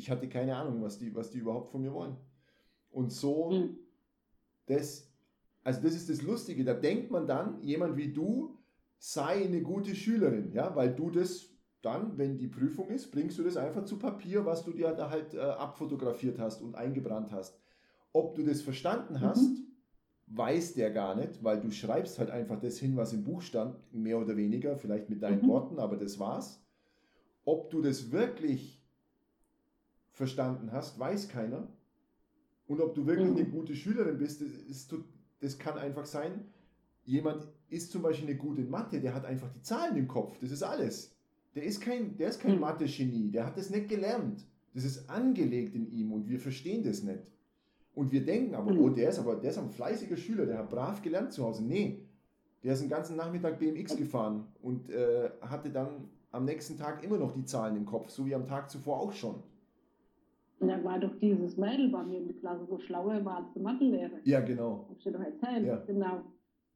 ich 0.00 0.10
hatte 0.10 0.28
keine 0.28 0.56
Ahnung, 0.56 0.82
was 0.82 0.98
die, 0.98 1.14
was 1.14 1.30
die 1.30 1.38
überhaupt 1.38 1.70
von 1.70 1.82
mir 1.82 1.92
wollen. 1.92 2.16
Und 2.90 3.12
so 3.12 3.50
Hm. 3.50 3.76
das, 4.66 5.10
also 5.64 5.82
das 5.82 5.94
ist 5.94 6.08
das 6.10 6.22
Lustige, 6.22 6.64
da 6.64 6.74
denkt 6.74 7.10
man 7.10 7.26
dann, 7.26 7.62
jemand 7.62 7.96
wie 7.96 8.12
du 8.12 8.58
sei 8.98 9.44
eine 9.44 9.62
gute 9.62 9.94
Schülerin, 9.94 10.52
ja, 10.52 10.74
weil 10.76 10.94
du 10.94 11.10
das 11.10 11.48
dann, 11.82 12.18
wenn 12.18 12.36
die 12.38 12.48
Prüfung 12.48 12.90
ist, 12.90 13.10
bringst 13.10 13.38
du 13.38 13.42
das 13.42 13.56
einfach 13.56 13.84
zu 13.84 13.98
Papier, 13.98 14.44
was 14.44 14.64
du 14.64 14.72
dir 14.72 14.92
da 14.92 15.10
halt 15.10 15.34
äh, 15.34 15.40
abfotografiert 15.40 16.38
hast 16.38 16.60
und 16.62 16.74
eingebrannt 16.76 17.32
hast. 17.32 17.58
Ob 18.12 18.34
du 18.34 18.42
das 18.44 18.62
verstanden 18.62 19.20
Mhm. 19.20 19.26
hast, 19.26 19.64
weiß 20.26 20.74
der 20.74 20.90
gar 20.92 21.14
nicht, 21.16 21.44
weil 21.44 21.60
du 21.60 21.70
schreibst 21.70 22.18
halt 22.18 22.30
einfach 22.30 22.60
das 22.60 22.78
hin, 22.78 22.96
was 22.96 23.12
im 23.14 23.24
Buch 23.24 23.42
stand, 23.42 23.76
mehr 23.94 24.18
oder 24.18 24.36
weniger, 24.36 24.76
vielleicht 24.76 25.10
mit 25.10 25.22
deinen 25.22 25.42
Mhm. 25.42 25.46
Worten, 25.46 25.78
aber 25.78 25.96
das 25.96 26.18
war's. 26.18 26.62
Ob 27.44 27.70
du 27.70 27.82
das 27.82 28.12
wirklich 28.12 28.79
verstanden 30.24 30.70
hast, 30.70 30.98
weiß 30.98 31.28
keiner. 31.28 31.66
Und 32.66 32.80
ob 32.82 32.94
du 32.94 33.06
wirklich 33.06 33.30
Mhm. 33.30 33.36
eine 33.38 33.46
gute 33.48 33.74
Schülerin 33.74 34.18
bist, 34.18 34.42
das, 34.42 34.48
ist, 34.50 34.94
das 35.40 35.58
kann 35.58 35.78
einfach 35.78 36.04
sein, 36.04 36.44
jemand 37.04 37.48
ist 37.70 37.90
zum 37.90 38.02
Beispiel 38.02 38.28
eine 38.28 38.36
gute 38.36 38.60
in 38.60 38.68
Mathe, 38.70 39.00
der 39.00 39.14
hat 39.14 39.24
einfach 39.24 39.48
die 39.50 39.62
Zahlen 39.62 39.96
im 39.96 40.06
Kopf, 40.06 40.36
das 40.38 40.50
ist 40.50 40.62
alles. 40.62 41.16
Der 41.54 41.62
ist 41.64 41.80
kein, 41.80 42.16
der 42.18 42.28
ist 42.28 42.40
kein 42.40 42.56
Mhm. 42.56 42.60
Mathe-Genie, 42.60 43.30
der 43.30 43.46
hat 43.46 43.56
das 43.56 43.70
nicht 43.70 43.88
gelernt. 43.88 44.46
Das 44.74 44.84
ist 44.84 45.08
angelegt 45.08 45.74
in 45.74 45.90
ihm 45.90 46.12
und 46.12 46.28
wir 46.28 46.38
verstehen 46.38 46.84
das 46.84 47.02
nicht. 47.02 47.32
Und 47.94 48.12
wir 48.12 48.24
denken 48.24 48.54
aber, 48.54 48.72
Mhm. 48.72 48.78
oh, 48.82 48.88
der 48.90 49.08
ist 49.08 49.18
aber, 49.18 49.36
der 49.36 49.50
ist 49.50 49.58
ein 49.58 49.70
fleißiger 49.70 50.16
Schüler, 50.18 50.44
der 50.46 50.58
hat 50.58 50.68
brav 50.70 51.00
gelernt 51.02 51.32
zu 51.32 51.42
Hause. 51.44 51.64
Nee, 51.64 52.04
der 52.62 52.74
ist 52.74 52.82
den 52.82 52.90
ganzen 52.90 53.16
Nachmittag 53.16 53.58
BMX 53.58 53.96
gefahren 53.96 54.46
und 54.62 54.90
äh, 54.90 55.30
hatte 55.40 55.70
dann 55.70 56.08
am 56.30 56.44
nächsten 56.44 56.76
Tag 56.76 57.02
immer 57.02 57.16
noch 57.18 57.32
die 57.32 57.44
Zahlen 57.46 57.74
im 57.76 57.86
Kopf, 57.86 58.10
so 58.10 58.26
wie 58.26 58.34
am 58.34 58.44
Tag 58.46 58.70
zuvor 58.70 59.00
auch 59.00 59.12
schon. 59.12 59.42
Und 60.60 60.68
da 60.68 60.84
war 60.84 60.98
doch 60.98 61.14
dieses 61.20 61.56
Mädel 61.56 61.88
bei 61.88 62.02
mir 62.02 62.18
in 62.18 62.26
der 62.28 62.36
Klasse, 62.36 62.66
wo 62.68 62.78
schlauer 62.78 63.24
war 63.24 63.38
als 63.38 63.52
der 63.54 63.62
Mathelehrer. 63.62 64.18
Ja, 64.24 64.40
genau. 64.40 64.86
Hab 64.88 64.96
ich 64.98 65.02
dir 65.04 65.12
doch 65.12 65.20
erzählt, 65.20 65.66
Ja. 65.66 65.76
genau. 65.86 66.20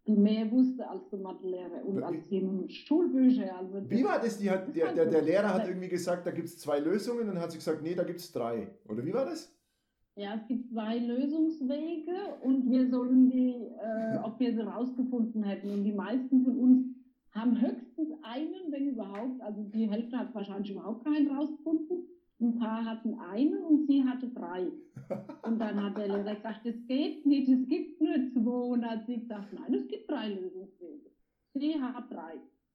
Die 0.06 0.16
mehr 0.16 0.50
wusste 0.50 0.86
als 0.88 1.08
der 1.10 1.18
Mathelehrer 1.18 1.82
und 1.86 2.02
als 2.02 2.28
die 2.28 2.68
Schulbücher. 2.68 3.56
Also 3.56 3.88
Wie 3.90 4.04
war 4.04 4.20
das? 4.20 4.38
Die 4.38 4.50
hat, 4.50 4.74
der, 4.74 4.92
der, 4.92 5.06
der 5.06 5.22
Lehrer 5.22 5.54
hat 5.54 5.66
irgendwie 5.66 5.88
gesagt, 5.88 6.26
da 6.26 6.30
gibt 6.30 6.48
es 6.48 6.58
zwei 6.58 6.78
Lösungen 6.78 7.20
und 7.28 7.34
dann 7.34 7.40
hat 7.40 7.52
sie 7.52 7.58
gesagt, 7.58 7.82
nee, 7.82 7.94
da 7.94 8.04
gibt 8.04 8.20
es 8.20 8.30
drei. 8.32 8.68
Oder 8.88 9.04
wie 9.04 9.14
war 9.14 9.24
das? 9.24 9.50
Ja, 10.16 10.34
es 10.36 10.46
gibt 10.46 10.68
zwei 10.70 10.98
Lösungswege 10.98 12.12
und 12.42 12.70
wir 12.70 12.88
sollen 12.88 13.30
die, 13.30 13.54
äh, 13.82 14.18
ob 14.22 14.38
wir 14.40 14.52
sie 14.54 14.60
rausgefunden 14.60 15.42
hätten. 15.42 15.70
Und 15.70 15.84
die 15.84 15.92
meisten 15.92 16.44
von 16.44 16.58
uns 16.58 16.86
haben 17.32 17.60
höchstens 17.60 18.10
einen, 18.22 18.70
wenn 18.70 18.88
überhaupt. 18.88 19.40
Also 19.42 19.62
die 19.62 19.90
Hälfte 19.90 20.18
hat 20.18 20.34
wahrscheinlich 20.34 20.70
überhaupt 20.70 21.04
keinen 21.04 21.30
rausgefunden. 21.30 22.06
Ein 22.44 22.58
paar 22.58 22.84
hatten 22.84 23.14
einen 23.18 23.56
und 23.64 23.86
sie 23.86 24.04
hatte 24.04 24.28
drei. 24.28 24.70
Und 25.42 25.58
dann 25.58 25.82
hat 25.82 25.96
der 25.96 26.08
Lehrer 26.08 26.34
gesagt, 26.34 26.60
das 26.64 26.74
geht 26.86 27.24
nicht, 27.24 27.48
es 27.48 27.66
gibt 27.68 28.02
nur 28.02 28.16
zwei. 28.32 28.72
Und 28.72 28.82
dann 28.82 28.90
hat 28.90 29.06
sie 29.06 29.20
gesagt, 29.20 29.52
nein, 29.54 29.72
es 29.72 29.88
gibt 29.88 30.10
drei 30.10 30.28
Lösungswege. 30.28 31.10
CH3. 31.56 32.18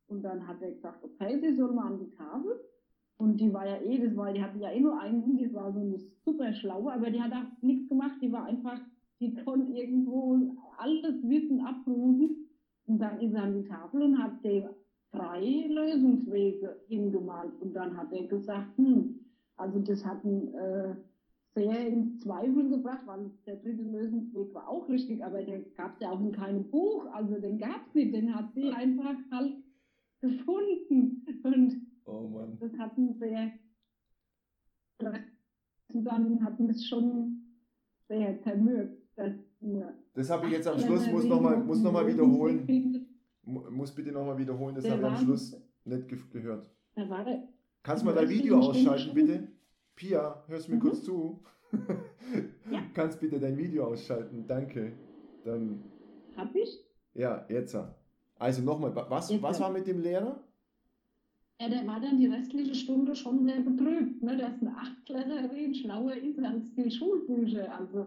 Und 0.07 0.23
dann 0.23 0.47
hat 0.47 0.59
er 0.61 0.71
gesagt, 0.71 1.03
okay, 1.03 1.39
sie 1.39 1.53
soll 1.53 1.71
mal 1.71 1.93
an 1.93 1.99
die 1.99 2.09
Tafel. 2.15 2.59
Und 3.17 3.39
die 3.39 3.53
war 3.53 3.67
ja 3.67 3.79
eh, 3.81 3.99
das 3.99 4.15
war, 4.15 4.33
die 4.33 4.41
hatte 4.41 4.57
ja 4.57 4.71
eh 4.71 4.79
nur 4.79 4.99
einen 4.99 5.37
die 5.37 5.53
war 5.53 5.71
so 5.71 5.81
eine 5.81 5.99
super 6.25 6.51
schlaue, 6.53 6.91
aber 6.91 7.11
die 7.11 7.21
hat 7.21 7.33
auch 7.33 7.61
nichts 7.61 7.89
gemacht, 7.89 8.15
die 8.21 8.31
war 8.31 8.45
einfach, 8.45 8.79
die 9.19 9.35
konnte 9.35 9.71
irgendwo 9.71 10.55
alles 10.77 11.21
Wissen 11.21 11.61
abrufen. 11.61 12.47
Und 12.87 12.97
dann 12.97 13.19
ist 13.19 13.35
er 13.35 13.43
an 13.43 13.61
die 13.61 13.67
Tafel 13.67 14.01
und 14.01 14.17
hat 14.17 14.43
drei 15.11 15.67
Lösungswege 15.67 16.81
hingemalt. 16.87 17.53
Und 17.61 17.75
dann 17.75 17.95
hat 17.95 18.11
er 18.11 18.23
gesagt, 18.23 18.75
hm, 18.77 19.19
also 19.59 19.79
das 19.79 20.05
hat 20.05 20.23
ihn 20.23 20.53
äh, 20.53 20.95
sehr 21.53 21.87
ins 21.87 22.19
Zweifel 22.19 22.69
gebracht, 22.69 23.01
weil 23.05 23.31
der 23.45 23.57
dritte 23.57 23.83
Lösungsweg 23.83 24.53
war 24.53 24.67
auch 24.67 24.87
richtig, 24.87 25.23
aber 25.23 25.43
den 25.43 25.73
gab 25.75 25.95
es 25.95 26.01
ja 26.01 26.11
auch 26.11 26.19
in 26.21 26.31
keinem 26.31 26.69
Buch, 26.69 27.05
also 27.11 27.39
den 27.39 27.57
gab 27.57 27.87
es 27.87 27.93
nicht, 27.93 28.13
den 28.13 28.33
hat 28.33 28.53
sie 28.53 28.71
einfach 28.71 29.15
halt 29.31 29.55
gefunden. 30.21 31.25
Und 31.43 31.89
Oh 32.05 32.31
das 32.59 32.73
hat 32.79 32.97
ihn 32.97 33.13
sehr, 33.19 33.51
dann 34.99 36.43
hat 36.43 36.59
ihn 36.59 36.69
es 36.69 36.87
schon 36.87 37.41
sehr 38.07 38.41
zermürbt. 38.41 38.97
dass 39.15 39.33
Das 40.13 40.29
habe 40.29 40.47
ich 40.47 40.53
jetzt 40.53 40.67
am 40.67 40.79
Schluss, 40.79 41.11
muss 41.11 41.25
nochmal 41.25 41.63
muss 41.63 41.81
noch 41.81 41.91
mal 41.91 42.07
wiederholen. 42.07 43.05
Muss 43.41 43.95
bitte 43.95 44.11
nochmal 44.11 44.37
wiederholen, 44.37 44.75
das 44.75 44.83
Der 44.83 44.93
habe 44.93 45.01
ich 45.01 45.07
am 45.07 45.17
Schluss 45.17 45.59
nicht 45.83 46.07
ge 46.07 46.19
gehört. 46.31 46.69
Da 46.93 47.09
war 47.09 47.25
er, 47.25 47.47
Kannst 47.83 48.03
du 48.03 48.07
mal 48.07 48.15
dein 48.15 48.29
Video 48.29 48.59
ausschalten, 48.59 49.13
bitte? 49.13 49.47
Pia, 49.95 50.43
hörst 50.47 50.67
du 50.67 50.71
mir 50.71 50.77
Mhm. 50.77 50.81
kurz 50.81 51.03
zu? 51.03 51.39
Ja. 52.71 52.83
Kannst 52.93 53.19
bitte 53.19 53.39
dein 53.39 53.57
Video 53.57 53.85
ausschalten, 53.85 54.45
danke. 54.45 54.91
Dann, 55.43 55.83
hab 56.37 56.53
ich? 56.55 56.85
ja, 57.15 57.43
jetzt. 57.49 57.75
Also 58.37 58.61
nochmal, 58.61 58.95
wa- 58.95 59.07
was, 59.09 59.29
Jetzt. 59.31 59.41
was 59.41 59.59
war 59.59 59.71
mit 59.71 59.87
dem 59.87 59.99
Lehrer? 60.01 60.39
Ja, 61.59 61.67
der 61.69 61.87
war 61.87 61.99
dann 61.99 62.19
die 62.19 62.27
restliche 62.27 62.75
Stunde 62.75 63.15
schon 63.15 63.43
sehr 63.43 63.59
betrübt, 63.61 64.21
ne, 64.21 64.37
dass 64.37 64.61
eine 64.61 64.77
Achtklässlerin 64.77 65.73
schlauer 65.73 66.13
ist 66.13 66.39
als 66.39 66.73
die 66.75 66.91
Schulbücher. 66.91 67.73
Also, 67.75 68.05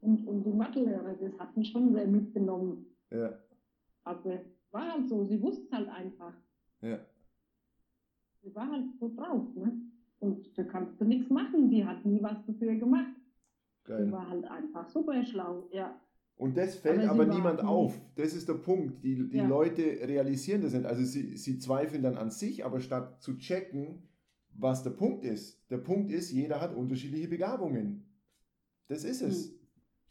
und, 0.00 0.26
und 0.26 0.42
die 0.44 0.52
Mathelehrer, 0.52 1.14
das 1.14 1.38
hat 1.38 1.56
mich 1.56 1.70
schon 1.70 1.92
sehr 1.94 2.06
mitgenommen. 2.08 2.84
Ja, 3.12 3.38
Aber 4.02 4.40
war 4.72 4.92
halt 4.94 5.08
so, 5.08 5.24
sie 5.24 5.40
wusste 5.40 5.64
es 5.66 5.72
halt 5.72 5.88
einfach. 5.88 6.34
ja, 6.80 6.98
Sie 8.42 8.54
war 8.54 8.70
halt 8.70 8.84
so 8.98 9.14
drauf, 9.14 9.54
ne? 9.54 9.72
Und 10.18 10.56
da 10.56 10.64
kannst 10.64 11.00
du 11.00 11.04
nichts 11.04 11.30
machen, 11.30 11.70
die 11.70 11.84
hat 11.84 12.04
nie 12.04 12.22
was 12.22 12.44
dafür 12.46 12.74
gemacht. 12.76 13.14
Geil. 13.84 14.12
war 14.12 14.28
halt 14.28 14.44
einfach 14.44 14.88
super 14.88 15.24
schlau, 15.24 15.68
ja. 15.72 16.00
Und 16.36 16.56
das 16.56 16.76
fällt 16.76 17.00
Aber 17.02 17.22
aber 17.22 17.34
niemand 17.34 17.60
auf. 17.64 18.00
Das 18.14 18.34
ist 18.34 18.48
der 18.48 18.54
Punkt. 18.54 19.02
Die, 19.04 19.28
die 19.28 19.38
Ja. 19.38 19.46
Leute 19.46 19.82
realisieren 19.82 20.62
das 20.62 20.72
nicht. 20.72 20.86
Also 20.86 21.04
sie, 21.04 21.36
sie 21.36 21.58
zweifeln 21.58 22.02
dann 22.02 22.16
an 22.16 22.30
sich, 22.30 22.64
aber 22.64 22.80
statt 22.80 23.20
zu 23.22 23.36
checken, 23.36 24.08
was 24.54 24.82
der 24.82 24.90
Punkt 24.90 25.24
ist. 25.24 25.60
Der 25.70 25.78
Punkt 25.78 26.10
ist, 26.10 26.30
jeder 26.30 26.60
hat 26.60 26.74
unterschiedliche 26.74 27.28
Begabungen. 27.28 28.04
Das 28.88 29.04
ist 29.04 29.22
es. 29.22 29.48
Hm. 29.48 29.58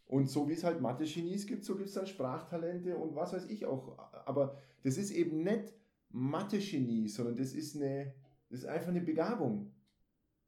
Und 0.06 0.30
so 0.30 0.50
wie 0.50 0.54
es 0.54 0.64
halt 0.64 0.82
Mathe-Genies 0.82 1.48
gibt, 1.48 1.64
so 1.64 1.76
gibt 1.76 1.88
es 1.88 1.96
dann 1.96 2.06
Sprachtalente 2.08 2.98
und 2.98 3.16
was 3.16 3.34
weiß 3.34 3.50
ich 3.50 3.66
auch. 3.66 3.98
Aber 4.26 4.58
das 4.84 4.98
ist 4.98 5.12
eben 5.12 5.44
nicht 5.44 5.74
Mathe-Genie, 6.14 7.08
sondern 7.08 7.36
das 7.36 7.54
ist, 7.54 7.76
eine, 7.76 8.14
das 8.50 8.60
ist 8.60 8.66
einfach 8.66 8.90
eine 8.90 9.02
Begabung. 9.02 9.72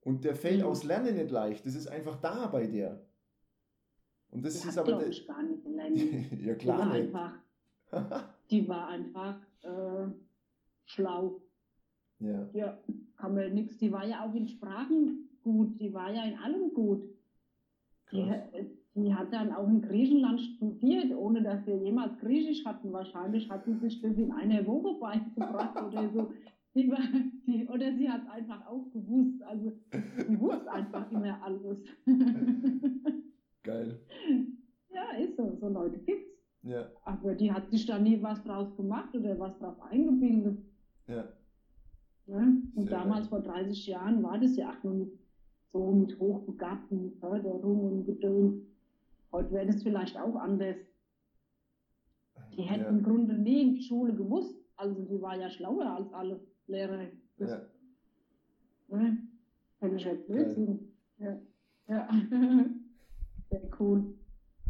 Und 0.01 0.23
der 0.25 0.35
fällt 0.35 0.59
Mhm. 0.61 0.65
aus 0.67 0.83
Lernen 0.83 1.15
nicht 1.15 1.31
leicht. 1.31 1.65
Das 1.65 1.75
ist 1.75 1.87
einfach 1.87 2.17
da 2.17 2.47
bei 2.47 2.67
der. 2.67 3.01
Und 4.29 4.43
das 4.43 4.61
Die 4.61 4.67
ist 4.67 4.77
aber. 4.77 5.05
ich, 5.07 5.25
gar 5.27 5.43
nicht 5.43 5.63
gelernt. 5.63 5.97
ja, 6.41 6.53
Die 6.53 6.55
klar 6.55 6.79
war 6.79 6.93
nicht. 6.97 7.15
einfach, 7.15 7.33
die 8.49 8.67
war 8.67 8.87
einfach 8.87 9.39
äh, 9.61 10.07
schlau. 10.85 11.41
Ja. 12.19 12.49
Ja, 12.53 12.79
kann 13.17 13.33
man 13.35 13.53
nichts. 13.53 13.77
Die 13.77 13.91
war 13.91 14.05
ja 14.05 14.25
auch 14.27 14.33
in 14.33 14.47
Sprachen 14.47 15.29
gut, 15.43 15.79
die 15.79 15.93
war 15.93 16.11
ja 16.11 16.23
in 16.25 16.37
allem 16.37 16.73
gut. 16.73 17.03
Die, 18.11 18.23
Krass. 18.25 18.41
die 18.53 18.82
hat 18.95 19.33
dann 19.33 19.51
auch 19.51 19.67
in 19.67 19.81
Griechenland 19.81 20.39
studiert, 20.39 21.11
ohne 21.15 21.41
dass 21.41 21.65
wir 21.65 21.77
jemals 21.77 22.17
Griechisch 22.19 22.63
hatten. 22.65 22.93
Wahrscheinlich 22.93 23.49
hat 23.49 23.65
sie 23.65 23.73
sich 23.75 24.01
das 24.01 24.17
in 24.17 24.31
einer 24.31 24.65
Woche 24.67 24.99
beigebracht 24.99 25.81
oder 25.81 26.09
so. 26.09 26.31
Die 26.75 26.89
war, 26.89 26.99
die, 27.47 27.67
oder 27.67 27.93
sie 27.95 28.09
hat 28.09 28.21
es 28.23 28.29
einfach 28.29 28.65
auch 28.67 28.91
gewusst. 28.91 29.41
Also 29.43 29.71
sie 30.27 30.39
wusste 30.39 30.71
einfach 30.71 31.11
immer 31.11 31.41
alles. 31.43 31.83
Geil. 33.63 33.99
ja, 34.93 35.17
ist 35.19 35.37
so. 35.37 35.55
So 35.59 35.69
Leute 35.69 35.97
gibt's. 35.99 36.33
Ja, 36.63 36.89
Aber 37.03 37.35
die 37.35 37.51
hat 37.51 37.69
sich 37.71 37.85
da 37.85 37.99
nie 37.99 38.21
was 38.21 38.41
draus 38.43 38.73
gemacht 38.77 39.13
oder 39.15 39.37
was 39.37 39.57
drauf 39.59 39.81
eingebildet. 39.81 40.59
ja. 41.07 41.27
Ne? 42.25 42.61
Und 42.75 42.87
Sehr 42.87 42.99
damals 42.99 43.27
vor 43.27 43.41
30 43.41 43.85
Jahren 43.85 44.23
war 44.23 44.39
das 44.39 44.55
ja 44.55 44.69
auch 44.69 44.83
noch 44.83 45.07
so 45.73 45.91
mit 45.91 46.17
hochbegabten 46.17 47.11
Förderung 47.19 47.81
und 47.81 48.05
Gedöns. 48.05 48.72
Heute 49.33 49.51
wäre 49.51 49.65
das 49.65 49.81
vielleicht 49.81 50.15
auch 50.15 50.35
anders. 50.35 50.77
Die 52.55 52.61
hätten 52.61 52.83
ja. 52.83 52.89
im 52.89 53.01
Grunde 53.01 53.33
nie 53.33 53.63
in 53.63 53.73
die 53.73 53.81
Schule 53.81 54.13
gewusst. 54.13 54.55
Also 54.75 55.01
die 55.01 55.19
war 55.21 55.35
ja 55.35 55.49
schlauer 55.49 55.87
als 55.87 56.13
alle 56.13 56.39
Lehrer. 56.67 57.07
Das, 57.37 57.49
ja. 57.49 58.95
ne? 58.95 59.17
Völliger 59.79 60.13
Blödsinn. 60.13 60.93
Ja. 61.17 61.41
ja. 61.87 62.07
Sehr 63.49 63.69
cool. 63.79 64.13